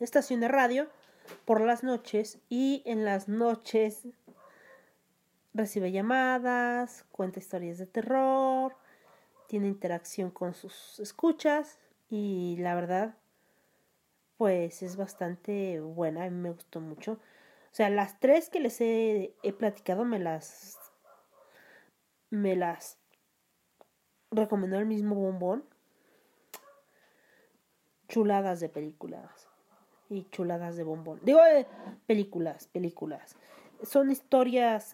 estación 0.00 0.40
de 0.40 0.48
radio 0.48 0.95
por 1.44 1.60
las 1.60 1.82
noches 1.82 2.38
y 2.48 2.82
en 2.84 3.04
las 3.04 3.28
noches 3.28 4.06
recibe 5.54 5.92
llamadas, 5.92 7.04
cuenta 7.12 7.38
historias 7.38 7.78
de 7.78 7.86
terror, 7.86 8.76
tiene 9.48 9.68
interacción 9.68 10.30
con 10.30 10.54
sus 10.54 11.00
escuchas 11.00 11.78
y 12.10 12.56
la 12.58 12.74
verdad 12.74 13.16
pues 14.36 14.82
es 14.82 14.96
bastante 14.96 15.80
buena, 15.80 16.24
a 16.24 16.30
mí 16.30 16.36
me 16.36 16.50
gustó 16.50 16.80
mucho. 16.80 17.12
O 17.12 17.74
sea, 17.76 17.88
las 17.90 18.20
tres 18.20 18.50
que 18.50 18.60
les 18.60 18.80
he, 18.80 19.34
he 19.42 19.52
platicado 19.52 20.04
me 20.04 20.18
las 20.18 20.78
me 22.30 22.54
las 22.56 22.98
recomendó 24.30 24.78
el 24.78 24.86
mismo 24.86 25.14
bombón. 25.14 25.64
Chuladas 28.08 28.60
de 28.60 28.68
películas 28.68 29.45
y 30.08 30.24
chuladas 30.30 30.76
de 30.76 30.84
bombón. 30.84 31.20
Digo, 31.22 31.42
de 31.42 31.66
películas, 32.06 32.68
películas. 32.68 33.36
Son 33.82 34.10
historias 34.10 34.92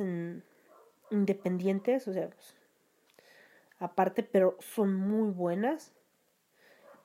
independientes, 1.11 2.09
o 2.09 2.13
sea, 2.13 2.29
pues, 2.29 2.57
aparte, 3.79 4.23
pero 4.23 4.57
son 4.61 4.95
muy 4.95 5.31
buenas. 5.31 5.93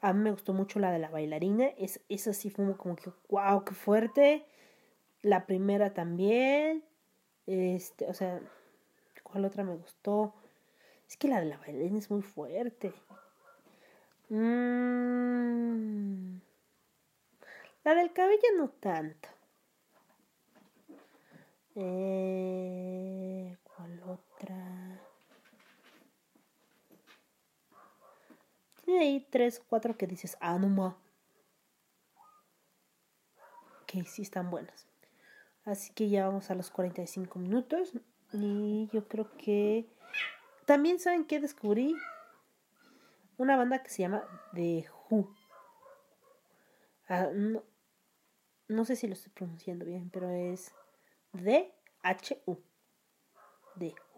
A 0.01 0.13
mí 0.13 0.21
me 0.21 0.31
gustó 0.31 0.53
mucho 0.53 0.79
la 0.79 0.91
de 0.91 0.99
la 0.99 1.09
bailarina. 1.09 1.67
Es, 1.77 2.01
esa 2.07 2.33
sí 2.33 2.49
fue 2.49 2.75
como 2.77 2.95
que, 2.95 3.11
wow, 3.29 3.63
qué 3.63 3.73
fuerte. 3.73 4.45
La 5.21 5.45
primera 5.45 5.93
también. 5.93 6.83
Este, 7.47 8.05
o 8.05 8.13
sea, 8.13 8.39
¿cuál 9.23 9.45
otra 9.45 9.63
me 9.63 9.75
gustó? 9.75 10.35
Es 11.07 11.17
que 11.17 11.27
la 11.27 11.39
de 11.39 11.47
la 11.47 11.57
bailarina 11.57 11.97
es 11.97 12.11
muy 12.11 12.21
fuerte. 12.21 12.93
Mm. 14.29 16.36
La 17.87 17.95
del 17.95 18.11
cabello 18.11 18.49
no 18.57 18.67
tanto. 18.67 19.29
Eh, 21.73 23.55
¿Cuál 23.63 24.03
otra? 24.03 24.99
Tiene 28.83 28.99
ahí 28.99 29.25
tres, 29.29 29.63
cuatro 29.69 29.95
que 29.95 30.05
dices, 30.05 30.37
ah, 30.41 30.59
no 30.59 30.67
ma. 30.67 30.97
Que 33.85 34.03
sí 34.03 34.23
están 34.23 34.51
buenas. 34.51 34.85
Así 35.63 35.93
que 35.93 36.09
ya 36.09 36.27
vamos 36.27 36.51
a 36.51 36.55
los 36.55 36.69
45 36.69 37.39
minutos. 37.39 37.93
Y 38.33 38.89
yo 38.91 39.07
creo 39.07 39.31
que 39.37 39.87
también 40.65 40.99
saben 40.99 41.23
que 41.23 41.39
descubrí 41.39 41.95
una 43.37 43.55
banda 43.55 43.81
que 43.81 43.89
se 43.89 44.01
llama 44.01 44.25
The 44.53 44.89
Who. 45.09 45.33
Ah, 47.07 47.29
no, 47.33 47.63
sé 48.85 48.95
si 48.95 49.07
lo 49.07 49.13
estoy 49.13 49.31
pronunciando 49.33 49.85
bien, 49.85 50.09
pero 50.09 50.29
es 50.29 50.73
D-H-U. 51.33 52.57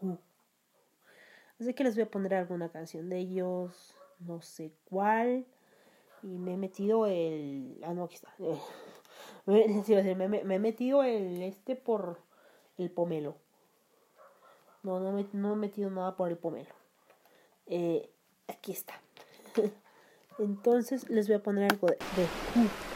Who. 0.01 0.17
Así 1.59 1.73
que 1.73 1.83
les 1.83 1.95
voy 1.95 2.03
a 2.03 2.11
poner 2.11 2.33
alguna 2.33 2.69
canción 2.69 3.09
de 3.09 3.17
ellos, 3.17 3.93
no 4.19 4.41
sé 4.41 4.71
cuál. 4.85 5.45
Y 6.23 6.37
me 6.37 6.53
he 6.53 6.57
metido 6.57 7.05
el. 7.05 7.81
Ah, 7.83 7.93
no, 7.93 8.05
aquí 8.05 8.15
está. 8.15 8.33
Me, 9.45 10.55
he 10.55 10.59
metido 10.59 11.03
el 11.03 11.41
este 11.41 11.75
por 11.75 12.21
el 12.77 12.91
pomelo. 12.91 13.35
No, 14.83 14.99
no, 14.99 15.11
no 15.33 15.53
he 15.53 15.55
metido 15.55 15.89
nada 15.89 16.15
por 16.15 16.29
el 16.29 16.37
pomelo. 16.37 16.73
Eh, 17.65 18.09
aquí 18.47 18.71
está. 18.71 18.93
Entonces 20.39 21.09
les 21.09 21.27
voy 21.27 21.37
a 21.37 21.43
poner 21.43 21.71
algo 21.71 21.87
de, 21.87 21.95
de 21.95 22.88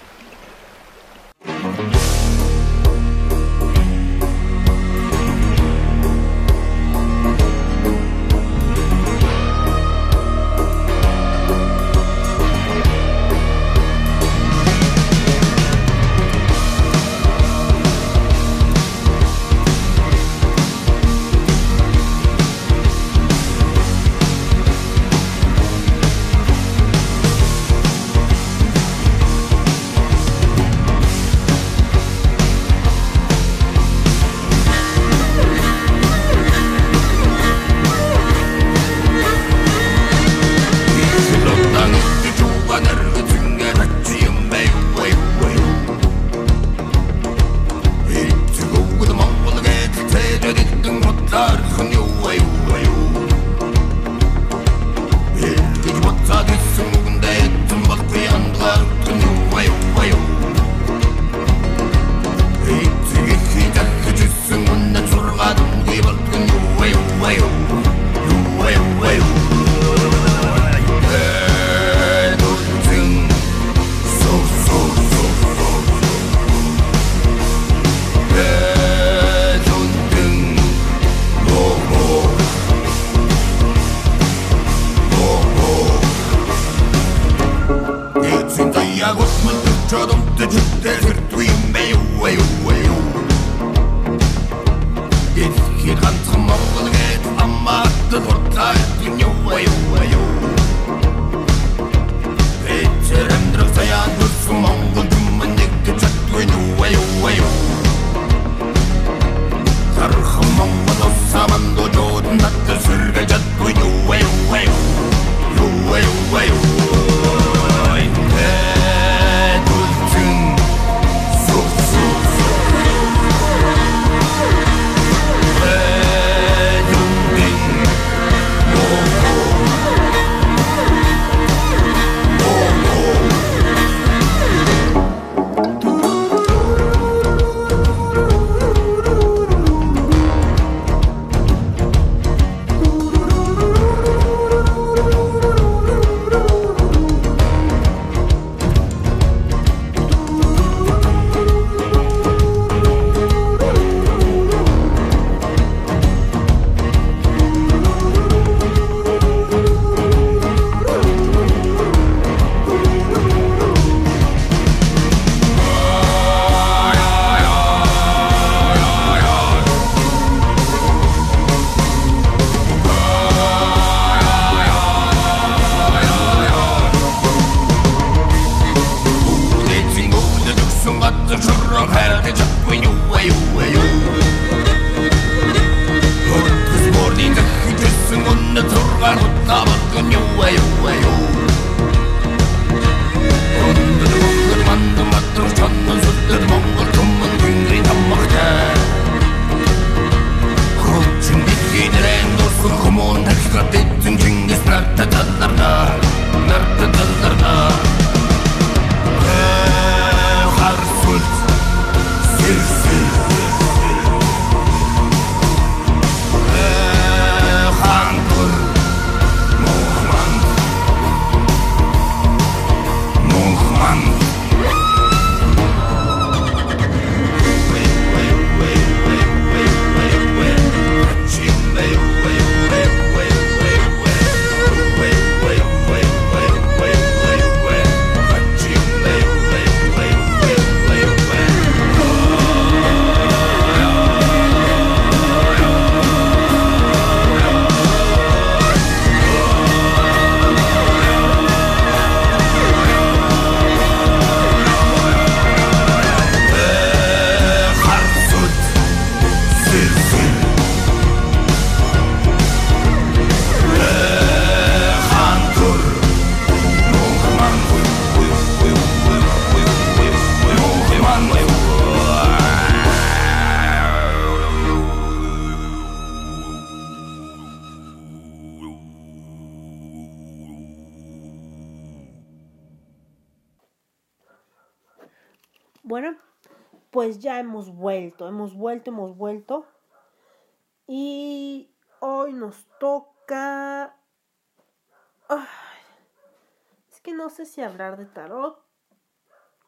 sé 297.45 297.55
si 297.55 297.61
hablar 297.61 297.97
de 297.97 298.05
tarot 298.05 298.63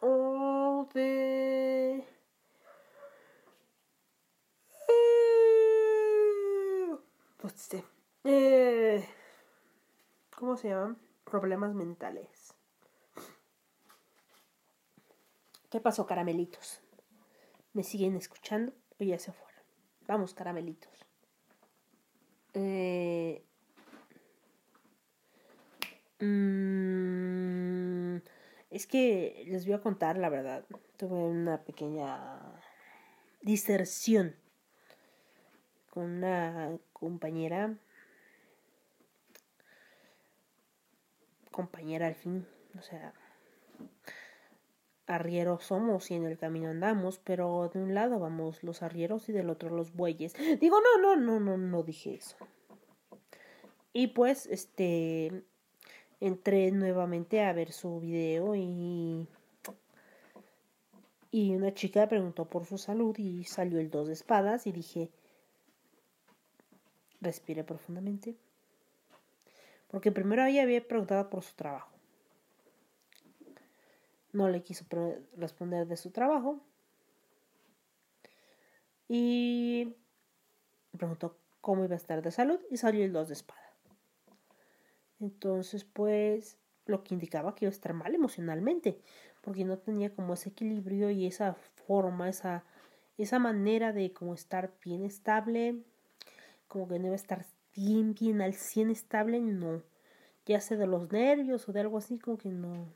o 0.02 0.88
de... 0.94 2.06
Pues. 7.38 7.70
Eh, 8.24 9.08
¿Cómo 10.36 10.58
se 10.58 10.70
llaman? 10.70 10.98
Problemas 11.26 11.74
mentales. 11.74 12.54
¿Qué 15.70 15.80
pasó, 15.80 16.06
caramelitos? 16.08 16.82
¿Me 17.74 17.84
siguen 17.84 18.16
escuchando 18.16 18.74
o 19.00 19.04
ya 19.04 19.20
se 19.20 19.34
fueron? 19.34 19.64
Vamos, 20.08 20.34
caramelitos. 20.34 21.06
Eh, 22.54 23.46
mm, 26.20 28.18
es 28.72 28.88
que 28.88 29.44
les 29.48 29.66
voy 29.66 29.76
a 29.76 29.82
contar 29.82 30.18
la 30.18 30.30
verdad. 30.30 30.66
Tuve 30.98 31.16
una 31.16 31.64
pequeña 31.64 32.40
diserción 33.42 34.36
con 35.90 36.04
una 36.04 36.78
compañera. 36.94 37.76
Compañera 41.52 42.08
al 42.08 42.16
fin. 42.16 42.46
O 42.78 42.82
sea, 42.82 43.14
arrieros 45.08 45.64
somos 45.64 46.12
y 46.12 46.16
en 46.16 46.26
el 46.26 46.38
camino 46.38 46.70
andamos, 46.70 47.20
pero 47.24 47.70
de 47.74 47.80
un 47.80 47.94
lado 47.94 48.20
vamos 48.20 48.64
los 48.64 48.82
arrieros 48.82 49.30
y 49.30 49.32
del 49.32 49.50
otro 49.50 49.70
los 49.70 49.94
bueyes. 49.94 50.34
Digo, 50.60 50.80
no, 50.82 51.02
no, 51.02 51.16
no, 51.16 51.40
no, 51.40 51.58
no 51.58 51.84
dije 51.84 52.16
eso. 52.16 52.38
Y 53.94 54.08
pues, 54.08 54.46
este, 54.48 55.46
entré 56.20 56.72
nuevamente 56.72 57.42
a 57.44 57.54
ver 57.54 57.72
su 57.72 58.00
video 58.00 58.56
y... 58.56 59.28
Y 61.32 61.54
una 61.54 61.74
chica 61.74 62.08
preguntó 62.08 62.46
por 62.46 62.66
su 62.66 62.78
salud 62.78 63.14
y 63.18 63.44
salió 63.44 63.80
el 63.80 63.90
dos 63.90 64.08
de 64.08 64.14
espadas 64.14 64.68
y 64.68 64.72
dije, 64.72 65.10
respire 67.20 67.66
profundamente. 67.66 68.38
Porque 69.90 70.14
primero 70.14 70.46
ella 70.46 70.64
había 70.64 70.88
preguntado 70.88 71.30
por 71.30 71.44
su 71.44 71.54
trabajo 71.56 71.96
no 74.36 74.50
le 74.50 74.62
quiso 74.62 74.86
responder 75.38 75.88
de 75.88 75.98
su 75.98 76.12
trabajo 76.12 76.60
y 79.08 79.96
preguntó 80.98 81.38
cómo 81.62 81.86
iba 81.86 81.94
a 81.94 81.98
estar 81.98 82.22
de 82.22 82.32
salud 82.32 82.60
y 82.70 82.78
salió 82.78 83.04
el 83.04 83.14
2 83.14 83.30
de 83.30 83.34
espada. 83.34 83.65
Entonces, 85.26 85.84
pues, 85.86 86.58
lo 86.86 87.04
que 87.04 87.14
indicaba 87.14 87.56
que 87.56 87.66
iba 87.66 87.70
a 87.70 87.74
estar 87.74 87.94
mal 87.94 88.14
emocionalmente, 88.16 89.00
porque 89.42 89.66
no 89.66 89.78
tenía 89.78 90.14
como 90.14 90.34
ese 90.34 90.50
equilibrio 90.50 91.10
y 91.12 91.26
esa 91.26 91.56
forma, 91.88 92.30
esa, 92.30 92.64
esa 93.18 93.40
manera 93.40 93.94
de 93.94 94.14
como 94.14 94.34
estar 94.34 94.74
bien 94.84 95.04
estable, 95.04 95.84
como 96.68 96.88
que 96.88 97.00
no 97.00 97.06
iba 97.08 97.14
a 97.14 97.16
estar 97.16 97.46
bien, 97.76 98.14
bien 98.14 98.42
al 98.42 98.54
100 98.54 98.92
estable, 98.92 99.40
no. 99.42 99.84
Ya 100.46 100.62
sea 100.62 100.78
de 100.78 100.88
los 100.88 101.12
nervios 101.12 101.68
o 101.68 101.74
de 101.74 101.82
algo 101.82 101.98
así, 101.98 102.20
como 102.20 102.38
que 102.38 102.50
no, 102.50 102.88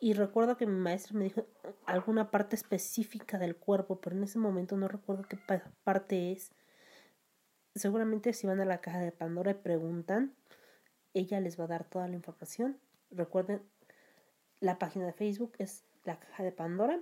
y 0.00 0.14
recuerdo 0.14 0.56
que 0.56 0.66
mi 0.66 0.78
maestro 0.78 1.18
me 1.18 1.24
dijo 1.24 1.46
alguna 1.84 2.30
parte 2.30 2.56
específica 2.56 3.38
del 3.38 3.54
cuerpo, 3.54 4.00
pero 4.00 4.16
en 4.16 4.24
ese 4.24 4.38
momento 4.38 4.74
no 4.78 4.88
recuerdo 4.88 5.24
qué 5.24 5.38
parte 5.84 6.32
es. 6.32 6.52
Seguramente 7.74 8.32
si 8.32 8.46
van 8.46 8.60
a 8.60 8.64
la 8.64 8.80
caja 8.80 9.00
de 9.00 9.12
Pandora 9.12 9.50
y 9.50 9.54
preguntan, 9.54 10.34
ella 11.14 11.40
les 11.40 11.58
va 11.58 11.64
a 11.64 11.68
dar 11.68 11.84
toda 11.84 12.08
la 12.08 12.16
información. 12.16 12.78
Recuerden, 13.10 13.62
la 14.60 14.78
página 14.78 15.06
de 15.06 15.12
Facebook 15.12 15.52
es 15.58 15.84
la 16.04 16.18
caja 16.18 16.42
de 16.42 16.52
Pandora. 16.52 17.00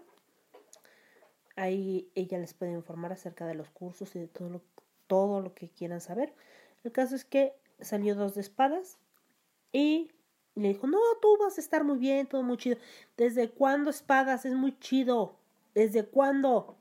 Ahí 1.56 2.10
ella 2.14 2.38
les 2.38 2.54
puede 2.54 2.72
informar 2.72 3.12
acerca 3.12 3.46
de 3.46 3.54
los 3.54 3.68
cursos 3.70 4.14
y 4.14 4.20
de 4.20 4.28
todo 4.28 4.48
lo, 4.48 4.62
todo 5.06 5.40
lo 5.40 5.54
que 5.54 5.68
quieran 5.68 6.00
saber. 6.00 6.32
El 6.84 6.92
caso 6.92 7.16
es 7.16 7.24
que 7.24 7.54
salió 7.80 8.14
dos 8.14 8.34
de 8.34 8.40
espadas 8.40 8.98
y 9.72 10.10
le 10.54 10.68
dijo, 10.68 10.86
no, 10.86 10.98
tú 11.20 11.36
vas 11.38 11.58
a 11.58 11.60
estar 11.60 11.84
muy 11.84 11.98
bien, 11.98 12.26
todo 12.26 12.42
muy 12.42 12.56
chido. 12.56 12.78
¿Desde 13.16 13.50
cuándo 13.50 13.90
espadas 13.90 14.44
es 14.44 14.54
muy 14.54 14.78
chido? 14.78 15.36
¿Desde 15.74 16.04
cuándo? 16.04 16.76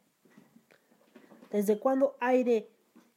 ¿Desde 1.52 1.80
cuándo 1.80 2.16
aire, 2.20 2.70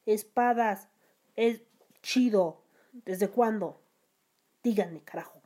espadas 0.06 0.88
es 1.36 1.62
chido? 2.02 2.61
¿Desde 3.04 3.28
cuándo? 3.28 3.80
Díganme, 4.62 5.00
carajo. 5.00 5.40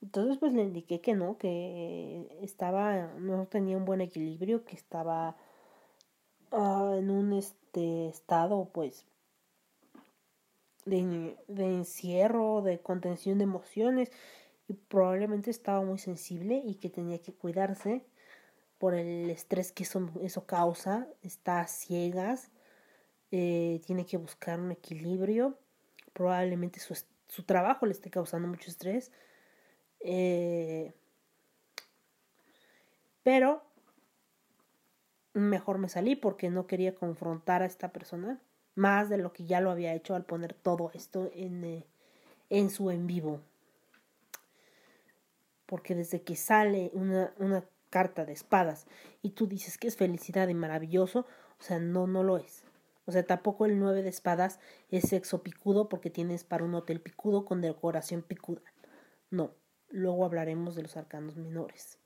Entonces 0.00 0.38
pues 0.38 0.52
le 0.52 0.62
indiqué 0.62 1.00
que 1.00 1.14
no, 1.14 1.38
que 1.38 2.38
estaba, 2.42 3.14
no 3.18 3.46
tenía 3.46 3.76
un 3.76 3.84
buen 3.84 4.00
equilibrio, 4.00 4.64
que 4.64 4.74
estaba 4.74 5.36
ah, 6.50 6.94
en 6.98 7.10
un 7.10 7.32
este 7.32 8.08
estado 8.08 8.68
pues 8.72 9.06
de, 10.84 11.36
encierro, 11.48 12.62
de 12.62 12.80
contención 12.80 13.38
de 13.38 13.44
emociones 13.44 14.10
y 14.66 14.74
probablemente 14.74 15.50
estaba 15.50 15.82
muy 15.84 15.98
sensible 15.98 16.62
y 16.64 16.76
que 16.76 16.90
tenía 16.90 17.20
que 17.20 17.32
cuidarse 17.32 18.04
por 18.78 18.94
el 18.94 19.30
estrés 19.30 19.70
que 19.70 19.84
eso, 19.84 20.10
eso 20.22 20.46
causa, 20.46 21.06
está 21.22 21.66
ciegas, 21.68 22.50
eh, 23.30 23.80
tiene 23.86 24.04
que 24.04 24.16
buscar 24.16 24.60
un 24.60 24.72
equilibrio, 24.72 25.56
probablemente 26.12 26.80
su, 26.80 26.96
su 27.32 27.44
trabajo 27.44 27.86
le 27.86 27.92
esté 27.92 28.10
causando 28.10 28.46
mucho 28.46 28.70
estrés, 28.70 29.10
eh, 30.00 30.92
pero 33.22 33.62
mejor 35.32 35.78
me 35.78 35.88
salí 35.88 36.14
porque 36.14 36.50
no 36.50 36.66
quería 36.66 36.94
confrontar 36.94 37.62
a 37.62 37.64
esta 37.64 37.90
persona 37.90 38.38
más 38.74 39.08
de 39.08 39.16
lo 39.16 39.32
que 39.32 39.46
ya 39.46 39.62
lo 39.62 39.70
había 39.70 39.94
hecho 39.94 40.14
al 40.14 40.26
poner 40.26 40.52
todo 40.52 40.90
esto 40.92 41.30
en, 41.34 41.64
eh, 41.64 41.86
en 42.50 42.68
su 42.68 42.90
en 42.90 43.06
vivo. 43.06 43.40
Porque 45.64 45.94
desde 45.94 46.20
que 46.20 46.36
sale 46.36 46.90
una, 46.92 47.32
una 47.38 47.64
carta 47.88 48.26
de 48.26 48.34
espadas 48.34 48.86
y 49.22 49.30
tú 49.30 49.46
dices 49.46 49.78
que 49.78 49.88
es 49.88 49.96
felicidad 49.96 50.48
y 50.48 50.54
maravilloso, 50.54 51.20
o 51.58 51.62
sea, 51.62 51.78
no, 51.78 52.06
no 52.06 52.22
lo 52.24 52.36
es. 52.36 52.62
O 53.04 53.12
sea, 53.12 53.24
tampoco 53.24 53.66
el 53.66 53.78
9 53.78 54.02
de 54.02 54.08
espadas 54.08 54.60
es 54.88 55.08
sexo 55.08 55.42
picudo 55.42 55.88
porque 55.88 56.10
tienes 56.10 56.44
para 56.44 56.64
un 56.64 56.74
hotel 56.74 57.00
picudo 57.00 57.44
con 57.44 57.60
decoración 57.60 58.22
picuda. 58.22 58.62
No, 59.30 59.54
luego 59.88 60.24
hablaremos 60.24 60.74
de 60.74 60.82
los 60.82 60.96
arcanos 60.96 61.36
menores. 61.36 61.98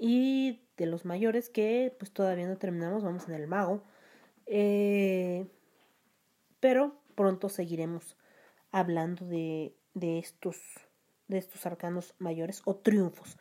Y 0.00 0.68
de 0.76 0.86
los 0.86 1.04
mayores 1.04 1.48
que 1.48 1.94
pues 1.98 2.12
todavía 2.12 2.48
no 2.48 2.56
terminamos, 2.56 3.04
vamos 3.04 3.28
en 3.28 3.34
el 3.34 3.46
mago. 3.46 3.84
Eh, 4.46 5.46
pero 6.58 7.00
pronto 7.14 7.48
seguiremos 7.48 8.16
hablando 8.72 9.26
de, 9.26 9.76
de, 9.94 10.18
estos, 10.18 10.58
de 11.28 11.38
estos 11.38 11.66
arcanos 11.66 12.14
mayores 12.18 12.62
o 12.64 12.76
triunfos. 12.76 13.38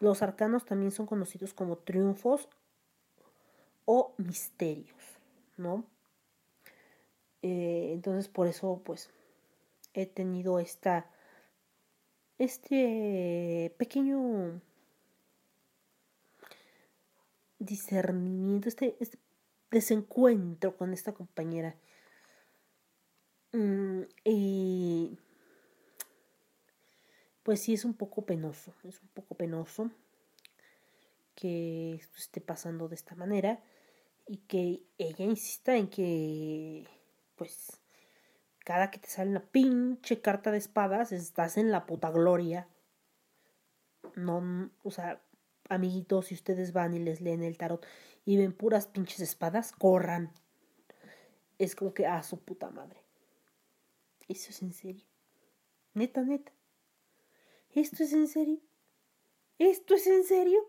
Los 0.00 0.22
arcanos 0.22 0.64
también 0.64 0.90
son 0.90 1.06
conocidos 1.06 1.54
como 1.54 1.78
triunfos 1.78 2.48
o 3.84 4.14
misterios, 4.18 5.00
¿no? 5.56 5.86
Eh, 7.42 7.90
entonces 7.92 8.28
por 8.28 8.46
eso 8.46 8.80
pues 8.84 9.10
he 9.94 10.06
tenido 10.06 10.58
esta 10.60 11.10
este 12.38 13.74
pequeño 13.78 14.60
discernimiento, 17.58 18.68
este, 18.68 18.96
este 19.00 19.18
desencuentro 19.70 20.76
con 20.76 20.92
esta 20.92 21.12
compañera. 21.12 21.76
Mm, 23.52 24.02
y 24.24 25.18
pues 27.42 27.60
sí 27.60 27.74
es 27.74 27.84
un 27.84 27.94
poco 27.94 28.24
penoso, 28.24 28.74
es 28.84 29.00
un 29.00 29.08
poco 29.08 29.34
penoso 29.34 29.90
que 31.34 32.00
esté 32.16 32.40
pasando 32.40 32.88
de 32.88 32.94
esta 32.94 33.14
manera 33.14 33.62
y 34.26 34.38
que 34.38 34.82
ella 34.98 35.24
insista 35.24 35.76
en 35.76 35.88
que 35.88 36.86
pues 37.36 37.80
cada 38.64 38.90
que 38.90 38.98
te 38.98 39.08
sale 39.08 39.30
una 39.30 39.44
pinche 39.44 40.20
carta 40.20 40.50
de 40.50 40.58
espadas 40.58 41.12
estás 41.12 41.56
en 41.56 41.70
la 41.70 41.86
puta 41.86 42.10
gloria. 42.10 42.68
No, 44.14 44.70
o 44.82 44.90
sea, 44.90 45.22
amiguitos, 45.68 46.26
si 46.26 46.34
ustedes 46.34 46.72
van 46.72 46.94
y 46.94 46.98
les 46.98 47.20
leen 47.20 47.42
el 47.42 47.56
tarot 47.56 47.84
y 48.24 48.36
ven 48.36 48.52
puras 48.52 48.86
pinches 48.86 49.20
espadas, 49.20 49.72
corran. 49.72 50.32
Es 51.58 51.74
como 51.74 51.94
que 51.94 52.06
a 52.06 52.18
ah, 52.18 52.22
su 52.22 52.40
puta 52.40 52.70
madre. 52.70 53.02
Eso 54.28 54.50
es 54.50 54.62
en 54.62 54.72
serio. 54.72 55.04
Neta, 55.94 56.22
neta. 56.22 56.52
¿Esto 57.74 58.02
es 58.02 58.12
en 58.12 58.28
serio? 58.28 58.60
¿Esto 59.58 59.94
es 59.94 60.06
en 60.06 60.24
serio? 60.24 60.60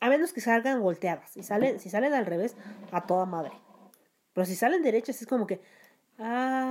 A 0.00 0.08
menos 0.08 0.32
que 0.32 0.40
salgan 0.40 0.80
volteadas. 0.80 1.30
Si 1.30 1.42
salen, 1.42 1.80
si 1.80 1.90
salen 1.90 2.14
al 2.14 2.26
revés, 2.26 2.56
a 2.92 3.06
toda 3.06 3.26
madre. 3.26 3.52
Pero 4.38 4.46
si 4.46 4.54
salen 4.54 4.84
derechas 4.84 5.20
es 5.20 5.26
como 5.26 5.48
que. 5.48 5.60
Ah, 6.16 6.70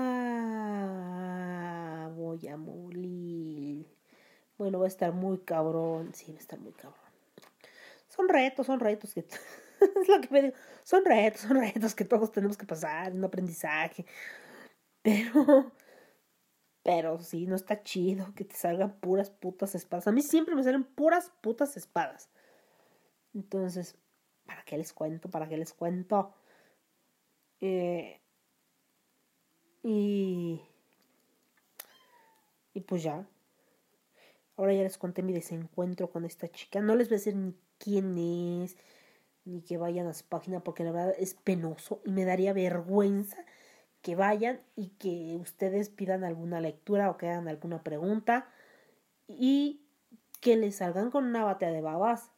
voy 2.15 2.47
a 2.47 2.55
morir. 2.55 3.85
Bueno, 4.57 4.79
va 4.79 4.85
a 4.85 4.87
estar 4.87 5.11
muy 5.11 5.39
cabrón. 5.39 6.13
Sí, 6.13 6.31
va 6.31 6.37
a 6.37 6.39
estar 6.39 6.57
muy 6.59 6.71
cabrón. 6.71 7.11
Son 8.07 8.29
retos, 8.29 8.67
son 8.67 8.79
retos 8.79 9.13
que. 9.13 9.19
es 9.99 10.07
lo 10.07 10.21
que 10.21 10.29
me 10.31 10.43
digo. 10.43 10.55
Son 10.85 11.03
retos, 11.03 11.41
son 11.41 11.57
retos 11.59 11.93
que 11.93 12.05
todos 12.05 12.31
tenemos 12.31 12.55
que 12.55 12.65
pasar. 12.65 13.11
Un 13.11 13.25
aprendizaje. 13.25 14.05
Pero. 15.01 15.73
Pero 16.83 17.19
sí, 17.19 17.47
no 17.47 17.57
está 17.57 17.83
chido 17.83 18.33
que 18.33 18.45
te 18.45 18.55
salgan 18.55 18.97
puras 19.01 19.29
putas 19.29 19.75
espadas. 19.75 20.07
A 20.07 20.13
mí 20.13 20.21
siempre 20.21 20.55
me 20.55 20.63
salen 20.63 20.85
puras 20.85 21.33
putas 21.41 21.75
espadas. 21.75 22.29
Entonces, 23.33 23.97
¿para 24.45 24.63
qué 24.63 24.77
les 24.77 24.93
cuento? 24.93 25.29
¿Para 25.29 25.49
qué 25.49 25.57
les 25.57 25.73
cuento? 25.73 26.33
Eh, 27.61 28.21
y, 29.83 30.61
y 32.73 32.81
pues 32.81 33.03
ya. 33.03 33.27
Ahora 34.55 34.73
ya 34.73 34.83
les 34.83 34.97
conté 34.97 35.21
mi 35.21 35.33
desencuentro 35.33 36.09
con 36.09 36.25
esta 36.25 36.47
chica. 36.49 36.81
No 36.81 36.95
les 36.95 37.09
voy 37.09 37.15
a 37.15 37.19
decir 37.19 37.35
ni 37.35 37.55
quién 37.77 38.17
es, 38.63 38.75
ni 39.45 39.61
que 39.61 39.77
vayan 39.77 40.07
a 40.07 40.13
su 40.13 40.25
página, 40.25 40.63
porque 40.63 40.83
la 40.83 40.91
verdad 40.91 41.15
es 41.17 41.35
penoso 41.35 42.01
y 42.05 42.11
me 42.11 42.25
daría 42.25 42.53
vergüenza 42.53 43.37
que 44.01 44.15
vayan 44.15 44.61
y 44.75 44.89
que 44.89 45.37
ustedes 45.39 45.89
pidan 45.89 46.23
alguna 46.23 46.59
lectura 46.59 47.09
o 47.09 47.17
que 47.17 47.29
hagan 47.29 47.47
alguna 47.47 47.83
pregunta 47.83 48.49
y 49.27 49.85
que 50.41 50.55
les 50.55 50.77
salgan 50.77 51.11
con 51.11 51.25
una 51.25 51.43
batea 51.43 51.71
de 51.71 51.81
babas. 51.81 52.31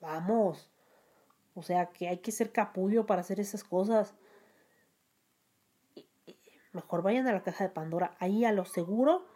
Vamos. 0.00 0.70
O 1.58 1.62
sea 1.62 1.86
que 1.86 2.06
hay 2.06 2.18
que 2.18 2.30
ser 2.30 2.52
capullo 2.52 3.04
para 3.04 3.22
hacer 3.22 3.40
esas 3.40 3.64
cosas. 3.64 4.14
Mejor 6.72 7.02
vayan 7.02 7.26
a 7.26 7.32
la 7.32 7.42
caja 7.42 7.64
de 7.64 7.70
Pandora. 7.70 8.16
Ahí 8.20 8.44
a 8.44 8.52
lo 8.52 8.64
seguro 8.64 9.26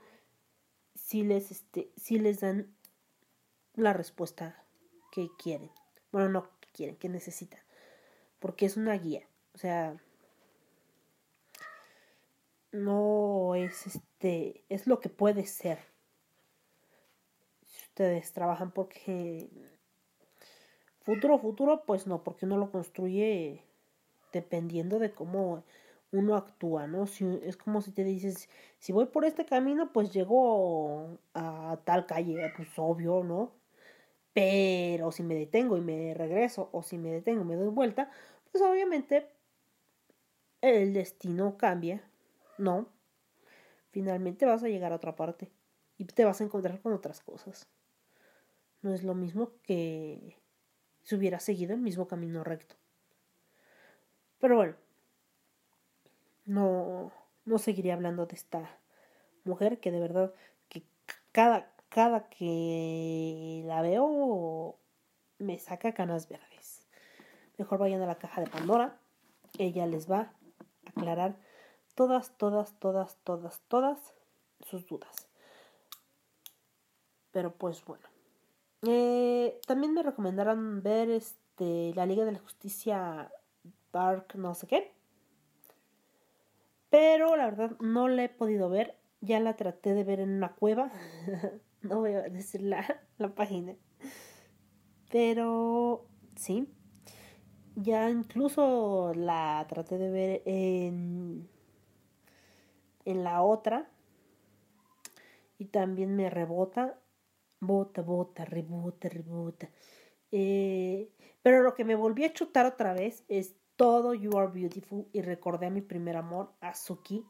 si 0.94 1.24
les, 1.24 1.50
este, 1.50 1.90
si 1.96 2.20
les 2.20 2.38
dan 2.38 2.72
la 3.74 3.92
respuesta 3.92 4.64
que 5.10 5.30
quieren. 5.36 5.72
Bueno, 6.12 6.28
no 6.28 6.60
que 6.60 6.68
quieren, 6.72 6.96
que 6.96 7.08
necesitan. 7.08 7.60
Porque 8.38 8.66
es 8.66 8.76
una 8.76 8.96
guía. 8.96 9.26
O 9.54 9.58
sea, 9.58 9.96
no 12.70 13.56
es 13.56 13.84
este, 13.88 14.64
es 14.68 14.86
lo 14.86 15.00
que 15.00 15.08
puede 15.08 15.46
ser. 15.46 15.80
Si 17.64 17.82
ustedes 17.86 18.32
trabajan 18.32 18.70
porque 18.70 19.50
futuro, 21.04 21.38
futuro, 21.38 21.84
pues 21.86 22.06
no, 22.06 22.22
porque 22.24 22.46
uno 22.46 22.56
lo 22.56 22.70
construye 22.70 23.64
dependiendo 24.32 24.98
de 24.98 25.12
cómo 25.12 25.64
uno 26.12 26.36
actúa, 26.36 26.86
¿no? 26.86 27.04
Es 27.04 27.56
como 27.56 27.80
si 27.82 27.92
te 27.92 28.04
dices, 28.04 28.48
si 28.78 28.92
voy 28.92 29.06
por 29.06 29.24
este 29.24 29.44
camino, 29.46 29.92
pues 29.92 30.12
llego 30.12 31.18
a 31.34 31.78
tal 31.84 32.06
calle, 32.06 32.52
pues 32.56 32.68
obvio, 32.76 33.24
¿no? 33.24 33.52
Pero 34.34 35.12
si 35.12 35.22
me 35.22 35.34
detengo 35.34 35.76
y 35.76 35.80
me 35.80 36.14
regreso, 36.14 36.68
o 36.72 36.82
si 36.82 36.98
me 36.98 37.10
detengo 37.10 37.42
y 37.42 37.46
me 37.46 37.56
doy 37.56 37.68
vuelta, 37.68 38.10
pues 38.50 38.62
obviamente 38.64 39.28
el 40.60 40.92
destino 40.92 41.56
cambia 41.56 42.02
no. 42.58 42.88
Finalmente 43.90 44.46
vas 44.46 44.62
a 44.62 44.68
llegar 44.68 44.92
a 44.92 44.96
otra 44.96 45.16
parte 45.16 45.50
y 45.98 46.04
te 46.06 46.24
vas 46.24 46.40
a 46.40 46.44
encontrar 46.44 46.80
con 46.80 46.92
otras 46.92 47.20
cosas. 47.20 47.68
No 48.80 48.94
es 48.94 49.02
lo 49.02 49.14
mismo 49.14 49.52
que 49.62 50.38
si 51.02 51.14
hubieras 51.14 51.42
seguido 51.42 51.74
el 51.74 51.80
mismo 51.80 52.06
camino 52.06 52.44
recto. 52.44 52.74
Pero 54.40 54.56
bueno, 54.56 54.74
no, 56.46 57.12
no 57.44 57.58
seguiré 57.58 57.92
hablando 57.92 58.26
de 58.26 58.34
esta 58.34 58.78
mujer 59.44 59.78
que 59.78 59.90
de 59.90 60.00
verdad 60.00 60.32
que 60.68 60.82
cada, 61.32 61.72
cada 61.88 62.28
que 62.28 63.62
la 63.66 63.82
veo 63.82 64.76
me 65.38 65.58
saca 65.58 65.92
canas 65.92 66.28
verdes. 66.28 66.86
Mejor 67.58 67.78
vayan 67.78 68.02
a 68.02 68.06
la 68.06 68.18
caja 68.18 68.40
de 68.40 68.50
Pandora. 68.50 68.98
Ella 69.58 69.86
les 69.86 70.10
va 70.10 70.20
a 70.20 70.90
aclarar 70.90 71.36
todas, 71.94 72.36
todas, 72.38 72.78
todas, 72.78 73.16
todas, 73.24 73.60
todas 73.68 74.14
sus 74.60 74.86
dudas. 74.86 75.28
Pero 77.32 77.52
pues 77.52 77.84
bueno. 77.84 78.11
Eh, 78.86 79.60
también 79.66 79.94
me 79.94 80.02
recomendaron 80.02 80.82
ver 80.82 81.10
este, 81.10 81.92
la 81.94 82.06
Liga 82.06 82.24
de 82.24 82.32
la 82.32 82.38
Justicia 82.40 83.30
Dark 83.92 84.34
no 84.34 84.54
sé 84.54 84.66
qué. 84.66 84.92
Pero 86.90 87.36
la 87.36 87.46
verdad 87.46 87.76
no 87.80 88.08
la 88.08 88.24
he 88.24 88.28
podido 88.28 88.68
ver. 88.68 88.96
Ya 89.20 89.40
la 89.40 89.56
traté 89.56 89.94
de 89.94 90.04
ver 90.04 90.20
en 90.20 90.30
una 90.30 90.54
cueva. 90.54 90.90
no 91.82 92.00
voy 92.00 92.12
a 92.12 92.22
decir 92.22 92.62
la, 92.62 92.84
la 93.18 93.34
página. 93.34 93.74
Pero 95.10 96.06
sí. 96.36 96.68
Ya 97.76 98.10
incluso 98.10 99.12
la 99.14 99.64
traté 99.68 99.96
de 99.98 100.10
ver 100.10 100.42
en 100.44 101.48
en 103.04 103.24
la 103.24 103.42
otra 103.42 103.88
y 105.58 105.66
también 105.66 106.16
me 106.16 106.30
rebota, 106.30 106.98
bota, 107.62 108.02
bota, 108.02 108.44
rebota, 108.44 109.08
rebota. 109.08 109.70
Eh, 110.30 111.10
pero 111.42 111.62
lo 111.62 111.74
que 111.74 111.84
me 111.84 111.94
volví 111.94 112.24
a 112.24 112.32
chutar 112.32 112.66
otra 112.66 112.92
vez 112.92 113.24
es 113.28 113.56
todo 113.76 114.14
You 114.14 114.36
Are 114.36 114.50
Beautiful 114.50 115.06
y 115.12 115.22
recordé 115.22 115.66
a 115.66 115.70
mi 115.70 115.80
primer 115.80 116.16
amor, 116.16 116.52
Azuki. 116.60 117.24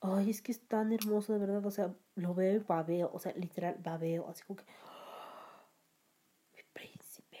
Ay, 0.00 0.30
es 0.30 0.42
que 0.42 0.52
es 0.52 0.66
tan 0.68 0.92
hermoso, 0.92 1.32
de 1.32 1.38
verdad. 1.38 1.64
O 1.64 1.70
sea, 1.70 1.94
lo 2.16 2.34
veo 2.34 2.54
y 2.54 2.58
babeo. 2.58 3.10
O 3.12 3.18
sea, 3.18 3.32
literal, 3.32 3.76
babeo. 3.82 4.28
Así 4.28 4.42
como 4.44 4.58
que. 4.58 4.64
mi 6.54 6.62
príncipe. 6.72 7.38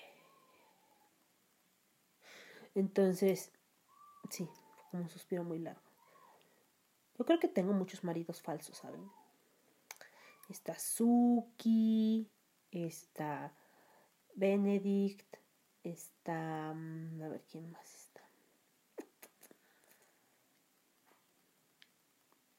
Entonces, 2.74 3.52
sí, 4.30 4.48
como 4.90 5.02
un 5.02 5.08
suspiro 5.10 5.44
muy 5.44 5.58
largo. 5.58 5.82
Yo 7.18 7.26
creo 7.26 7.38
que 7.38 7.48
tengo 7.48 7.72
muchos 7.72 8.04
maridos 8.04 8.40
falsos, 8.40 8.78
¿saben? 8.78 9.10
Está 10.54 10.74
Suki, 10.78 12.28
está 12.70 13.54
Benedict, 14.34 15.36
está... 15.82 16.72
mm, 16.74 17.22
A 17.22 17.28
ver, 17.28 17.42
¿quién 17.50 17.70
más 17.72 17.88
está? 17.94 18.20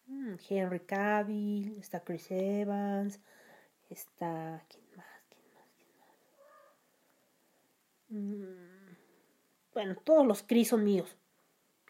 Mm, 0.08 0.36
Henry 0.50 0.80
Cavill, 0.82 1.78
está 1.80 2.04
Chris 2.04 2.28
Evans, 2.32 3.20
está... 3.89 4.64
¿Quién 4.70 4.86
más? 4.98 5.06
¿Quién 5.30 5.46
más? 5.56 5.68
¿Quién 5.78 5.91
más? 6.00 6.16
Mm, 8.10 8.96
Bueno, 9.74 9.96
todos 10.04 10.26
los 10.26 10.44
Chris 10.44 10.70
son 10.70 10.84
míos. 10.84 11.16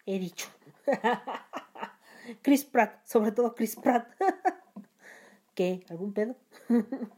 He 0.06 0.18
dicho. 0.18 0.48
Chris 2.42 2.64
Pratt, 2.64 3.06
sobre 3.06 3.32
todo 3.32 3.54
Chris 3.54 3.76
Pratt. 3.76 4.08
¿Qué? 5.54 5.84
¿Algún 5.88 6.12
pedo? 6.12 6.36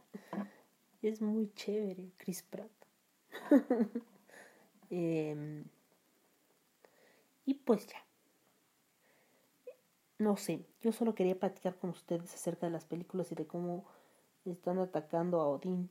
es 1.01 1.21
muy 1.21 1.51
chévere, 1.53 2.11
Chris 2.17 2.43
Pratt. 2.43 2.71
Em, 4.89 5.65
y 7.45 7.53
pues 7.55 7.87
ya. 7.87 8.05
No 10.17 10.37
sé, 10.37 10.65
yo 10.81 10.93
solo 10.93 11.13
quería 11.13 11.37
platicar 11.37 11.75
con 11.75 11.89
ustedes 11.89 12.33
acerca 12.33 12.67
de 12.67 12.71
las 12.71 12.85
películas 12.85 13.29
y 13.33 13.35
de 13.35 13.45
cómo 13.45 13.85
están 14.45 14.79
atacando 14.79 15.41
a 15.41 15.47
Odín. 15.47 15.89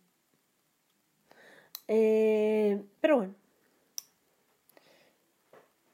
Eh, 1.89 2.83
pero 3.01 3.17
bueno. 3.19 3.35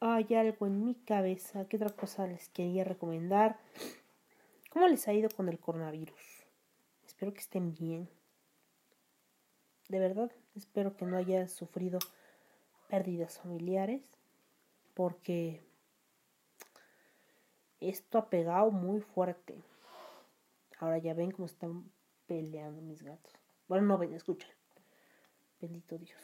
Hay 0.01 0.35
algo 0.35 0.67
en 0.67 0.85
mi 0.85 0.95
cabeza. 0.95 1.67
¿Qué 1.69 1.77
otra 1.77 1.91
cosa 1.91 2.27
les 2.27 2.49
quería 2.49 2.85
recomendar? 2.85 3.59
¿Cómo 4.71 4.89
les 4.89 5.07
ha 5.07 5.13
ido 5.13 5.29
con 5.29 5.49
el 5.49 5.59
coronavirus? 5.59 6.32
Espero 7.23 7.35
que 7.35 7.41
estén 7.41 7.73
bien. 7.73 8.09
De 9.89 10.01
verdad, 10.01 10.33
espero 10.57 10.97
que 10.97 11.07
no 11.07 11.17
hayan 11.17 11.49
sufrido 11.49 12.01
pérdidas 12.89 13.39
familiares. 13.39 14.03
Porque 14.95 15.61
esto 17.79 18.19
ha 18.19 18.29
pegado 18.29 18.73
muy 18.73 19.03
fuerte. 19.03 19.63
Ahora 20.81 20.99
ya 20.99 21.15
ven 21.15 21.31
cómo 21.31 21.47
están 21.47 21.89
peleando 22.27 22.83
mis 22.83 23.05
gatos. 23.05 23.33
Bueno, 23.69 23.87
no 23.87 23.99
ven, 23.99 24.15
escuchan. 24.15 24.51
Bendito 25.61 25.99
Dios. 25.99 26.21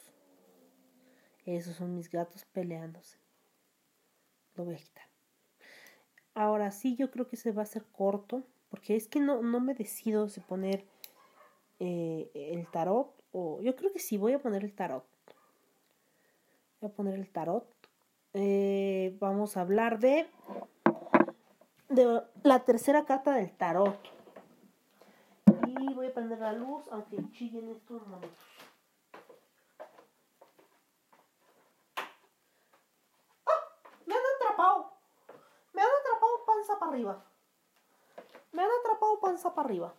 Esos 1.45 1.77
son 1.77 1.95
mis 1.95 2.11
gatos 2.11 2.43
peleándose. 2.43 3.17
Lo 4.55 4.65
voy 4.65 4.75
a 4.75 4.79
quitar. 4.79 5.07
Ahora 6.33 6.71
sí, 6.71 6.97
yo 6.97 7.09
creo 7.09 7.29
que 7.29 7.37
se 7.37 7.53
va 7.53 7.61
a 7.61 7.63
hacer 7.63 7.85
corto. 7.85 8.43
Porque 8.69 8.95
es 8.95 9.07
que 9.07 9.19
no, 9.19 9.41
no 9.41 9.59
me 9.59 9.73
decido 9.73 10.29
si 10.29 10.39
poner 10.41 10.85
eh, 11.79 12.29
el 12.33 12.67
tarot. 12.67 13.13
O 13.31 13.61
yo 13.61 13.75
creo 13.75 13.91
que 13.91 13.99
sí 13.99 14.17
voy 14.17 14.33
a 14.33 14.39
poner 14.39 14.63
el 14.63 14.73
tarot. 14.73 15.05
Voy 16.81 16.89
a 16.89 16.93
poner 16.93 17.15
el 17.15 17.29
tarot. 17.29 17.67
Eh, 18.33 19.17
vamos 19.19 19.57
a 19.57 19.61
hablar 19.61 19.99
de, 19.99 20.27
de 21.89 22.21
la 22.43 22.63
tercera 22.63 23.05
carta 23.05 23.33
del 23.33 23.51
tarot. 23.51 23.99
Y 25.67 25.93
voy 25.93 26.07
a 26.07 26.13
prender 26.13 26.39
la 26.39 26.53
luz, 26.53 26.83
aunque 26.91 27.17
chillen 27.31 27.69
estos 27.69 28.05
momentos. 28.07 28.37
Me 34.05 34.13
han 34.13 34.21
atrapado. 34.37 34.93
Me 35.73 35.81
han 35.81 35.87
atrapado 35.87 36.45
panza 36.45 36.79
para 36.79 36.91
arriba. 36.91 37.25
Me 38.51 38.63
han 38.63 38.69
atrapado 38.81 39.19
panza 39.19 39.53
para 39.53 39.67
arriba. 39.67 39.93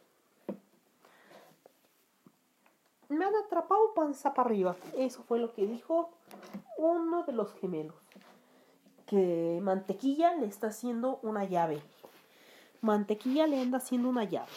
Me 3.08 3.24
han 3.24 3.34
atrapado 3.34 3.94
panza 3.94 4.34
para 4.34 4.48
arriba. 4.48 4.76
Eso 4.96 5.22
fue 5.24 5.38
lo 5.38 5.52
que 5.52 5.66
dijo 5.66 6.10
uno 6.76 7.24
de 7.24 7.32
los 7.32 7.52
gemelos. 7.54 7.96
Que 9.06 9.58
Mantequilla 9.62 10.34
le 10.34 10.46
está 10.46 10.68
haciendo 10.68 11.18
una 11.22 11.44
llave. 11.44 11.82
Mantequilla 12.80 13.46
le 13.46 13.60
anda 13.60 13.78
haciendo 13.78 14.08
una 14.08 14.24
llave. 14.24 14.50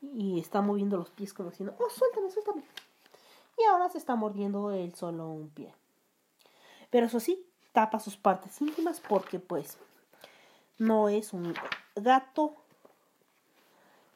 Y 0.00 0.40
está 0.40 0.62
moviendo 0.62 0.96
los 0.96 1.10
pies 1.10 1.32
como 1.32 1.50
diciendo, 1.50 1.74
oh, 1.78 1.90
suéltame, 1.90 2.30
suéltame. 2.30 2.62
Y 3.58 3.64
ahora 3.64 3.88
se 3.88 3.98
está 3.98 4.14
mordiendo 4.14 4.70
él 4.70 4.94
solo 4.94 5.28
un 5.28 5.50
pie. 5.50 5.74
Pero 6.90 7.06
eso 7.06 7.20
sí, 7.20 7.46
tapa 7.72 8.00
sus 8.00 8.16
partes 8.16 8.60
íntimas 8.60 9.00
porque 9.00 9.38
pues 9.38 9.78
no 10.78 11.08
es 11.08 11.32
un 11.32 11.54
gato, 11.96 12.54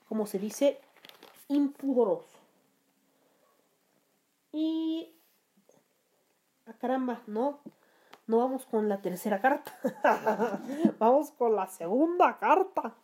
como 0.09 0.27
se 0.27 0.39
dice, 0.39 0.81
impudoroso. 1.49 2.39
Y... 4.53 5.13
Ah, 6.67 6.75
caramba, 6.79 7.23
no. 7.27 7.61
No 8.27 8.39
vamos 8.39 8.65
con 8.67 8.89
la 8.89 9.01
tercera 9.01 9.41
carta. 9.41 9.73
vamos 10.99 11.33
con 11.33 11.57
la 11.57 11.67
segunda 11.67 12.39
carta. 12.39 12.95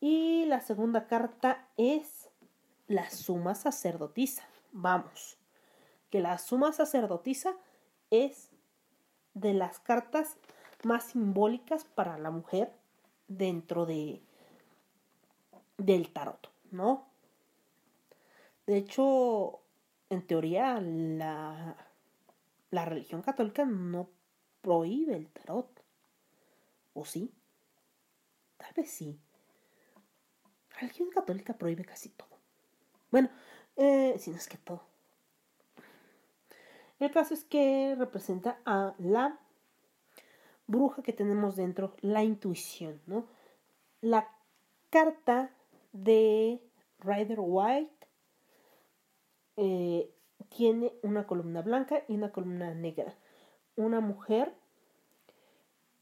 Y 0.00 0.46
la 0.46 0.60
segunda 0.60 1.06
carta 1.06 1.66
es 1.76 2.30
la 2.86 3.10
suma 3.10 3.54
sacerdotisa. 3.54 4.44
Vamos. 4.72 5.36
Que 6.10 6.20
la 6.20 6.38
suma 6.38 6.72
sacerdotisa 6.72 7.54
es 8.10 8.50
de 9.34 9.52
las 9.54 9.78
cartas 9.80 10.36
más 10.84 11.04
simbólicas 11.04 11.84
para 11.84 12.18
la 12.18 12.30
mujer 12.30 12.72
dentro 13.26 13.86
de 13.86 14.22
del 15.76 16.12
tarot, 16.12 16.50
¿no? 16.72 17.06
De 18.66 18.76
hecho, 18.76 19.60
en 20.10 20.26
teoría, 20.26 20.80
la, 20.80 21.76
la 22.70 22.84
religión 22.84 23.22
católica 23.22 23.64
no 23.64 24.10
prohíbe 24.60 25.14
el 25.16 25.28
tarot. 25.28 25.68
¿O 26.94 27.04
sí? 27.04 27.32
Tal 28.56 28.72
vez 28.74 28.90
sí. 28.90 29.18
La 30.72 30.80
religión 30.80 31.10
católica 31.10 31.56
prohíbe 31.56 31.84
casi 31.84 32.08
todo. 32.10 32.28
Bueno, 33.10 33.30
eh, 33.76 34.16
si 34.18 34.30
no 34.30 34.36
es 34.36 34.48
que 34.48 34.58
todo. 34.58 34.82
El 36.98 37.12
caso 37.12 37.34
es 37.34 37.44
que 37.44 37.94
representa 37.96 38.58
a 38.64 38.94
la 38.98 39.38
bruja 40.68 41.02
que 41.02 41.12
tenemos 41.12 41.56
dentro, 41.56 41.96
la 42.00 42.22
intuición, 42.22 43.00
¿no? 43.06 43.26
La 44.00 44.28
carta 44.90 45.50
de 45.92 46.62
Rider 47.00 47.38
White 47.40 48.06
eh, 49.56 50.14
tiene 50.50 50.92
una 51.02 51.26
columna 51.26 51.62
blanca 51.62 52.04
y 52.06 52.14
una 52.14 52.30
columna 52.30 52.72
negra. 52.74 53.14
Una 53.74 54.00
mujer 54.00 54.54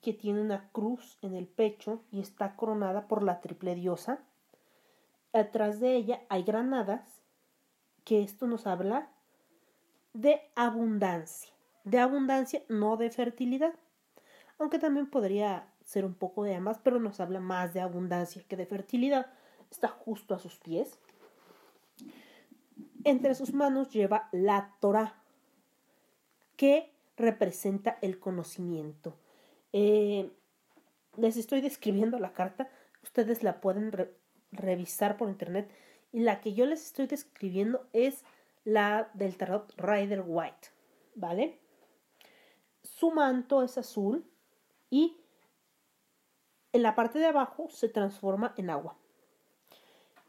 que 0.02 0.12
tiene 0.12 0.40
una 0.40 0.68
cruz 0.70 1.18
en 1.22 1.34
el 1.34 1.46
pecho 1.46 2.02
y 2.10 2.20
está 2.20 2.54
coronada 2.56 3.08
por 3.08 3.22
la 3.22 3.40
triple 3.40 3.74
diosa. 3.74 4.20
Atrás 5.32 5.80
de 5.80 5.96
ella 5.96 6.20
hay 6.28 6.42
granadas, 6.42 7.22
que 8.04 8.22
esto 8.22 8.46
nos 8.46 8.66
habla 8.66 9.10
de 10.12 10.40
abundancia. 10.54 11.52
De 11.84 11.98
abundancia, 11.98 12.62
no 12.68 12.96
de 12.96 13.10
fertilidad. 13.10 13.74
Aunque 14.58 14.78
también 14.78 15.08
podría 15.08 15.68
ser 15.84 16.04
un 16.04 16.14
poco 16.14 16.44
de 16.44 16.54
ambas, 16.54 16.78
pero 16.82 16.98
nos 16.98 17.20
habla 17.20 17.40
más 17.40 17.74
de 17.74 17.80
abundancia 17.80 18.42
que 18.48 18.56
de 18.56 18.66
fertilidad. 18.66 19.26
Está 19.70 19.88
justo 19.88 20.34
a 20.34 20.38
sus 20.38 20.56
pies. 20.56 20.98
Entre 23.04 23.34
sus 23.34 23.52
manos 23.52 23.90
lleva 23.90 24.28
la 24.32 24.74
Torah, 24.80 25.14
que 26.56 26.92
representa 27.16 27.98
el 28.02 28.18
conocimiento. 28.18 29.16
Eh, 29.72 30.30
les 31.16 31.36
estoy 31.36 31.60
describiendo 31.60 32.18
la 32.18 32.32
carta, 32.32 32.68
ustedes 33.02 33.42
la 33.42 33.60
pueden 33.60 33.92
re 33.92 34.12
revisar 34.52 35.16
por 35.16 35.28
internet. 35.28 35.70
Y 36.12 36.20
la 36.20 36.40
que 36.40 36.54
yo 36.54 36.66
les 36.66 36.84
estoy 36.84 37.06
describiendo 37.06 37.86
es 37.92 38.24
la 38.64 39.10
del 39.14 39.36
tarot 39.36 39.72
Rider 39.76 40.24
White, 40.26 40.68
¿vale? 41.14 41.60
Su 42.82 43.10
manto 43.10 43.62
es 43.62 43.76
azul 43.76 44.24
y 44.90 45.16
en 46.72 46.82
la 46.82 46.94
parte 46.94 47.18
de 47.18 47.26
abajo 47.26 47.68
se 47.70 47.88
transforma 47.88 48.54
en 48.56 48.70
agua. 48.70 48.96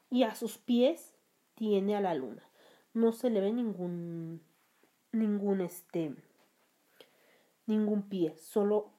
Y 0.10 0.24
a 0.24 0.36
sus 0.36 0.58
pies 0.58 1.14
tiene 1.56 1.96
a 1.96 2.02
la 2.02 2.14
luna. 2.14 2.44
No 2.94 3.12
se 3.12 3.30
le 3.30 3.42
ve 3.42 3.52
ningún 3.52 4.42
ningún 5.12 5.62
este 5.62 6.16
ningún 7.66 8.04
pie, 8.04 8.36
solo 8.38 8.92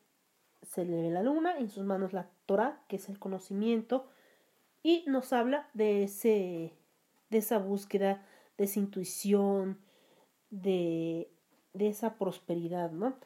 se 0.63 0.85
le 0.85 1.01
ve 1.01 1.11
la 1.11 1.23
luna, 1.23 1.57
en 1.59 1.71
sus 1.71 1.85
manos 1.85 2.13
la 2.13 2.29
Torah, 2.45 2.85
que 2.89 2.97
es 2.97 3.09
el 3.09 3.19
conocimiento, 3.19 4.07
y 4.83 5.05
nos 5.07 5.33
habla 5.33 5.71
de 5.73 6.05
ese 6.05 6.75
de 7.31 7.39
esa 7.39 7.59
búsqueda, 7.59 8.27
de 8.59 8.65
esa 8.65 8.79
intuición, 8.79 9.81
de 10.51 11.31
de 11.73 11.89
esa 11.89 12.19
prosperidad, 12.19 12.91
¿no? 12.91 13.17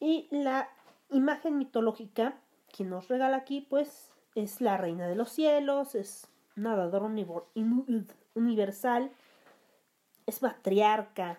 Y 0.00 0.28
la 0.30 0.68
imagen 1.12 1.58
mitológica 1.58 2.34
que 2.72 2.84
nos 2.84 3.08
regala 3.08 3.38
aquí, 3.38 3.60
pues, 3.60 4.10
es 4.34 4.60
la 4.60 4.76
reina 4.76 5.06
de 5.06 5.14
los 5.14 5.30
cielos, 5.30 5.94
es 5.94 6.28
nadador 6.56 7.02
universal, 8.34 9.10
es 10.26 10.42
matriarca. 10.42 11.38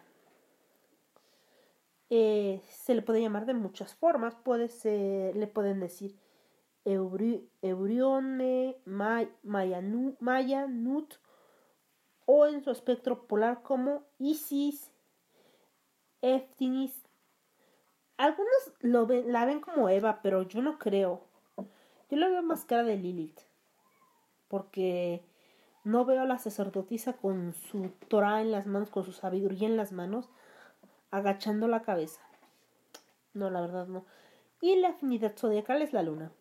Eh, 2.09 2.61
se 2.69 2.93
le 2.93 3.01
puede 3.01 3.21
llamar 3.21 3.45
de 3.45 3.55
muchas 3.55 3.95
formas, 3.95 4.35
le 4.45 5.47
pueden 5.47 5.79
decir 5.79 6.15
Eurione, 6.85 8.77
Maya, 8.85 9.81
Nut, 10.67 11.15
o 12.25 12.45
en 12.45 12.63
su 12.63 12.71
espectro 12.71 13.25
polar 13.25 13.63
como 13.63 14.03
Isis, 14.19 14.91
Eftinis. 16.21 17.02
Algunos 18.23 18.71
lo 18.79 19.05
ven, 19.05 19.33
la 19.33 19.43
ven 19.43 19.59
como 19.59 19.89
Eva, 19.89 20.21
pero 20.23 20.43
yo 20.43 20.61
no 20.61 20.79
creo. 20.79 21.25
Yo 22.09 22.17
la 22.17 22.29
veo 22.29 22.41
más 22.41 22.63
cara 22.63 22.83
de 22.83 22.95
Lilith. 22.95 23.41
Porque 24.47 25.25
no 25.83 26.05
veo 26.05 26.21
a 26.21 26.25
la 26.25 26.37
sacerdotisa 26.37 27.13
con 27.13 27.53
su 27.53 27.89
Torah 28.07 28.39
en 28.39 28.51
las 28.51 28.65
manos, 28.65 28.89
con 28.89 29.03
su 29.03 29.11
sabiduría 29.11 29.67
en 29.67 29.75
las 29.75 29.91
manos, 29.91 30.29
agachando 31.11 31.67
la 31.67 31.81
cabeza. 31.81 32.21
No, 33.33 33.49
la 33.49 33.59
verdad 33.59 33.87
no. 33.87 34.05
Y 34.61 34.77
la 34.77 34.91
afinidad 34.91 35.35
zodiacal 35.35 35.81
es 35.81 35.91
la 35.91 36.03
luna 36.03 36.31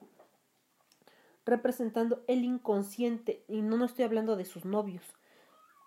representando 1.45 2.23
el 2.29 2.45
inconsciente. 2.45 3.45
Y 3.49 3.63
no, 3.63 3.77
no 3.77 3.87
estoy 3.87 4.05
hablando 4.05 4.37
de 4.37 4.45
sus 4.45 4.65
novios 4.65 5.03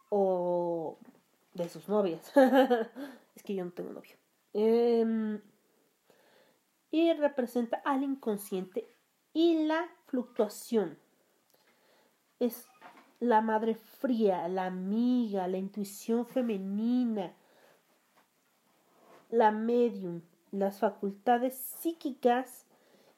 o 0.09 0.97
de 1.53 1.69
sus 1.69 1.87
novias. 1.87 2.33
es 3.35 3.43
que 3.43 3.55
yo 3.55 3.63
no 3.63 3.71
tengo 3.71 3.93
novio. 3.93 4.17
Em, 4.51 5.39
y 6.95 7.11
representa 7.11 7.81
al 7.83 8.03
inconsciente 8.03 8.87
y 9.33 9.65
la 9.65 9.89
fluctuación. 10.05 10.97
Es 12.39 12.65
la 13.19 13.41
madre 13.41 13.75
fría, 13.75 14.47
la 14.47 14.67
amiga, 14.67 15.45
la 15.49 15.57
intuición 15.57 16.25
femenina, 16.25 17.33
la 19.29 19.51
medium, 19.51 20.21
las 20.51 20.79
facultades 20.79 21.57
psíquicas 21.57 22.65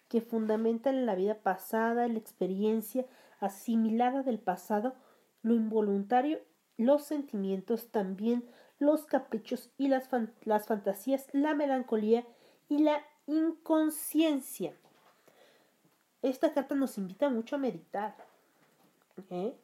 que 0.07 0.21
fundamentan 0.21 1.05
la 1.05 1.13
vida 1.13 1.35
pasada, 1.35 2.07
la 2.07 2.17
experiencia 2.17 3.05
asimilada 3.39 4.23
del 4.23 4.39
pasado, 4.39 4.95
lo 5.43 5.53
involuntario, 5.53 6.39
los 6.77 7.03
sentimientos 7.03 7.91
también, 7.91 8.43
los 8.79 9.05
caprichos 9.05 9.71
y 9.77 9.87
las, 9.87 10.09
las 10.45 10.65
fantasías, 10.65 11.27
la 11.31 11.53
melancolía 11.53 12.25
y 12.69 12.79
la 12.79 13.03
inconsciencia. 13.27 14.73
Esta 16.21 16.53
carta 16.53 16.75
nos 16.75 16.97
invita 16.97 17.29
mucho 17.29 17.55
a 17.55 17.59
meditar. 17.59 18.15
¿eh? 19.29 19.55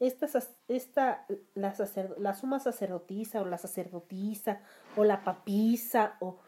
Esta, 0.00 1.26
la, 1.54 1.74
la 2.18 2.34
suma 2.34 2.58
sacerdotisa 2.58 3.42
o 3.42 3.44
la 3.44 3.58
sacerdotisa 3.58 4.60
o 4.96 5.04
la 5.04 5.22
papisa 5.22 6.16
o 6.20 6.38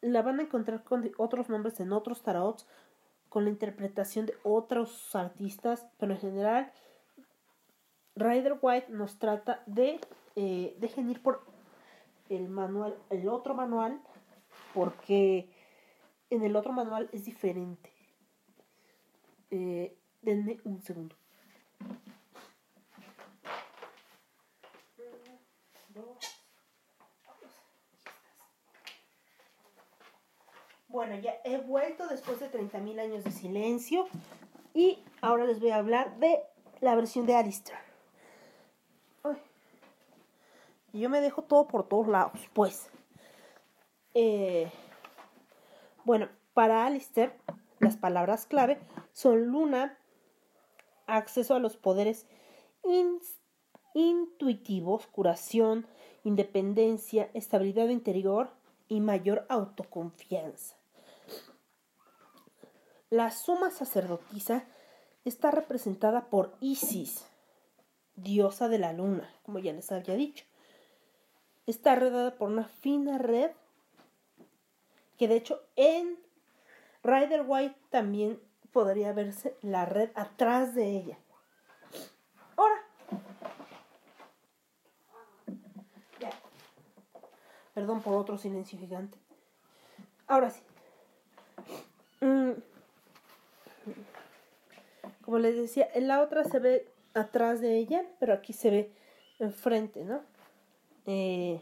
la 0.00 0.22
van 0.22 0.40
a 0.40 0.42
encontrar 0.42 0.82
con 0.82 1.10
otros 1.18 1.48
nombres 1.48 1.78
en 1.80 1.92
otros 1.92 2.22
tarots, 2.22 2.66
con 3.28 3.44
la 3.44 3.50
interpretación 3.50 4.26
de 4.26 4.34
otros 4.42 5.14
artistas, 5.14 5.86
pero 5.98 6.12
en 6.12 6.20
general 6.20 6.72
Rider 8.16 8.58
White 8.60 8.92
nos 8.92 9.18
trata 9.18 9.62
de 9.66 10.00
eh, 10.36 10.76
dejen 10.78 11.10
ir 11.10 11.22
por 11.22 11.42
el 12.28 12.48
manual, 12.48 12.96
el 13.10 13.28
otro 13.28 13.54
manual, 13.54 14.00
porque 14.74 15.48
en 16.30 16.42
el 16.42 16.56
otro 16.56 16.72
manual 16.72 17.08
es 17.12 17.24
diferente. 17.24 17.90
Eh, 19.50 19.96
denme 20.20 20.58
un 20.64 20.82
segundo. 20.82 21.16
Bueno, 30.88 31.16
ya 31.18 31.34
he 31.44 31.58
vuelto 31.58 32.06
después 32.06 32.38
de 32.38 32.50
30.000 32.50 33.00
años 33.00 33.24
de 33.24 33.32
silencio 33.32 34.06
y 34.74 35.02
ahora 35.20 35.44
les 35.44 35.58
voy 35.58 35.70
a 35.70 35.76
hablar 35.76 36.18
de 36.18 36.40
la 36.80 36.94
versión 36.94 37.26
de 37.26 37.34
Alistair. 37.34 37.78
Y 40.92 41.00
yo 41.00 41.10
me 41.10 41.20
dejo 41.20 41.42
todo 41.42 41.66
por 41.66 41.88
todos 41.88 42.06
lados, 42.06 42.48
pues. 42.52 42.88
Eh, 44.14 44.70
bueno, 46.04 46.28
para 46.54 46.86
Alistair, 46.86 47.34
las 47.80 47.96
palabras 47.96 48.46
clave 48.46 48.78
son 49.12 49.46
luna, 49.46 49.98
acceso 51.06 51.54
a 51.54 51.58
los 51.58 51.76
poderes 51.76 52.26
intuitivos, 53.92 55.06
curación, 55.08 55.86
independencia, 56.22 57.28
estabilidad 57.34 57.88
interior 57.88 58.50
y 58.88 59.00
mayor 59.00 59.46
autoconfianza. 59.48 60.76
La 63.10 63.30
suma 63.30 63.70
sacerdotisa 63.70 64.64
está 65.24 65.50
representada 65.50 66.30
por 66.30 66.56
Isis, 66.60 67.26
diosa 68.16 68.68
de 68.68 68.78
la 68.78 68.92
luna, 68.92 69.32
como 69.42 69.58
ya 69.58 69.72
les 69.72 69.90
había 69.90 70.14
dicho. 70.14 70.44
Está 71.66 71.94
redada 71.94 72.36
por 72.36 72.50
una 72.50 72.68
fina 72.68 73.18
red 73.18 73.50
que 75.18 75.28
de 75.28 75.36
hecho 75.36 75.62
en 75.76 76.18
Rider 77.02 77.44
White 77.46 77.76
también 77.90 78.40
podría 78.72 79.12
verse 79.12 79.56
la 79.62 79.84
red 79.84 80.10
atrás 80.14 80.74
de 80.74 80.90
ella. 80.96 81.18
Ahora. 82.56 82.74
Perdón 87.74 88.02
por 88.02 88.14
otro 88.14 88.38
silencio 88.38 88.78
gigante. 88.78 89.18
Ahora 90.26 90.50
sí. 90.50 90.62
Mm. 92.20 92.52
Como 95.24 95.38
les 95.38 95.56
decía, 95.56 95.88
en 95.94 96.08
la 96.08 96.22
otra 96.22 96.44
se 96.44 96.58
ve 96.58 96.88
atrás 97.14 97.60
de 97.60 97.78
ella, 97.78 98.04
pero 98.18 98.32
aquí 98.32 98.52
se 98.52 98.70
ve 98.70 98.92
enfrente, 99.38 100.04
¿no? 100.04 100.22
Eh, 101.06 101.60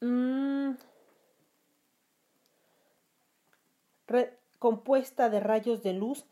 mm, 0.00 0.72
compuesta 4.58 5.28
de 5.30 5.40
rayos 5.40 5.82
de 5.82 5.92
luz 5.92 6.24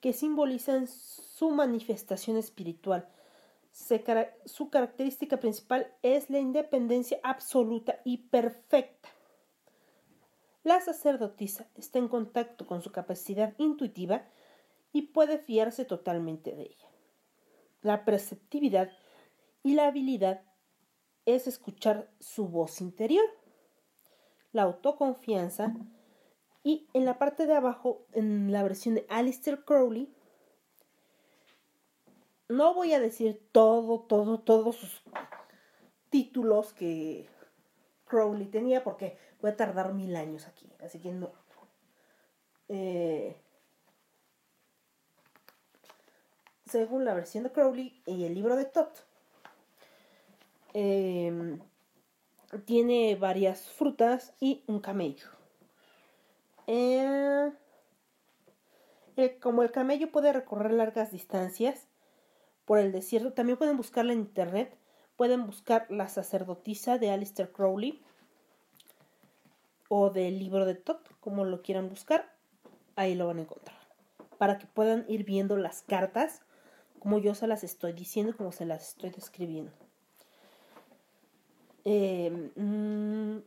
que 0.00 0.12
simbolizan 0.12 0.86
su 0.86 1.50
manifestación 1.50 2.36
espiritual. 2.36 3.08
su 4.44 4.70
característica 4.70 5.38
principal 5.38 5.92
es 6.02 6.28
la 6.30 6.38
independencia 6.38 7.20
absoluta 7.22 8.00
y 8.04 8.18
perfecta. 8.18 9.08
La 10.62 10.80
sacerdotisa 10.80 11.68
está 11.74 11.98
en 11.98 12.08
contacto 12.08 12.66
con 12.66 12.82
su 12.82 12.92
capacidad 12.92 13.54
intuitiva 13.58 14.26
y 14.92 15.02
puede 15.02 15.38
fiarse 15.38 15.84
totalmente 15.84 16.54
de 16.54 16.62
ella. 16.62 16.88
La 17.82 18.04
perceptividad 18.04 18.90
y 19.62 19.74
la 19.74 19.86
habilidad 19.86 20.42
es 21.24 21.46
escuchar 21.46 22.10
su 22.18 22.48
voz 22.48 22.80
interior, 22.80 23.24
la 24.52 24.62
autoconfianza 24.62 25.74
y 26.62 26.86
en 26.92 27.04
la 27.04 27.18
parte 27.18 27.46
de 27.46 27.54
abajo, 27.54 28.06
en 28.12 28.52
la 28.52 28.62
versión 28.62 28.94
de 28.94 29.06
Alistair 29.08 29.64
Crowley, 29.64 30.12
no 32.48 32.74
voy 32.74 32.92
a 32.92 33.00
decir 33.00 33.40
todo, 33.52 34.00
todo, 34.00 34.40
todos 34.40 34.76
sus 34.76 35.02
títulos 36.10 36.72
que 36.72 37.28
Crowley 38.06 38.46
tenía 38.46 38.82
porque 38.82 39.16
voy 39.40 39.52
a 39.52 39.56
tardar 39.56 39.94
mil 39.94 40.14
años 40.16 40.46
aquí, 40.46 40.68
así 40.84 40.98
que 40.98 41.12
no. 41.12 41.30
Eh, 42.68 43.36
según 46.66 47.04
la 47.04 47.14
versión 47.14 47.44
de 47.44 47.52
Crowley 47.52 48.02
y 48.04 48.24
el 48.24 48.34
libro 48.34 48.56
de 48.56 48.64
Todd, 48.64 48.88
em, 50.74 51.60
tiene 52.64 53.16
varias 53.16 53.68
frutas 53.68 54.34
y 54.40 54.62
un 54.66 54.80
camello. 54.80 55.39
Como 59.40 59.62
el 59.62 59.70
camello 59.70 60.10
puede 60.10 60.32
recorrer 60.32 60.72
largas 60.72 61.10
distancias 61.10 61.86
por 62.64 62.78
el 62.78 62.92
desierto, 62.92 63.32
también 63.32 63.58
pueden 63.58 63.76
buscarla 63.76 64.12
en 64.12 64.20
internet. 64.20 64.76
Pueden 65.16 65.44
buscar 65.44 65.86
la 65.90 66.08
sacerdotisa 66.08 66.96
de 66.96 67.10
Alistair 67.10 67.52
Crowley 67.52 68.02
o 69.88 70.10
del 70.10 70.38
libro 70.38 70.64
de 70.64 70.76
Todd, 70.76 71.00
como 71.18 71.44
lo 71.44 71.62
quieran 71.62 71.88
buscar, 71.88 72.32
ahí 72.96 73.14
lo 73.16 73.26
van 73.26 73.38
a 73.38 73.42
encontrar. 73.42 73.76
Para 74.38 74.56
que 74.56 74.66
puedan 74.66 75.04
ir 75.08 75.24
viendo 75.24 75.56
las 75.56 75.82
cartas 75.82 76.42
como 77.00 77.18
yo 77.18 77.34
se 77.34 77.46
las 77.46 77.64
estoy 77.64 77.92
diciendo, 77.92 78.36
como 78.36 78.52
se 78.52 78.66
las 78.66 78.90
estoy 78.90 79.10
describiendo. 79.10 79.72
Eh, 81.84 82.50
mm, 82.54 83.38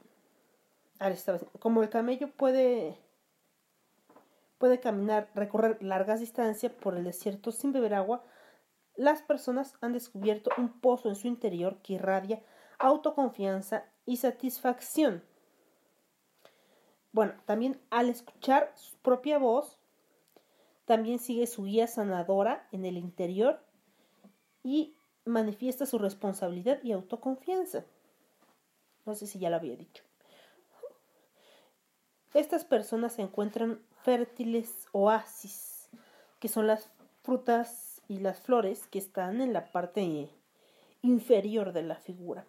como 1.59 1.83
el 1.83 1.89
camello 1.89 2.29
puede, 2.31 2.97
puede 4.63 4.79
caminar, 4.79 5.29
recorrer 5.35 5.83
largas 5.83 6.21
distancias 6.21 6.71
por 6.71 6.95
el 6.95 7.03
desierto 7.03 7.51
sin 7.51 7.73
beber 7.73 7.93
agua, 7.93 8.23
las 8.95 9.21
personas 9.21 9.75
han 9.81 9.91
descubierto 9.91 10.51
un 10.57 10.79
pozo 10.79 11.09
en 11.09 11.17
su 11.17 11.27
interior 11.27 11.81
que 11.81 11.95
irradia 11.95 12.41
autoconfianza 12.79 13.83
y 14.05 14.15
satisfacción. 14.15 15.21
Bueno, 17.11 17.33
también 17.43 17.77
al 17.89 18.07
escuchar 18.07 18.71
su 18.75 18.95
propia 18.99 19.37
voz, 19.37 19.79
también 20.85 21.19
sigue 21.19 21.45
su 21.45 21.65
guía 21.65 21.87
sanadora 21.87 22.65
en 22.71 22.85
el 22.85 22.95
interior 22.95 23.59
y 24.63 24.95
manifiesta 25.25 25.85
su 25.85 25.97
responsabilidad 25.97 26.81
y 26.83 26.93
autoconfianza. 26.93 27.83
No 29.05 29.13
sé 29.13 29.27
si 29.27 29.39
ya 29.39 29.49
lo 29.49 29.57
había 29.57 29.75
dicho. 29.75 30.05
Estas 32.33 32.63
personas 32.63 33.19
encuentran 33.19 33.81
fértiles 34.03 34.87
oasis, 34.91 35.89
que 36.39 36.47
son 36.47 36.67
las 36.67 36.89
frutas 37.23 38.01
y 38.07 38.19
las 38.19 38.39
flores 38.41 38.87
que 38.87 38.99
están 38.99 39.41
en 39.41 39.53
la 39.53 39.71
parte 39.71 40.29
inferior 41.01 41.73
de 41.73 41.83
la 41.83 41.95
figura. 41.95 42.45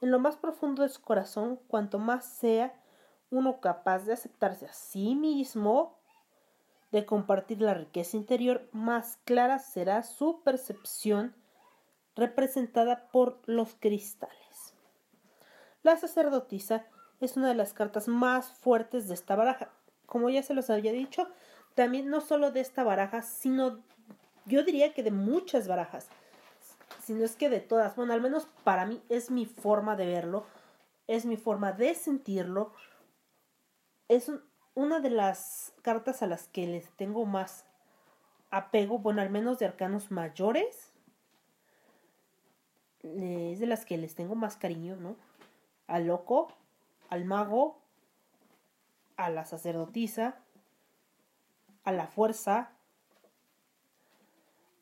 En 0.00 0.10
lo 0.10 0.18
más 0.18 0.36
profundo 0.36 0.82
de 0.82 0.88
su 0.88 1.00
corazón, 1.02 1.58
cuanto 1.68 1.98
más 1.98 2.24
sea 2.24 2.74
uno 3.30 3.60
capaz 3.60 4.04
de 4.04 4.12
aceptarse 4.12 4.66
a 4.66 4.72
sí 4.72 5.14
mismo, 5.14 5.98
de 6.92 7.04
compartir 7.06 7.60
la 7.60 7.74
riqueza 7.74 8.16
interior, 8.16 8.68
más 8.72 9.18
clara 9.24 9.58
será 9.58 10.02
su 10.02 10.42
percepción 10.42 11.34
representada 12.14 13.08
por 13.10 13.40
los 13.46 13.74
cristales. 13.74 14.74
La 15.82 15.96
sacerdotisa 15.96 16.86
es 17.20 17.36
una 17.36 17.48
de 17.48 17.54
las 17.54 17.72
cartas 17.72 18.08
más 18.08 18.48
fuertes 18.52 19.08
de 19.08 19.14
esta 19.14 19.36
baraja. 19.36 19.70
Como 20.06 20.30
ya 20.30 20.42
se 20.42 20.54
los 20.54 20.70
había 20.70 20.92
dicho, 20.92 21.28
también 21.74 22.08
no 22.08 22.20
solo 22.20 22.52
de 22.52 22.60
esta 22.60 22.84
baraja, 22.84 23.22
sino 23.22 23.82
yo 24.46 24.62
diría 24.62 24.94
que 24.94 25.02
de 25.02 25.10
muchas 25.10 25.68
barajas. 25.68 26.08
Si 27.02 27.12
no 27.12 27.24
es 27.24 27.36
que 27.36 27.50
de 27.50 27.60
todas. 27.60 27.94
Bueno, 27.96 28.12
al 28.12 28.20
menos 28.20 28.48
para 28.64 28.86
mí 28.86 29.02
es 29.08 29.30
mi 29.30 29.46
forma 29.46 29.96
de 29.96 30.06
verlo, 30.06 30.46
es 31.06 31.24
mi 31.26 31.36
forma 31.36 31.72
de 31.72 31.94
sentirlo. 31.94 32.72
Es 34.08 34.28
un- 34.28 34.42
una 34.74 35.00
de 35.00 35.10
las 35.10 35.72
cartas 35.82 36.22
a 36.22 36.26
las 36.26 36.48
que 36.48 36.66
les 36.66 36.90
tengo 36.96 37.24
más 37.26 37.64
apego, 38.50 38.98
bueno, 38.98 39.22
al 39.22 39.30
menos 39.30 39.58
de 39.58 39.66
arcanos 39.66 40.10
mayores. 40.10 40.92
Es 43.02 43.60
de 43.60 43.66
las 43.66 43.84
que 43.84 43.96
les 43.98 44.14
tengo 44.14 44.34
más 44.34 44.56
cariño, 44.56 44.96
¿no? 44.96 45.16
Al 45.86 46.06
loco, 46.06 46.52
al 47.08 47.24
mago, 47.24 47.80
a 49.16 49.30
la 49.30 49.44
sacerdotisa, 49.44 50.42
a 51.84 51.92
la 51.92 52.06
fuerza, 52.06 52.72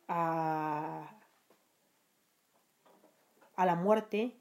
a, 0.09 1.20
a 3.56 3.66
la 3.66 3.74
muerte 3.74 4.36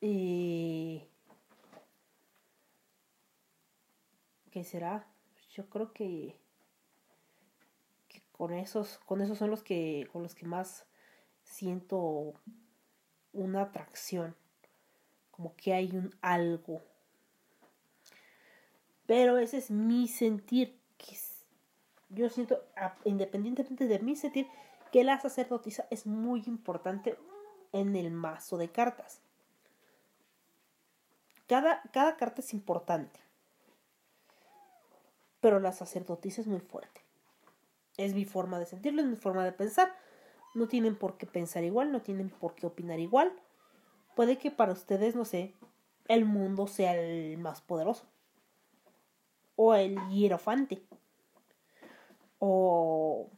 y 0.00 1.08
¿qué 4.50 4.62
será? 4.64 5.06
Yo 5.50 5.68
creo 5.70 5.92
que, 5.92 6.38
con 8.32 8.52
esos 8.52 8.98
con 8.98 9.20
esos 9.20 9.38
son 9.38 9.50
los 9.50 9.62
que 9.62 10.08
con 10.12 10.22
los 10.22 10.34
que 10.34 10.46
más 10.46 10.86
siento 11.44 12.34
una 13.32 13.62
atracción 13.62 14.36
como 15.34 15.54
que 15.56 15.74
hay 15.74 15.96
un 15.96 16.14
algo. 16.20 16.82
Pero 19.06 19.38
ese 19.38 19.58
es 19.58 19.70
mi 19.70 20.08
sentir 20.08 20.78
que 20.96 21.16
yo 22.10 22.30
siento 22.30 22.62
independientemente 23.04 23.86
de 23.86 23.98
mi 23.98 24.16
sentir 24.16 24.46
que 24.92 25.04
la 25.04 25.20
sacerdotisa 25.20 25.86
es 25.90 26.06
muy 26.06 26.44
importante 26.46 27.18
en 27.72 27.96
el 27.96 28.10
mazo 28.10 28.56
de 28.56 28.70
cartas. 28.70 29.20
Cada, 31.46 31.82
cada 31.92 32.16
carta 32.16 32.40
es 32.40 32.54
importante 32.54 33.24
pero 35.44 35.60
la 35.60 35.72
sacerdotisa 35.72 36.40
es 36.40 36.46
muy 36.46 36.60
fuerte. 36.60 37.02
Es 37.98 38.14
mi 38.14 38.24
forma 38.24 38.58
de 38.58 38.64
sentirlo 38.64 39.02
es 39.02 39.08
mi 39.08 39.16
forma 39.16 39.44
de 39.44 39.52
pensar. 39.52 39.94
No 40.54 40.68
tienen 40.68 40.96
por 40.96 41.18
qué 41.18 41.26
pensar 41.26 41.64
igual 41.64 41.92
no 41.92 42.00
tienen 42.00 42.30
por 42.30 42.54
qué 42.54 42.66
opinar 42.66 42.98
igual 42.98 43.30
puede 44.14 44.38
que 44.38 44.50
para 44.50 44.72
ustedes 44.72 45.14
no 45.14 45.24
sé 45.24 45.54
el 46.08 46.24
mundo 46.24 46.66
sea 46.66 46.96
el 46.96 47.38
más 47.38 47.60
poderoso. 47.60 48.04
O 49.56 49.74
el 49.74 49.96
hierofante. 50.08 50.82
O 52.38 53.28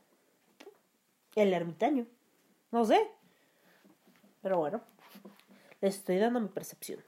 el 1.34 1.52
ermitaño. 1.52 2.06
No 2.70 2.84
sé. 2.84 3.10
Pero 4.42 4.58
bueno 4.58 4.80
les 5.80 5.96
estoy 5.96 6.18
dando 6.18 6.40
mi 6.40 6.48
percepción. 6.48 7.00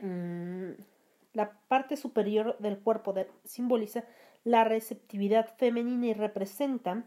Mm, 0.00 0.72
la 1.32 1.52
parte 1.68 1.96
superior 1.96 2.56
del 2.58 2.78
cuerpo 2.78 3.14
simboliza 3.44 4.04
la 4.44 4.64
receptividad 4.64 5.54
femenina 5.56 6.06
y 6.06 6.14
representa 6.14 7.04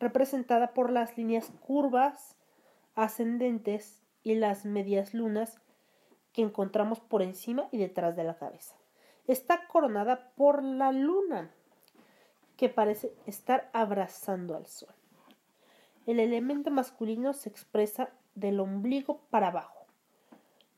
representada 0.00 0.72
por 0.72 0.90
las 0.90 1.16
líneas 1.16 1.52
curvas 1.60 2.34
ascendentes 2.94 4.02
y 4.22 4.34
las 4.34 4.64
medias 4.64 5.14
lunas 5.14 5.60
que 6.32 6.42
encontramos 6.42 7.00
por 7.00 7.22
encima 7.22 7.68
y 7.70 7.78
detrás 7.78 8.16
de 8.16 8.24
la 8.24 8.36
cabeza. 8.36 8.74
Está 9.26 9.66
coronada 9.68 10.32
por 10.36 10.62
la 10.62 10.92
luna, 10.92 11.50
que 12.56 12.68
parece 12.68 13.14
estar 13.26 13.70
abrazando 13.72 14.56
al 14.56 14.66
sol. 14.66 14.94
El 16.06 16.18
elemento 16.18 16.70
masculino 16.70 17.32
se 17.32 17.48
expresa 17.48 18.10
del 18.34 18.60
ombligo 18.60 19.20
para 19.30 19.48
abajo, 19.48 19.86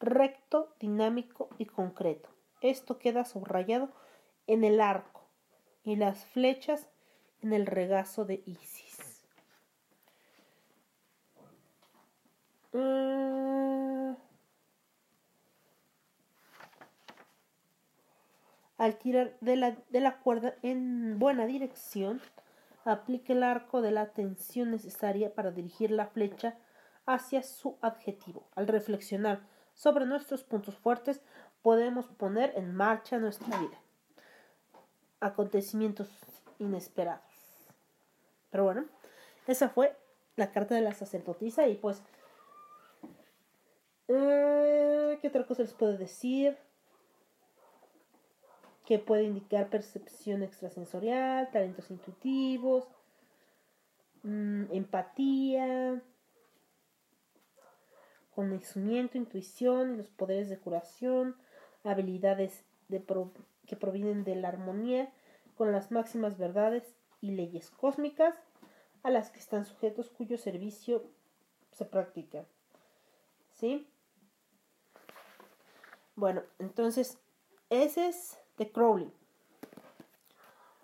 recto, 0.01 0.75
dinámico 0.79 1.49
y 1.59 1.67
concreto. 1.67 2.29
Esto 2.61 2.99
queda 2.99 3.25
subrayado 3.25 3.91
en 4.47 4.65
el 4.65 4.81
arco 4.81 5.23
y 5.85 5.97
las 5.97 6.25
flechas 6.27 6.89
en 7.41 7.53
el 7.53 7.67
regazo 7.67 8.25
de 8.25 8.43
Isis. 8.47 8.92
Mm. 12.73 14.17
Al 18.79 18.99
tirar 18.99 19.37
de 19.41 19.57
la, 19.57 19.77
de 19.91 20.01
la 20.01 20.19
cuerda 20.19 20.55
en 20.63 21.19
buena 21.19 21.47
dirección, 21.47 22.21
aplique 22.85 23.35
el 23.35 23.43
arco 23.43 23.81
de 23.81 23.93
la 23.93 24.07
tensión 24.07 24.71
necesaria 24.71 25.35
para 25.35 25.53
dirigir 25.53 25.91
la 25.91 26.07
flecha 26.07 26.57
hacia 27.07 27.43
su 27.43 27.77
adjetivo. 27.81 28.49
Al 28.55 28.67
reflexionar 28.67 29.47
sobre 29.75 30.07
nuestros 30.07 30.43
puntos 30.43 30.77
fuertes, 30.77 31.23
podemos 31.63 32.07
poner 32.07 32.53
en 32.57 32.75
marcha 32.75 33.19
nuestra 33.19 33.57
vida. 33.59 33.79
Acontecimientos 35.21 36.09
inesperados. 36.59 37.23
Pero 38.51 38.65
bueno, 38.65 38.85
esa 39.47 39.69
fue 39.69 39.97
la 40.37 40.51
carta 40.51 40.75
de 40.75 40.83
la 40.83 40.93
sacerdotisa 40.93 41.69
y 41.69 41.75
pues... 41.77 42.03
eh, 44.17 45.19
¿Qué 45.21 45.29
otra 45.29 45.47
cosa 45.47 45.63
les 45.63 45.73
puedo 45.73 45.97
decir? 45.97 46.57
Que 48.87 48.99
puede 48.99 49.25
indicar 49.25 49.71
percepción 49.71 50.43
extrasensorial, 50.43 51.51
talentos 51.51 51.91
intuitivos, 51.91 52.89
mm, 54.23 54.65
empatía, 54.73 56.03
conocimiento, 58.35 59.19
intuición 59.19 59.95
y 59.95 59.97
los 59.99 60.09
poderes 60.09 60.49
de 60.49 60.59
curación, 60.59 61.37
habilidades 61.85 62.65
que 63.67 63.77
provienen 63.77 64.25
de 64.25 64.37
la 64.37 64.49
armonía 64.49 65.13
con 65.57 65.73
las 65.73 65.91
máximas 65.91 66.39
verdades 66.39 66.95
y 67.21 67.31
leyes 67.31 67.71
cósmicas 67.71 68.35
a 69.03 69.11
las 69.11 69.31
que 69.31 69.39
están 69.39 69.65
sujetos 69.65 70.11
cuyo 70.11 70.39
servicio 70.39 71.05
se 71.71 71.85
practica. 71.85 72.45
¿Sí? 73.53 73.87
Bueno, 76.15 76.43
entonces, 76.59 77.19
ese 77.71 78.09
es 78.09 78.39
de 78.59 78.71
Crowley. 78.71 79.13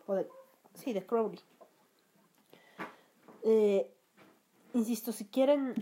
O 0.07 0.15
de, 0.15 0.29
sí, 0.75 0.93
de 0.93 1.05
Crowley. 1.05 1.41
Eh, 3.43 3.95
insisto, 4.75 5.13
si 5.13 5.27
quieren... 5.27 5.75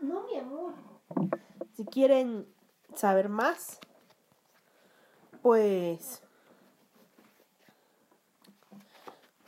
No, 0.00 0.24
mi 0.24 0.38
amor. 0.38 0.74
Si 1.76 1.84
quieren 1.84 2.46
saber 2.94 3.28
más, 3.28 3.78
pues 5.42 6.22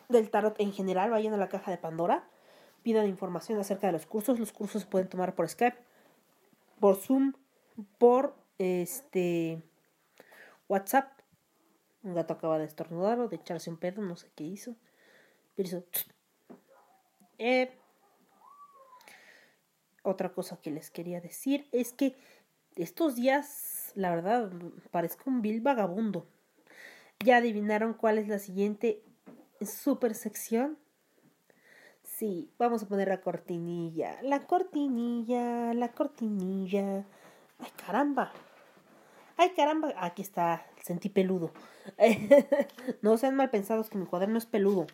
del 0.09 0.31
tarot 0.31 0.59
en 0.61 0.73
general, 0.73 1.11
vayan 1.11 1.35
a 1.35 1.37
la 1.37 1.49
caja 1.49 1.71
de 1.71 1.79
Pandora, 1.79 2.29
pidan 2.83 3.07
información 3.07 3.59
acerca 3.59 3.87
de 3.87 3.93
los 3.93 4.07
cursos. 4.07 4.39
Los 4.39 4.53
cursos 4.53 4.83
se 4.83 4.89
pueden 4.89 5.09
tomar 5.09 5.35
por 5.35 5.49
Skype, 5.49 5.79
por 6.81 6.97
Zoom, 6.97 7.35
por 7.99 8.35
este 8.59 9.63
WhatsApp. 10.69 11.13
Un 12.03 12.15
gato 12.15 12.33
acaba 12.33 12.59
de 12.59 12.65
estornudar 12.65 13.21
o 13.21 13.29
de 13.29 13.37
echarse 13.37 13.71
un 13.71 13.77
pedo, 13.77 14.03
no 14.03 14.17
sé 14.17 14.31
qué 14.35 14.45
hizo. 14.45 14.75
Pero 15.55 15.69
hizo... 15.69 15.85
Eh, 17.39 17.71
otra 20.03 20.33
cosa 20.33 20.61
que 20.61 20.71
les 20.71 20.91
quería 20.91 21.21
decir 21.21 21.69
es 21.73 21.93
que 21.93 22.17
estos 22.77 23.17
días, 23.17 23.93
la 23.95 24.11
verdad, 24.11 24.51
parezco 24.91 25.29
un 25.29 25.43
vil 25.43 25.61
vagabundo. 25.61 26.27
¿Ya 27.25 27.37
adivinaron 27.37 27.93
cuál 27.93 28.17
es 28.17 28.29
la 28.29 28.39
siguiente 28.39 29.03
super 29.61 30.15
sección? 30.15 30.79
Sí, 32.21 32.53
vamos 32.59 32.83
a 32.83 32.87
poner 32.87 33.09
la 33.09 33.23
cortinilla. 33.23 34.21
La 34.21 34.47
cortinilla, 34.47 35.73
la 35.73 35.89
cortinilla. 35.89 37.07
Ay, 37.59 37.71
caramba. 37.87 38.31
Ay, 39.39 39.53
caramba. 39.57 39.95
Aquí 39.97 40.21
está, 40.21 40.67
sentí 40.83 41.09
peludo. 41.09 41.51
no 43.01 43.17
sean 43.17 43.37
mal 43.37 43.49
pensados 43.49 43.89
que 43.89 43.97
mi 43.97 44.05
cuaderno 44.05 44.37
es 44.37 44.45
peludo. 44.45 44.87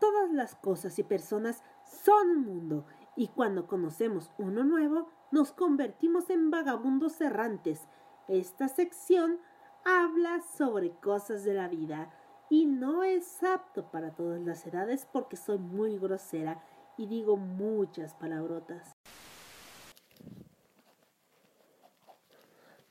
Todas 0.00 0.32
las 0.32 0.56
cosas 0.56 0.98
y 0.98 1.04
personas 1.04 1.62
son 2.04 2.30
un 2.30 2.44
mundo 2.44 2.86
y 3.14 3.28
cuando 3.28 3.68
conocemos 3.68 4.32
uno 4.36 4.64
nuevo 4.64 5.08
nos 5.30 5.52
convertimos 5.52 6.28
en 6.28 6.50
vagabundos 6.50 7.20
errantes. 7.20 7.86
Esta 8.26 8.66
sección 8.66 9.38
habla 9.84 10.40
sobre 10.56 10.90
cosas 10.90 11.44
de 11.44 11.54
la 11.54 11.68
vida 11.68 12.10
y 12.50 12.66
no 12.66 13.04
es 13.04 13.42
apto 13.42 13.90
para 13.90 14.14
todas 14.14 14.40
las 14.40 14.66
edades 14.66 15.06
porque 15.12 15.36
soy 15.36 15.58
muy 15.58 15.98
grosera 15.98 16.62
y 16.96 17.06
digo 17.06 17.36
muchas 17.36 18.14
palabrotas. 18.14 18.92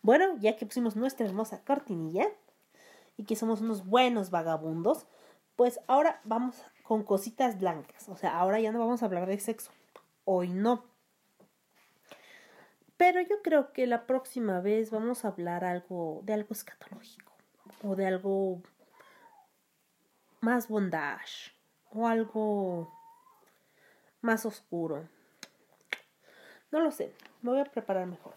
Bueno, 0.01 0.37
ya 0.37 0.55
que 0.55 0.65
pusimos 0.65 0.95
nuestra 0.95 1.25
hermosa 1.25 1.63
cortinilla 1.65 2.27
y 3.17 3.25
que 3.25 3.35
somos 3.35 3.61
unos 3.61 3.85
buenos 3.85 4.29
vagabundos, 4.29 5.05
pues 5.55 5.81
ahora 5.87 6.21
vamos 6.23 6.55
con 6.83 7.03
cositas 7.03 7.59
blancas. 7.59 8.07
O 8.07 8.15
sea, 8.15 8.39
ahora 8.39 8.59
ya 8.59 8.71
no 8.71 8.79
vamos 8.79 9.01
a 9.01 9.07
hablar 9.07 9.27
de 9.27 9.39
sexo. 9.39 9.71
Hoy 10.23 10.49
no. 10.49 10.85
Pero 12.97 13.21
yo 13.21 13.41
creo 13.43 13.71
que 13.73 13.85
la 13.85 14.07
próxima 14.07 14.59
vez 14.59 14.89
vamos 14.89 15.23
a 15.23 15.29
hablar 15.29 15.63
algo 15.63 16.21
de 16.23 16.33
algo 16.33 16.49
escatológico 16.51 17.31
o 17.83 17.95
de 17.95 18.07
algo 18.07 18.61
más 20.41 20.67
bondage 20.67 21.53
o 21.91 22.07
algo 22.07 22.91
más 24.21 24.45
oscuro. 24.45 25.07
No 26.71 26.79
lo 26.79 26.91
sé, 26.91 27.13
me 27.41 27.51
voy 27.51 27.59
a 27.59 27.65
preparar 27.65 28.07
mejor. 28.07 28.33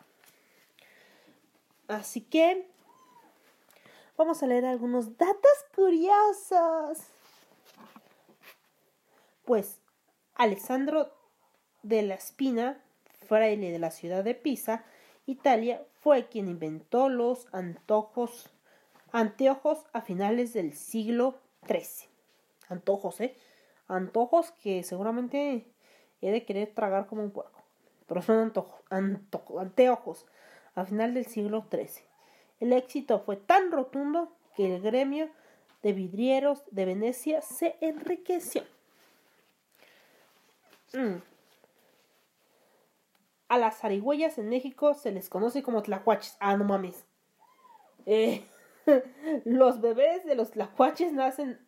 Así 1.88 2.20
que 2.20 2.70
vamos 4.16 4.42
a 4.42 4.46
leer 4.46 4.66
algunos 4.66 5.16
datos 5.16 5.64
curiosos. 5.74 6.98
Pues 9.44 9.80
Alessandro 10.34 11.12
de 11.82 12.02
la 12.02 12.14
Espina, 12.14 12.80
fraile 13.30 13.70
de 13.70 13.78
la 13.78 13.92
ciudad 13.92 14.24
de 14.24 14.34
Pisa, 14.34 14.84
Italia, 15.24 15.80
fue 16.00 16.26
quien 16.26 16.48
inventó 16.48 17.08
los 17.08 17.46
antojos, 17.52 18.50
anteojos 19.12 19.86
a 19.92 20.00
finales 20.00 20.52
del 20.52 20.72
siglo 20.72 21.36
XIII. 21.68 22.08
Antojos, 22.68 23.20
¿eh? 23.20 23.36
Antojos 23.86 24.50
que 24.50 24.82
seguramente 24.82 25.64
he 26.20 26.32
de 26.32 26.44
querer 26.44 26.74
tragar 26.74 27.06
como 27.06 27.22
un 27.22 27.30
puerco. 27.30 27.62
Pero 28.08 28.20
son 28.20 28.52
antojos, 28.90 29.60
anteojos 29.60 30.26
a 30.74 30.84
final 30.84 31.14
del 31.14 31.26
siglo 31.26 31.64
XIII. 31.70 32.04
El 32.58 32.72
éxito 32.72 33.20
fue 33.20 33.36
tan 33.36 33.70
rotundo 33.70 34.32
que 34.56 34.74
el 34.74 34.82
gremio 34.82 35.30
de 35.84 35.92
vidrieros 35.92 36.64
de 36.72 36.84
Venecia 36.84 37.42
se 37.42 37.76
enriqueció. 37.80 38.64
Mm. 40.94 41.18
A 43.50 43.58
las 43.58 43.80
zarigüeyas 43.80 44.38
en 44.38 44.48
México 44.48 44.94
se 44.94 45.10
les 45.10 45.28
conoce 45.28 45.64
como 45.64 45.82
tlacuaches. 45.82 46.36
Ah, 46.38 46.56
no 46.56 46.64
mames. 46.64 47.04
Eh, 48.06 48.46
los 49.44 49.80
bebés 49.80 50.24
de 50.24 50.36
los 50.36 50.52
tlacuaches 50.52 51.12
nacen 51.12 51.58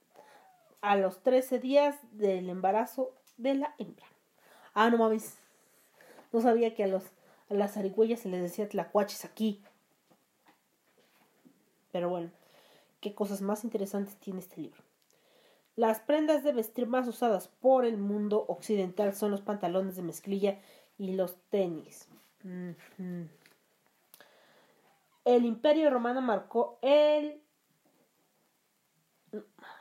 a 0.80 0.94
los 0.94 1.24
13 1.24 1.58
días 1.58 1.96
del 2.12 2.48
embarazo 2.50 3.12
de 3.36 3.54
la 3.54 3.74
hembra. 3.78 4.06
Ah, 4.74 4.90
no 4.90 4.98
mames. 4.98 5.38
No 6.30 6.40
sabía 6.40 6.72
que 6.72 6.84
a 6.84 6.86
los 6.86 7.02
a 7.50 7.54
las 7.54 7.74
zarigüeyas 7.74 8.20
se 8.20 8.28
les 8.28 8.42
decía 8.42 8.68
tlacuaches 8.68 9.24
aquí. 9.24 9.60
Pero 11.90 12.08
bueno, 12.08 12.30
qué 13.00 13.12
cosas 13.12 13.42
más 13.42 13.64
interesantes 13.64 14.14
tiene 14.18 14.38
este 14.38 14.60
libro. 14.60 14.80
Las 15.74 15.98
prendas 15.98 16.44
de 16.44 16.52
vestir 16.52 16.86
más 16.86 17.08
usadas 17.08 17.48
por 17.48 17.84
el 17.84 17.98
mundo 17.98 18.44
occidental 18.46 19.14
son 19.14 19.32
los 19.32 19.40
pantalones 19.40 19.96
de 19.96 20.02
mezclilla 20.02 20.60
y 21.02 21.14
los 21.14 21.36
tenis. 21.50 22.08
El 25.24 25.44
imperio 25.44 25.90
romano 25.90 26.20
marcó 26.20 26.78
el... 26.80 27.42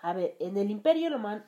A 0.02 0.14
ver, 0.14 0.36
en 0.40 0.58
el 0.58 0.72
imperio 0.72 1.12
romano... 1.12 1.44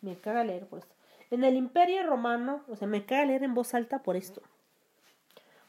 Me 0.00 0.16
caga 0.16 0.44
leer 0.44 0.66
por 0.66 0.78
esto. 0.78 0.94
En 1.30 1.44
el 1.44 1.56
Imperio 1.56 2.02
Romano, 2.06 2.62
o 2.68 2.76
sea, 2.76 2.86
me 2.86 3.06
cae 3.06 3.26
leer 3.26 3.42
en 3.42 3.54
voz 3.54 3.74
alta 3.74 4.02
por 4.02 4.16
esto. 4.16 4.42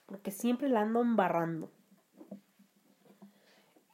Porque 0.06 0.32
siempre 0.32 0.70
la 0.70 0.82
ando 0.82 1.02
embarrando. 1.02 1.72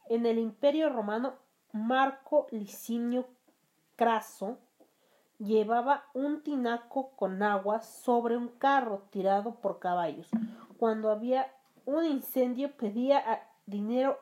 En 0.08 0.26
el 0.26 0.38
Imperio 0.38 0.90
Romano, 0.90 1.34
Marco 1.72 2.46
Licinio 2.50 3.28
Craso 3.96 4.58
llevaba 5.44 6.04
un 6.14 6.42
tinaco 6.42 7.10
con 7.16 7.42
agua 7.42 7.82
sobre 7.82 8.36
un 8.36 8.48
carro 8.48 9.02
tirado 9.10 9.54
por 9.56 9.78
caballos. 9.78 10.28
Cuando 10.78 11.10
había 11.10 11.52
un 11.84 12.04
incendio 12.04 12.76
pedía 12.76 13.48
dinero 13.66 14.18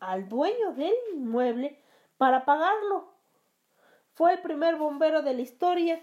al 0.00 0.28
dueño 0.28 0.72
del 0.74 0.94
inmueble 1.14 1.80
para 2.16 2.44
pagarlo. 2.44 3.12
Fue 4.14 4.32
el 4.32 4.42
primer 4.42 4.76
bombero 4.76 5.22
de 5.22 5.34
la 5.34 5.42
historia 5.42 6.00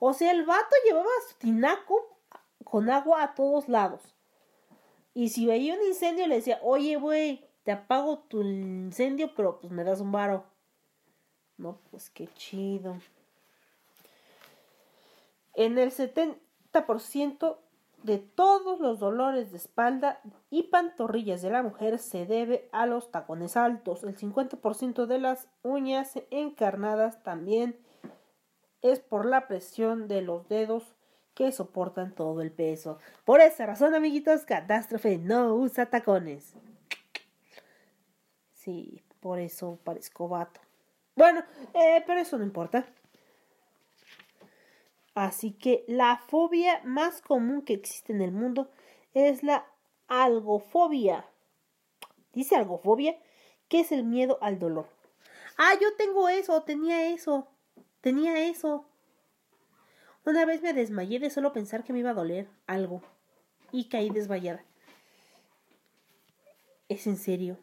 o 0.00 0.12
sea, 0.12 0.32
el 0.32 0.44
vato 0.44 0.74
llevaba 0.84 1.08
su 1.28 1.36
tinaco 1.38 2.18
con 2.64 2.90
agua 2.90 3.22
a 3.22 3.34
todos 3.34 3.68
lados. 3.68 4.00
Y 5.14 5.28
si 5.28 5.46
veía 5.46 5.74
un 5.74 5.82
incendio 5.82 6.26
le 6.26 6.36
decía, 6.36 6.58
oye, 6.62 6.96
güey, 6.96 7.46
te 7.64 7.72
apago 7.72 8.20
tu 8.20 8.42
incendio, 8.42 9.34
pero 9.34 9.60
pues 9.60 9.72
me 9.72 9.84
das 9.84 10.00
un 10.00 10.12
varo. 10.12 10.44
No, 11.58 11.78
pues 11.90 12.08
qué 12.10 12.28
chido. 12.34 12.96
En 15.54 15.78
el 15.78 15.90
70% 15.90 17.58
de 18.02 18.18
todos 18.18 18.80
los 18.80 18.98
dolores 18.98 19.52
de 19.52 19.58
espalda 19.58 20.20
y 20.50 20.64
pantorrillas 20.64 21.42
de 21.42 21.50
la 21.50 21.62
mujer 21.62 21.98
se 21.98 22.26
debe 22.26 22.68
a 22.72 22.86
los 22.86 23.10
tacones 23.10 23.56
altos. 23.56 24.02
El 24.02 24.16
50% 24.16 25.06
de 25.06 25.18
las 25.18 25.48
uñas 25.62 26.12
encarnadas 26.30 27.22
también 27.22 27.78
es 28.80 29.00
por 29.00 29.26
la 29.26 29.46
presión 29.46 30.08
de 30.08 30.22
los 30.22 30.48
dedos 30.48 30.96
que 31.34 31.52
soportan 31.52 32.14
todo 32.14 32.42
el 32.42 32.50
peso. 32.50 32.98
Por 33.24 33.40
esa 33.40 33.66
razón, 33.66 33.94
amiguitos, 33.94 34.44
Catástrofe 34.44 35.18
no 35.18 35.54
usa 35.54 35.86
tacones. 35.86 36.54
Sí, 38.54 39.02
por 39.20 39.38
eso 39.38 39.78
parezco 39.82 40.28
vato. 40.28 40.60
Bueno, 41.14 41.42
eh, 41.74 42.02
pero 42.06 42.20
eso 42.20 42.36
no 42.36 42.44
importa. 42.44 42.86
Así 45.14 45.52
que 45.52 45.84
la 45.88 46.18
fobia 46.28 46.80
más 46.84 47.20
común 47.20 47.62
que 47.62 47.74
existe 47.74 48.12
en 48.12 48.22
el 48.22 48.32
mundo 48.32 48.70
es 49.14 49.42
la 49.42 49.66
algofobia. 50.08 51.26
Dice 52.32 52.56
algofobia, 52.56 53.18
que 53.68 53.80
es 53.80 53.92
el 53.92 54.04
miedo 54.04 54.38
al 54.40 54.58
dolor. 54.58 54.88
Ah, 55.58 55.74
yo 55.80 55.94
tengo 55.96 56.28
eso, 56.28 56.62
tenía 56.62 57.08
eso. 57.08 57.48
Tenía 58.00 58.48
eso. 58.48 58.86
Una 60.24 60.44
vez 60.44 60.62
me 60.62 60.72
desmayé 60.72 61.18
de 61.18 61.30
solo 61.30 61.52
pensar 61.52 61.84
que 61.84 61.92
me 61.92 61.98
iba 61.98 62.10
a 62.10 62.14
doler 62.14 62.48
algo 62.66 63.02
y 63.70 63.88
caí 63.88 64.10
desmayada. 64.10 64.64
¿Es 66.88 67.06
en 67.06 67.16
serio? 67.16 67.58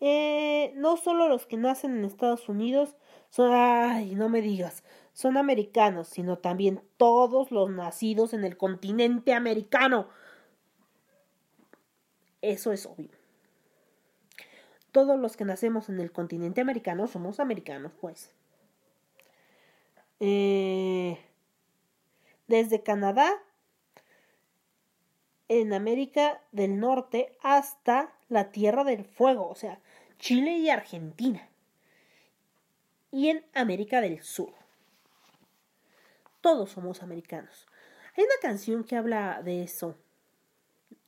Eh, 0.00 0.72
no 0.76 0.96
solo 0.96 1.28
los 1.28 1.46
que 1.46 1.56
nacen 1.56 1.96
en 1.96 2.04
Estados 2.04 2.48
Unidos 2.48 2.96
son, 3.30 3.52
ay, 3.52 4.14
no 4.16 4.28
me 4.28 4.42
digas, 4.42 4.82
son 5.12 5.36
americanos, 5.36 6.08
sino 6.08 6.38
también 6.38 6.82
todos 6.96 7.50
los 7.50 7.70
nacidos 7.70 8.32
en 8.32 8.44
el 8.44 8.56
continente 8.56 9.34
americano. 9.34 10.08
eso 12.40 12.72
es 12.72 12.86
obvio. 12.86 13.10
Todos 14.90 15.18
los 15.18 15.36
que 15.36 15.44
nacemos 15.44 15.88
en 15.88 16.00
el 16.00 16.12
continente 16.12 16.60
americano 16.60 17.06
somos 17.06 17.40
americanos, 17.40 17.92
pues. 18.00 18.34
Eh, 20.20 21.18
desde 22.46 22.82
Canadá, 22.82 23.30
en 25.48 25.72
América 25.72 26.42
del 26.52 26.78
Norte, 26.78 27.36
hasta 27.42 28.12
la 28.28 28.50
Tierra 28.50 28.84
del 28.84 29.04
Fuego, 29.04 29.48
o 29.48 29.54
sea, 29.54 29.80
Chile 30.18 30.58
y 30.58 30.68
Argentina. 30.68 31.48
Y 33.10 33.28
en 33.28 33.44
América 33.54 34.00
del 34.00 34.22
Sur. 34.22 34.61
Todos 36.42 36.72
somos 36.72 37.04
americanos. 37.04 37.68
Hay 38.16 38.24
una 38.24 38.34
canción 38.42 38.82
que 38.82 38.96
habla 38.96 39.40
de 39.42 39.62
eso. 39.62 39.96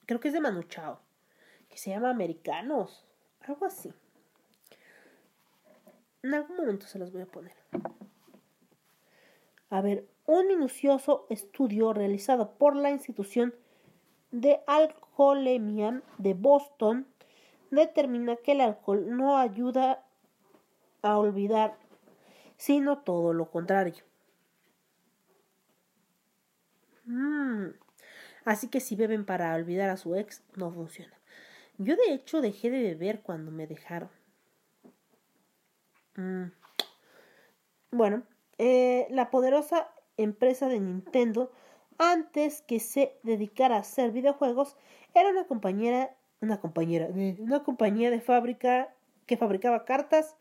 Creo 0.06 0.20
que 0.20 0.28
es 0.28 0.35
de 0.35 0.40
Manu 0.40 0.62
Chao. 0.62 1.01
Que 1.69 1.77
se 1.77 1.90
llama 1.90 2.11
Americanos. 2.11 3.05
Algo 3.40 3.66
así. 3.66 3.93
En 6.23 6.35
algún 6.35 6.56
momento 6.56 6.86
se 6.86 7.01
los 7.01 7.11
voy 7.12 7.23
a 7.23 7.27
poner. 7.27 7.52
A 9.70 9.81
ver, 9.81 10.06
un 10.24 10.47
minucioso 10.47 11.27
estudio 11.28 11.93
realizado 11.93 12.52
por 12.52 12.77
la 12.77 12.93
institución 12.93 13.56
de 14.31 14.61
alcoholemia 14.69 16.01
de 16.19 16.35
Boston 16.35 17.09
determina 17.73 18.36
que 18.36 18.52
el 18.52 18.61
alcohol 18.61 19.16
no 19.16 19.36
ayuda 19.36 20.05
a 21.02 21.19
olvidar, 21.19 21.77
sino 22.56 22.98
todo 22.98 23.32
lo 23.32 23.51
contrario. 23.51 24.05
Mm. 27.07 27.69
Así 28.45 28.69
que 28.69 28.81
si 28.81 28.97
beben 28.97 29.25
para 29.25 29.55
olvidar 29.55 29.91
a 29.91 29.97
su 29.97 30.15
ex, 30.15 30.43
no 30.57 30.71
funciona. 30.71 31.15
Yo 31.79 31.97
de 31.97 32.13
hecho 32.13 32.41
dejé 32.41 32.71
de 32.71 32.83
beber 32.83 33.23
cuando 33.23 33.51
me 33.51 33.67
dejaron. 33.67 34.11
Mm. 36.17 36.53
Bueno, 37.91 38.23
eh, 38.59 39.07
la 39.11 39.31
poderosa 39.31 39.89
empresa 40.17 40.69
de 40.69 40.81
Nintendo, 40.81 41.51
antes 41.99 42.63
que 42.63 42.81
se 42.81 43.17
dedicara 43.23 43.77
a 43.77 43.81
hacer 43.81 44.13
videojuegos, 44.13 44.77
era 45.15 45.31
una 45.31 45.47
compañera, 45.47 46.15
una 46.41 46.61
compañera, 46.61 47.09
una 47.39 47.63
compañía 47.63 48.11
de 48.11 48.21
fábrica 48.21 48.93
que 49.27 49.37
fabricaba 49.37 49.85
cartas 49.85 50.37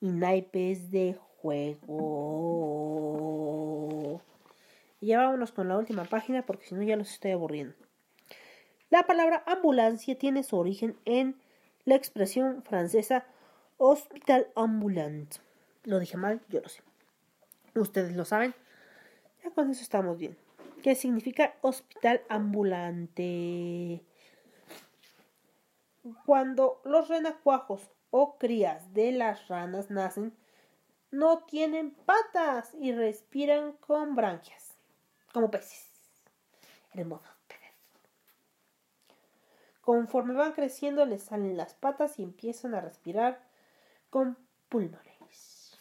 y 0.00 0.10
naipes 0.10 0.90
de 0.90 1.18
juego. 1.40 3.13
Y 5.04 5.12
con 5.54 5.68
la 5.68 5.76
última 5.76 6.04
página 6.04 6.46
porque 6.46 6.64
si 6.64 6.74
no 6.74 6.82
ya 6.82 6.96
los 6.96 7.12
estoy 7.12 7.32
aburriendo. 7.32 7.76
La 8.88 9.02
palabra 9.02 9.44
ambulancia 9.46 10.16
tiene 10.16 10.42
su 10.42 10.56
origen 10.56 10.96
en 11.04 11.38
la 11.84 11.94
expresión 11.94 12.62
francesa 12.62 13.26
hospital 13.76 14.46
ambulant. 14.56 15.34
Lo 15.82 15.98
dije 15.98 16.16
mal, 16.16 16.40
yo 16.48 16.62
lo 16.62 16.70
sé. 16.70 16.80
Ustedes 17.74 18.16
lo 18.16 18.24
saben. 18.24 18.54
Ya 19.42 19.50
con 19.50 19.68
eso 19.68 19.82
estamos 19.82 20.16
bien. 20.16 20.38
¿Qué 20.82 20.94
significa 20.94 21.54
hospital 21.60 22.22
ambulante? 22.30 24.02
Cuando 26.24 26.80
los 26.86 27.08
renacuajos 27.08 27.90
o 28.08 28.38
crías 28.38 28.94
de 28.94 29.12
las 29.12 29.48
ranas 29.48 29.90
nacen, 29.90 30.34
no 31.10 31.44
tienen 31.44 31.90
patas 31.90 32.74
y 32.80 32.92
respiran 32.92 33.72
con 33.72 34.16
branquias, 34.16 34.63
como 35.34 35.50
peces. 35.50 35.90
Hermoso. 36.92 37.28
Conforme 39.82 40.32
van 40.32 40.52
creciendo 40.52 41.04
les 41.04 41.24
salen 41.24 41.58
las 41.58 41.74
patas 41.74 42.18
y 42.18 42.22
empiezan 42.22 42.74
a 42.74 42.80
respirar 42.80 43.42
con 44.08 44.38
pulmones. 44.70 45.78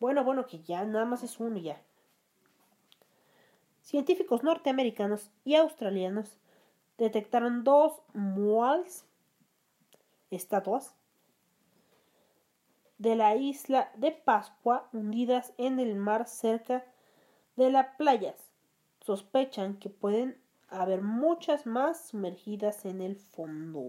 Bueno, 0.00 0.24
bueno, 0.24 0.46
que 0.46 0.60
ya 0.60 0.84
nada 0.84 1.04
más 1.04 1.22
es 1.22 1.38
uno 1.38 1.58
ya. 1.58 1.80
Científicos 3.82 4.42
norteamericanos 4.42 5.30
y 5.44 5.54
australianos 5.54 6.36
detectaron 6.96 7.62
dos 7.62 8.00
muals, 8.12 9.04
estatuas, 10.30 10.94
de 12.98 13.14
la 13.14 13.36
isla 13.36 13.92
de 13.94 14.10
Pascua 14.10 14.88
hundidas 14.92 15.52
en 15.58 15.78
el 15.78 15.94
mar 15.94 16.26
cerca 16.26 16.78
de 16.78 16.97
las 17.58 17.96
playas. 17.96 18.36
Sospechan 19.04 19.78
que 19.78 19.90
pueden 19.90 20.40
haber 20.68 21.02
muchas 21.02 21.66
más 21.66 22.08
sumergidas 22.08 22.84
en 22.84 23.00
el 23.00 23.16
fondo. 23.16 23.82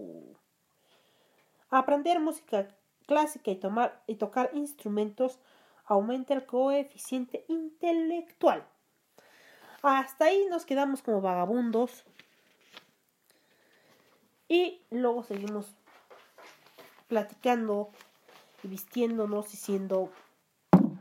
Aprender 1.70 2.20
música 2.20 2.68
clásica 3.06 3.52
y, 3.52 3.56
tomar, 3.56 4.04
y 4.08 4.16
tocar 4.16 4.50
instrumentos 4.54 5.40
aumenta 5.86 6.34
el 6.34 6.46
coeficiente 6.46 7.46
intelectual. 7.48 8.66
Hasta 9.82 10.26
ahí 10.26 10.46
nos 10.50 10.66
quedamos 10.66 11.02
como 11.02 11.22
vagabundos. 11.22 12.06
Y 14.48 14.82
luego 14.90 15.24
seguimos 15.24 15.68
platicando 17.08 17.92
y 18.64 18.68
vistiéndonos 18.68 19.54
y 19.54 19.58
siendo 19.58 20.12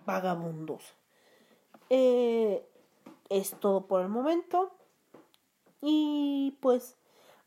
vagabundos. 0.05 0.98
Eh, 1.90 2.66
es 3.28 3.52
todo 3.60 3.86
por 3.86 4.02
el 4.02 4.09
momento. 4.09 4.73
Y 5.81 6.56
pues 6.60 6.97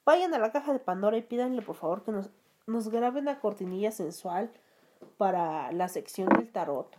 vayan 0.06 0.34
a 0.34 0.40
la 0.40 0.52
caja 0.52 0.74
de 0.74 0.80
Pandora 0.80 1.18
y 1.18 1.22
pídanle 1.22 1.62
por 1.62 1.76
favor 1.76 2.04
que 2.04 2.12
nos, 2.12 2.30
nos 2.68 2.90
graben 2.90 3.26
la 3.26 3.40
cortinilla 3.40 3.92
sensual 3.92 4.52
para 5.18 5.72
la 5.72 5.88
sección 5.88 6.30
del 6.30 6.52
tarot. 6.52 6.98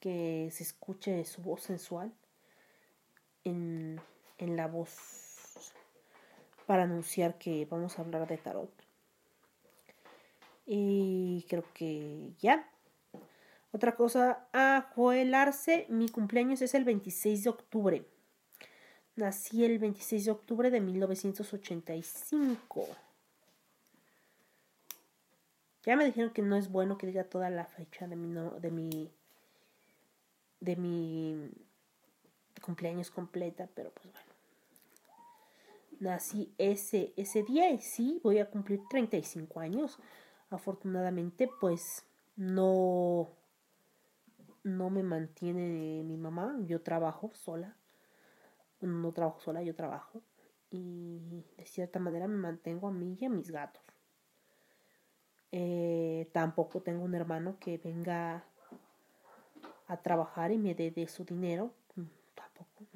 Que 0.00 0.48
se 0.52 0.62
escuche 0.62 1.24
su 1.24 1.42
voz 1.42 1.62
sensual 1.62 2.12
en, 3.44 4.00
en 4.38 4.56
la 4.56 4.66
voz 4.66 5.72
para 6.66 6.84
anunciar 6.84 7.38
que 7.38 7.66
vamos 7.70 7.98
a 7.98 8.02
hablar 8.02 8.26
de 8.26 8.38
tarot. 8.38 8.70
Y 10.66 11.44
creo 11.48 11.64
que 11.74 12.32
ya. 12.38 12.71
Otra 13.72 13.96
cosa, 13.96 14.46
a 14.52 14.92
Arce, 15.34 15.86
mi 15.88 16.10
cumpleaños 16.10 16.60
es 16.60 16.74
el 16.74 16.84
26 16.84 17.44
de 17.44 17.50
octubre. 17.50 18.06
Nací 19.16 19.64
el 19.64 19.78
26 19.78 20.26
de 20.26 20.30
octubre 20.30 20.70
de 20.70 20.80
1985. 20.80 22.86
Ya 25.84 25.96
me 25.96 26.04
dijeron 26.04 26.32
que 26.32 26.42
no 26.42 26.56
es 26.56 26.70
bueno 26.70 26.98
que 26.98 27.06
diga 27.06 27.24
toda 27.24 27.48
la 27.48 27.64
fecha 27.64 28.06
de 28.06 28.14
mi 28.14 28.30
de 28.60 28.70
mi 28.70 29.10
de 30.60 30.76
mi 30.76 31.50
cumpleaños 32.60 33.10
completa, 33.10 33.70
pero 33.74 33.90
pues 33.90 34.12
bueno. 34.12 34.28
Nací 35.98 36.52
ese 36.58 37.14
ese 37.16 37.42
día 37.42 37.70
y 37.70 37.80
sí, 37.80 38.20
voy 38.22 38.38
a 38.38 38.50
cumplir 38.50 38.82
35 38.90 39.60
años. 39.60 39.98
Afortunadamente, 40.50 41.48
pues 41.58 42.04
no 42.36 43.30
no 44.64 44.90
me 44.90 45.02
mantiene 45.02 46.02
mi 46.04 46.16
mamá, 46.16 46.56
yo 46.66 46.82
trabajo 46.82 47.32
sola 47.34 47.76
no 48.86 49.12
trabajo 49.12 49.40
sola, 49.40 49.62
yo 49.62 49.74
trabajo. 49.74 50.22
Y 50.70 51.44
de 51.56 51.66
cierta 51.66 51.98
manera 51.98 52.26
me 52.28 52.36
mantengo 52.36 52.88
a 52.88 52.92
mí 52.92 53.16
y 53.20 53.24
a 53.24 53.30
mis 53.30 53.50
gatos. 53.50 53.82
Eh, 55.50 56.30
tampoco 56.32 56.80
tengo 56.80 57.04
un 57.04 57.14
hermano 57.14 57.58
que 57.60 57.76
venga 57.76 58.44
a 59.86 59.96
trabajar 59.98 60.50
y 60.50 60.58
me 60.58 60.74
dé 60.74 60.90
de 60.90 61.06
su 61.08 61.24
dinero. 61.24 61.74
Mm, 61.94 62.04
tampoco, 62.34 62.86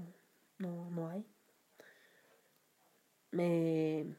no, 0.59 0.91
no, 0.91 1.11
hay. 1.11 1.27
Me, 3.31 4.17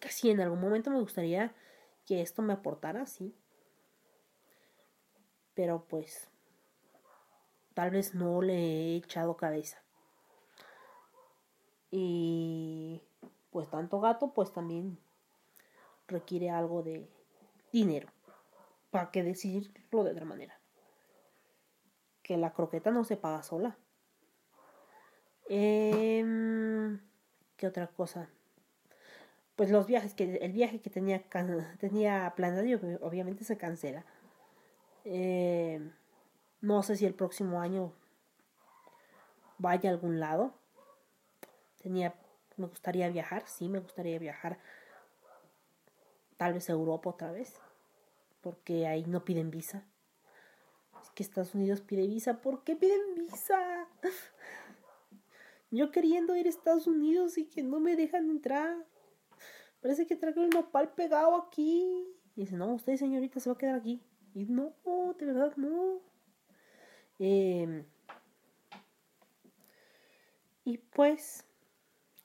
casi 0.00 0.30
en 0.30 0.40
algún 0.40 0.60
momento 0.60 0.90
me 0.90 1.00
gustaría 1.00 1.52
que 2.06 2.22
esto 2.22 2.42
me 2.42 2.52
aportara, 2.52 3.04
sí. 3.06 3.34
Pero 5.58 5.82
pues 5.88 6.28
tal 7.74 7.90
vez 7.90 8.14
no 8.14 8.42
le 8.42 8.54
he 8.54 8.96
echado 8.96 9.36
cabeza. 9.36 9.82
Y 11.90 13.02
pues 13.50 13.68
tanto 13.68 14.00
gato 14.00 14.32
pues 14.32 14.52
también 14.52 15.00
requiere 16.06 16.48
algo 16.48 16.84
de 16.84 17.10
dinero. 17.72 18.08
¿Para 18.92 19.10
qué 19.10 19.24
decirlo 19.24 20.04
de 20.04 20.12
otra 20.12 20.24
manera? 20.24 20.60
Que 22.22 22.36
la 22.36 22.52
croqueta 22.52 22.92
no 22.92 23.02
se 23.02 23.16
paga 23.16 23.42
sola. 23.42 23.76
Eh, 25.48 26.24
¿Qué 27.56 27.66
otra 27.66 27.88
cosa? 27.88 28.28
Pues 29.56 29.72
los 29.72 29.88
viajes, 29.88 30.14
que 30.14 30.36
el 30.36 30.52
viaje 30.52 30.80
que 30.80 30.88
tenía, 30.88 31.20
tenía 31.80 32.32
planeado 32.36 32.98
obviamente 33.00 33.42
se 33.42 33.58
cancela. 33.58 34.06
Eh, 35.10 35.80
no 36.60 36.82
sé 36.82 36.96
si 36.96 37.06
el 37.06 37.14
próximo 37.14 37.60
año 37.60 37.92
vaya 39.56 39.88
a 39.88 39.92
algún 39.94 40.20
lado 40.20 40.52
tenía 41.82 42.14
me 42.58 42.66
gustaría 42.66 43.08
viajar, 43.08 43.44
sí, 43.46 43.68
me 43.68 43.78
gustaría 43.78 44.18
viajar 44.18 44.58
tal 46.36 46.52
vez 46.54 46.68
a 46.68 46.72
Europa 46.72 47.10
otra 47.10 47.32
vez, 47.32 47.54
porque 48.40 48.86
ahí 48.86 49.04
no 49.06 49.24
piden 49.24 49.50
visa. 49.50 49.84
Es 51.02 51.10
que 51.10 51.22
Estados 51.22 51.54
Unidos 51.54 51.80
pide 51.80 52.06
visa, 52.06 52.40
¿por 52.40 52.64
qué 52.64 52.76
piden 52.76 53.14
visa? 53.14 53.88
Yo 55.70 55.90
queriendo 55.90 56.34
ir 56.36 56.46
a 56.46 56.48
Estados 56.48 56.86
Unidos 56.86 57.38
y 57.38 57.44
que 57.44 57.62
no 57.62 57.78
me 57.78 57.94
dejan 57.94 58.28
entrar. 58.30 58.76
Parece 59.80 60.06
que 60.06 60.16
traigo 60.16 60.42
el 60.42 60.50
nopal 60.50 60.92
pegado 60.94 61.36
aquí. 61.36 62.08
Y 62.34 62.40
dice, 62.40 62.56
no, 62.56 62.74
usted 62.74 62.96
señorita 62.96 63.38
se 63.38 63.50
va 63.50 63.54
a 63.54 63.58
quedar 63.58 63.74
aquí. 63.76 64.02
Y 64.34 64.44
no, 64.44 64.74
de 65.18 65.26
verdad 65.26 65.52
no. 65.56 66.00
Eh, 67.18 67.84
y 70.64 70.78
pues, 70.78 71.44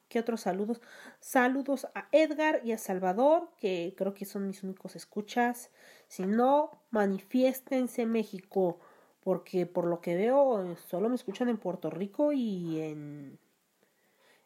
¿qué 0.09 0.19
otros 0.19 0.41
saludos? 0.41 0.81
Saludos 1.19 1.87
a 1.95 2.07
Edgar 2.11 2.61
y 2.63 2.73
a 2.73 2.77
Salvador, 2.77 3.49
que 3.57 3.93
creo 3.97 4.13
que 4.13 4.25
son 4.25 4.47
mis 4.47 4.63
únicos 4.63 4.95
escuchas. 4.95 5.71
Si 6.07 6.25
no, 6.25 6.83
manifiéstense 6.91 8.05
México, 8.05 8.79
porque 9.21 9.65
por 9.65 9.85
lo 9.85 10.01
que 10.01 10.15
veo 10.15 10.75
solo 10.75 11.09
me 11.09 11.15
escuchan 11.15 11.49
en 11.49 11.57
Puerto 11.57 11.89
Rico 11.89 12.33
y 12.33 12.81
en 12.81 13.39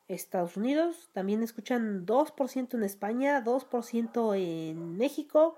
Estados 0.07 0.55
Unidos. 0.57 1.09
También 1.13 1.43
escuchan 1.43 2.05
2% 2.05 2.77
en 2.77 2.83
España, 2.83 3.43
2% 3.43 4.35
en 4.35 4.97
México 4.97 5.55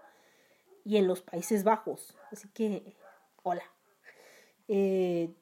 y 0.83 0.97
en 0.97 1.07
los 1.07 1.21
Países 1.21 1.63
Bajos. 1.63 2.15
Así 2.31 2.47
que, 2.49 2.95
hola. 3.43 3.63
Eh, 4.67 5.33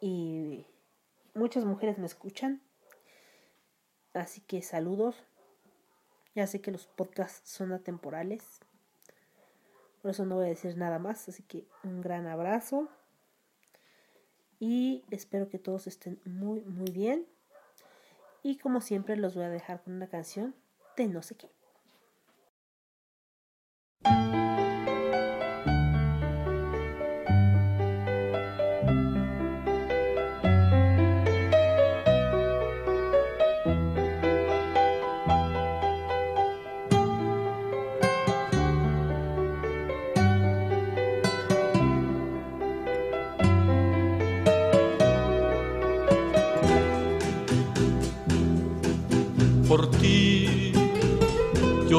y 0.00 0.66
muchas 1.34 1.64
mujeres 1.64 1.98
me 1.98 2.06
escuchan. 2.06 2.62
Así 4.14 4.40
que 4.40 4.62
saludos. 4.62 5.16
Ya 6.34 6.46
sé 6.46 6.60
que 6.60 6.70
los 6.70 6.86
podcasts 6.86 7.50
son 7.50 7.72
atemporales. 7.72 8.60
Por 10.02 10.12
eso 10.12 10.24
no 10.24 10.36
voy 10.36 10.46
a 10.46 10.48
decir 10.48 10.76
nada 10.76 10.98
más. 10.98 11.28
Así 11.28 11.42
que 11.42 11.66
un 11.84 12.00
gran 12.00 12.26
abrazo. 12.26 12.88
Y 14.58 15.04
espero 15.10 15.48
que 15.48 15.58
todos 15.58 15.86
estén 15.86 16.20
muy, 16.24 16.60
muy 16.62 16.90
bien. 16.90 17.26
Y 18.42 18.58
como 18.58 18.80
siempre 18.80 19.16
los 19.16 19.34
voy 19.34 19.44
a 19.44 19.50
dejar 19.50 19.82
con 19.82 19.94
una 19.94 20.08
canción 20.08 20.54
de 20.96 21.08
no 21.08 21.22
sé 21.22 21.34
qué. 21.36 21.50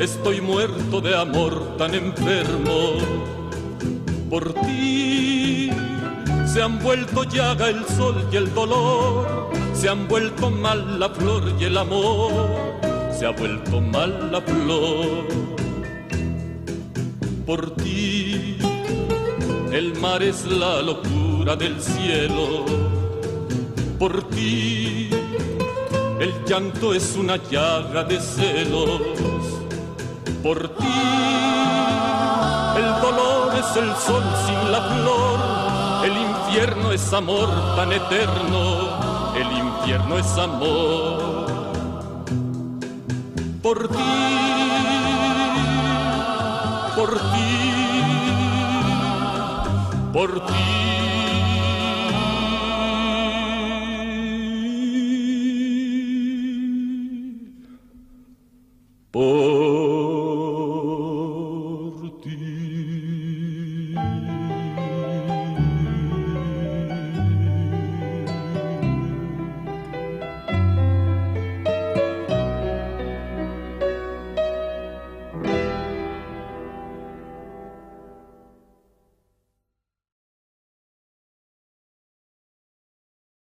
Estoy 0.00 0.40
muerto 0.40 1.02
de 1.02 1.14
amor 1.14 1.76
tan 1.76 1.94
enfermo. 1.94 2.94
Por 4.30 4.54
ti 4.54 5.70
se 6.46 6.62
han 6.62 6.78
vuelto 6.78 7.24
llaga 7.24 7.68
el 7.68 7.84
sol 7.84 8.26
y 8.32 8.36
el 8.36 8.54
dolor. 8.54 9.50
Se 9.74 9.90
han 9.90 10.08
vuelto 10.08 10.50
mal 10.50 10.98
la 10.98 11.10
flor 11.10 11.42
y 11.60 11.64
el 11.64 11.76
amor. 11.76 12.32
Se 13.12 13.26
ha 13.26 13.30
vuelto 13.32 13.82
mal 13.82 14.32
la 14.32 14.40
flor. 14.40 15.26
Por 17.44 17.76
ti 17.76 18.56
el 19.70 19.94
mar 20.00 20.22
es 20.22 20.46
la 20.46 20.80
locura 20.80 21.56
del 21.56 21.78
cielo. 21.78 22.64
Por 23.98 24.22
ti 24.30 25.10
el 26.18 26.32
llanto 26.46 26.94
es 26.94 27.16
una 27.16 27.36
llaga 27.36 28.02
de 28.04 28.18
celos. 28.18 29.29
Por 30.42 30.68
ti, 30.76 30.86
el 32.76 33.00
dolor 33.02 33.54
es 33.58 33.76
el 33.76 33.94
sol 33.96 34.22
sin 34.46 34.72
la 34.72 34.80
flor. 34.80 35.38
El 36.02 36.16
infierno 36.16 36.92
es 36.92 37.12
amor 37.12 37.48
tan 37.76 37.92
eterno. 37.92 39.34
El 39.36 39.52
infierno 39.52 40.16
es 40.16 40.38
amor. 40.38 41.46
Por 43.62 43.88
ti, 43.88 43.98
por 46.96 47.10
ti, 47.10 48.02
por 50.14 50.46
ti. 50.46 50.69